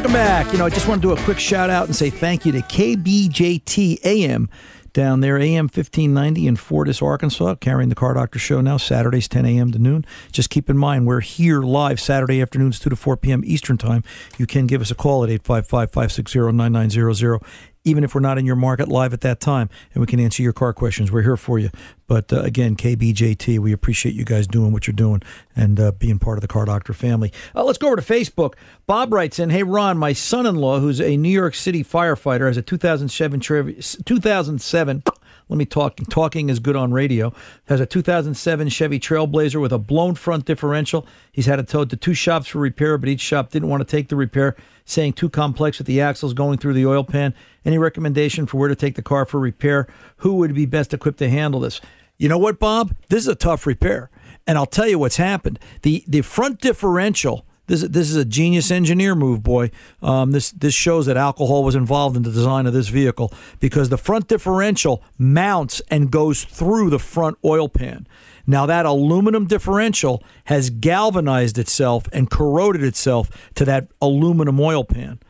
Welcome 0.00 0.14
back. 0.14 0.50
You 0.50 0.58
know, 0.58 0.64
I 0.64 0.70
just 0.70 0.88
want 0.88 1.02
to 1.02 1.08
do 1.08 1.12
a 1.12 1.24
quick 1.24 1.38
shout 1.38 1.68
out 1.68 1.84
and 1.84 1.94
say 1.94 2.08
thank 2.08 2.46
you 2.46 2.52
to 2.52 2.60
KBJT 2.60 3.98
AM 4.02 4.48
down 4.94 5.20
there, 5.20 5.38
AM 5.38 5.66
1590 5.66 6.46
in 6.46 6.56
Fordyce, 6.56 7.02
Arkansas, 7.02 7.56
carrying 7.56 7.90
the 7.90 7.94
Car 7.94 8.14
Doctor 8.14 8.38
Show 8.38 8.62
now, 8.62 8.78
Saturdays 8.78 9.28
10 9.28 9.44
a.m. 9.44 9.72
to 9.72 9.78
noon. 9.78 10.06
Just 10.32 10.48
keep 10.48 10.70
in 10.70 10.78
mind, 10.78 11.06
we're 11.06 11.20
here 11.20 11.60
live 11.60 12.00
Saturday 12.00 12.40
afternoons, 12.40 12.78
2 12.80 12.88
to 12.88 12.96
4 12.96 13.18
p.m. 13.18 13.42
Eastern 13.44 13.76
Time. 13.76 14.02
You 14.38 14.46
can 14.46 14.66
give 14.66 14.80
us 14.80 14.90
a 14.90 14.94
call 14.94 15.22
at 15.22 15.28
855 15.28 15.90
560 15.90 16.52
9900 16.52 17.40
even 17.84 18.04
if 18.04 18.14
we're 18.14 18.20
not 18.20 18.38
in 18.38 18.44
your 18.44 18.56
market 18.56 18.88
live 18.88 19.12
at 19.12 19.22
that 19.22 19.40
time, 19.40 19.70
and 19.94 20.00
we 20.00 20.06
can 20.06 20.20
answer 20.20 20.42
your 20.42 20.52
car 20.52 20.72
questions. 20.72 21.10
We're 21.10 21.22
here 21.22 21.36
for 21.36 21.58
you. 21.58 21.70
But 22.06 22.32
uh, 22.32 22.40
again, 22.40 22.76
KBJT, 22.76 23.58
we 23.58 23.72
appreciate 23.72 24.14
you 24.14 24.24
guys 24.24 24.46
doing 24.46 24.72
what 24.72 24.86
you're 24.86 24.92
doing 24.92 25.22
and 25.56 25.78
uh, 25.78 25.92
being 25.92 26.18
part 26.18 26.36
of 26.36 26.42
the 26.42 26.48
Car 26.48 26.64
Doctor 26.64 26.92
family. 26.92 27.32
Uh, 27.54 27.64
let's 27.64 27.78
go 27.78 27.86
over 27.86 27.96
to 27.96 28.02
Facebook. 28.02 28.54
Bob 28.86 29.12
writes 29.12 29.38
in, 29.38 29.50
"Hey 29.50 29.62
Ron, 29.62 29.96
my 29.96 30.12
son-in-law, 30.12 30.80
who's 30.80 31.00
a 31.00 31.16
New 31.16 31.30
York 31.30 31.54
City 31.54 31.82
firefighter, 31.82 32.46
has 32.46 32.56
a 32.56 32.62
2007 32.62 33.40
Trev- 33.40 34.04
2007." 34.04 35.02
Let 35.50 35.56
me 35.56 35.64
talk. 35.64 35.98
Talking 36.08 36.48
is 36.48 36.60
good 36.60 36.76
on 36.76 36.92
radio. 36.92 37.32
Has 37.64 37.80
a 37.80 37.86
2007 37.86 38.68
Chevy 38.68 39.00
Trailblazer 39.00 39.60
with 39.60 39.72
a 39.72 39.78
blown 39.78 40.14
front 40.14 40.44
differential. 40.44 41.04
He's 41.32 41.46
had 41.46 41.58
it 41.58 41.66
towed 41.66 41.90
to 41.90 41.96
two 41.96 42.14
shops 42.14 42.46
for 42.46 42.60
repair, 42.60 42.96
but 42.96 43.08
each 43.08 43.20
shop 43.20 43.50
didn't 43.50 43.68
want 43.68 43.80
to 43.80 43.84
take 43.84 44.08
the 44.08 44.16
repair, 44.16 44.54
saying 44.84 45.14
too 45.14 45.28
complex 45.28 45.78
with 45.78 45.88
the 45.88 46.00
axles 46.00 46.34
going 46.34 46.58
through 46.58 46.74
the 46.74 46.86
oil 46.86 47.02
pan. 47.02 47.34
Any 47.64 47.78
recommendation 47.78 48.46
for 48.46 48.58
where 48.58 48.68
to 48.68 48.76
take 48.76 48.94
the 48.94 49.02
car 49.02 49.24
for 49.24 49.38
repair? 49.38 49.86
Who 50.18 50.34
would 50.34 50.54
be 50.54 50.66
best 50.66 50.94
equipped 50.94 51.18
to 51.18 51.28
handle 51.28 51.60
this? 51.60 51.80
You 52.18 52.28
know 52.28 52.38
what, 52.38 52.58
Bob? 52.58 52.94
This 53.08 53.22
is 53.22 53.28
a 53.28 53.34
tough 53.34 53.66
repair, 53.66 54.10
and 54.46 54.58
I'll 54.58 54.66
tell 54.66 54.88
you 54.88 54.98
what's 54.98 55.16
happened. 55.16 55.58
the 55.82 56.04
The 56.06 56.22
front 56.22 56.60
differential. 56.60 57.46
This, 57.66 57.82
this 57.82 58.10
is 58.10 58.16
a 58.16 58.24
genius 58.24 58.72
engineer 58.72 59.14
move, 59.14 59.44
boy. 59.44 59.70
Um, 60.02 60.32
this 60.32 60.50
this 60.50 60.74
shows 60.74 61.06
that 61.06 61.16
alcohol 61.16 61.62
was 61.62 61.76
involved 61.76 62.16
in 62.16 62.24
the 62.24 62.32
design 62.32 62.66
of 62.66 62.72
this 62.72 62.88
vehicle 62.88 63.32
because 63.60 63.90
the 63.90 63.96
front 63.96 64.26
differential 64.26 65.04
mounts 65.16 65.80
and 65.88 66.10
goes 66.10 66.42
through 66.42 66.90
the 66.90 66.98
front 66.98 67.38
oil 67.44 67.68
pan. 67.68 68.08
Now 68.44 68.66
that 68.66 68.86
aluminum 68.86 69.46
differential 69.46 70.22
has 70.46 70.68
galvanized 70.70 71.58
itself 71.58 72.06
and 72.12 72.28
corroded 72.28 72.82
itself 72.82 73.30
to 73.54 73.64
that 73.66 73.88
aluminum 74.02 74.58
oil 74.58 74.82
pan, 74.84 75.20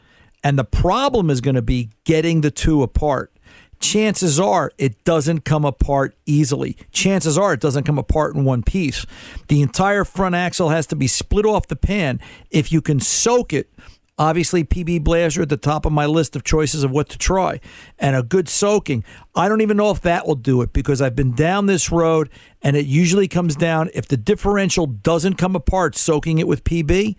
and 0.42 0.58
the 0.58 0.64
problem 0.64 1.30
is 1.30 1.40
going 1.40 1.54
to 1.54 1.62
be 1.62 1.90
getting 2.04 2.40
the 2.40 2.50
two 2.50 2.82
apart 2.82 3.32
chances 3.80 4.38
are 4.38 4.70
it 4.78 5.02
doesn't 5.04 5.44
come 5.44 5.64
apart 5.64 6.14
easily. 6.26 6.76
Chances 6.92 7.36
are 7.36 7.54
it 7.54 7.60
doesn't 7.60 7.84
come 7.84 7.98
apart 7.98 8.36
in 8.36 8.44
one 8.44 8.62
piece. 8.62 9.04
The 9.48 9.62
entire 9.62 10.04
front 10.04 10.34
axle 10.34 10.68
has 10.68 10.86
to 10.88 10.96
be 10.96 11.06
split 11.06 11.46
off 11.46 11.66
the 11.66 11.76
pan. 11.76 12.20
If 12.50 12.70
you 12.70 12.80
can 12.80 13.00
soak 13.00 13.52
it, 13.52 13.72
obviously 14.18 14.62
PB 14.62 15.02
Blaster 15.02 15.42
at 15.42 15.48
the 15.48 15.56
top 15.56 15.86
of 15.86 15.92
my 15.92 16.06
list 16.06 16.36
of 16.36 16.44
choices 16.44 16.84
of 16.84 16.90
what 16.90 17.08
to 17.08 17.18
try, 17.18 17.58
and 17.98 18.14
a 18.14 18.22
good 18.22 18.48
soaking. 18.48 19.02
I 19.34 19.48
don't 19.48 19.62
even 19.62 19.78
know 19.78 19.90
if 19.90 20.02
that 20.02 20.26
will 20.26 20.34
do 20.34 20.62
it 20.62 20.72
because 20.72 21.00
I've 21.00 21.16
been 21.16 21.34
down 21.34 21.66
this 21.66 21.90
road 21.90 22.28
and 22.62 22.76
it 22.76 22.86
usually 22.86 23.28
comes 23.28 23.56
down 23.56 23.90
if 23.94 24.06
the 24.06 24.18
differential 24.18 24.86
doesn't 24.86 25.34
come 25.34 25.56
apart 25.56 25.96
soaking 25.96 26.38
it 26.38 26.46
with 26.46 26.64
PB, 26.64 27.16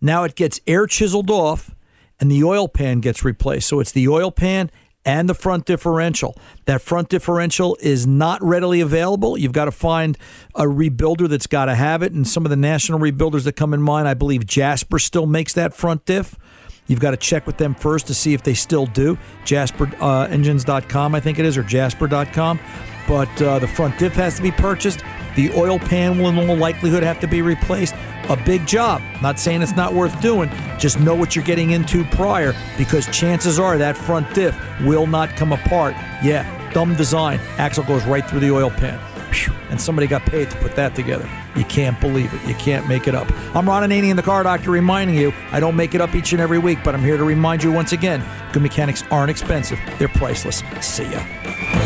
now 0.00 0.22
it 0.22 0.36
gets 0.36 0.60
air 0.66 0.86
chiseled 0.86 1.30
off 1.30 1.74
and 2.20 2.30
the 2.30 2.42
oil 2.44 2.68
pan 2.68 3.00
gets 3.00 3.24
replaced. 3.24 3.68
So 3.68 3.80
it's 3.80 3.92
the 3.92 4.08
oil 4.08 4.30
pan 4.30 4.70
and 5.04 5.28
the 5.28 5.34
front 5.34 5.64
differential. 5.64 6.36
That 6.64 6.82
front 6.82 7.08
differential 7.08 7.76
is 7.80 8.06
not 8.06 8.42
readily 8.42 8.80
available. 8.80 9.38
You've 9.38 9.52
got 9.52 9.66
to 9.66 9.72
find 9.72 10.18
a 10.54 10.64
rebuilder 10.64 11.28
that's 11.28 11.46
got 11.46 11.66
to 11.66 11.74
have 11.76 12.02
it. 12.02 12.12
And 12.12 12.26
some 12.26 12.44
of 12.44 12.50
the 12.50 12.56
national 12.56 12.98
rebuilders 12.98 13.44
that 13.44 13.52
come 13.52 13.72
in 13.72 13.80
mind, 13.80 14.08
I 14.08 14.14
believe 14.14 14.44
Jasper 14.46 14.98
still 14.98 15.26
makes 15.26 15.52
that 15.52 15.74
front 15.74 16.04
diff. 16.04 16.36
You've 16.88 17.00
got 17.00 17.12
to 17.12 17.16
check 17.16 17.46
with 17.46 17.56
them 17.56 17.74
first 17.74 18.06
to 18.08 18.14
see 18.14 18.34
if 18.34 18.42
they 18.42 18.54
still 18.54 18.86
do. 18.86 19.16
JasperEngines.com, 19.44 21.14
uh, 21.14 21.16
I 21.16 21.20
think 21.20 21.38
it 21.38 21.44
is, 21.44 21.56
or 21.56 21.62
Jasper.com. 21.62 22.60
But 23.08 23.42
uh, 23.42 23.58
the 23.60 23.68
front 23.68 23.98
diff 23.98 24.14
has 24.14 24.36
to 24.36 24.42
be 24.42 24.50
purchased. 24.52 25.00
The 25.36 25.52
oil 25.52 25.78
pan 25.78 26.18
will 26.18 26.30
in 26.30 26.38
all 26.38 26.56
likelihood 26.56 27.02
have 27.02 27.20
to 27.20 27.28
be 27.28 27.42
replaced. 27.42 27.94
A 28.28 28.36
big 28.44 28.66
job. 28.66 29.02
Not 29.22 29.38
saying 29.38 29.62
it's 29.62 29.76
not 29.76 29.94
worth 29.94 30.20
doing. 30.20 30.50
Just 30.78 30.98
know 30.98 31.14
what 31.14 31.36
you're 31.36 31.44
getting 31.44 31.70
into 31.70 32.04
prior 32.06 32.54
because 32.76 33.06
chances 33.08 33.60
are 33.60 33.78
that 33.78 33.96
front 33.96 34.34
diff 34.34 34.58
will 34.80 35.06
not 35.06 35.28
come 35.36 35.52
apart. 35.52 35.94
Yeah, 36.24 36.44
dumb 36.72 36.96
design. 36.96 37.38
Axle 37.58 37.84
goes 37.84 38.04
right 38.06 38.28
through 38.28 38.40
the 38.40 38.50
oil 38.50 38.70
pan. 38.70 38.98
And 39.70 39.80
somebody 39.80 40.06
got 40.06 40.24
paid 40.24 40.50
to 40.50 40.56
put 40.58 40.74
that 40.76 40.94
together. 40.94 41.28
You 41.54 41.64
can't 41.64 42.00
believe 42.00 42.32
it. 42.32 42.48
You 42.48 42.54
can't 42.54 42.88
make 42.88 43.06
it 43.06 43.14
up. 43.14 43.30
I'm 43.54 43.68
Ron 43.68 43.88
Ananian, 43.88 44.16
the 44.16 44.22
car 44.22 44.42
doctor, 44.42 44.70
reminding 44.70 45.16
you 45.16 45.32
I 45.52 45.60
don't 45.60 45.76
make 45.76 45.94
it 45.94 46.00
up 46.00 46.14
each 46.14 46.32
and 46.32 46.40
every 46.40 46.58
week, 46.58 46.78
but 46.82 46.94
I'm 46.94 47.02
here 47.02 47.16
to 47.16 47.24
remind 47.24 47.62
you 47.62 47.72
once 47.72 47.92
again 47.92 48.24
good 48.52 48.62
mechanics 48.62 49.04
aren't 49.10 49.30
expensive, 49.30 49.78
they're 49.98 50.08
priceless. 50.08 50.62
See 50.80 51.10
ya. 51.10 51.85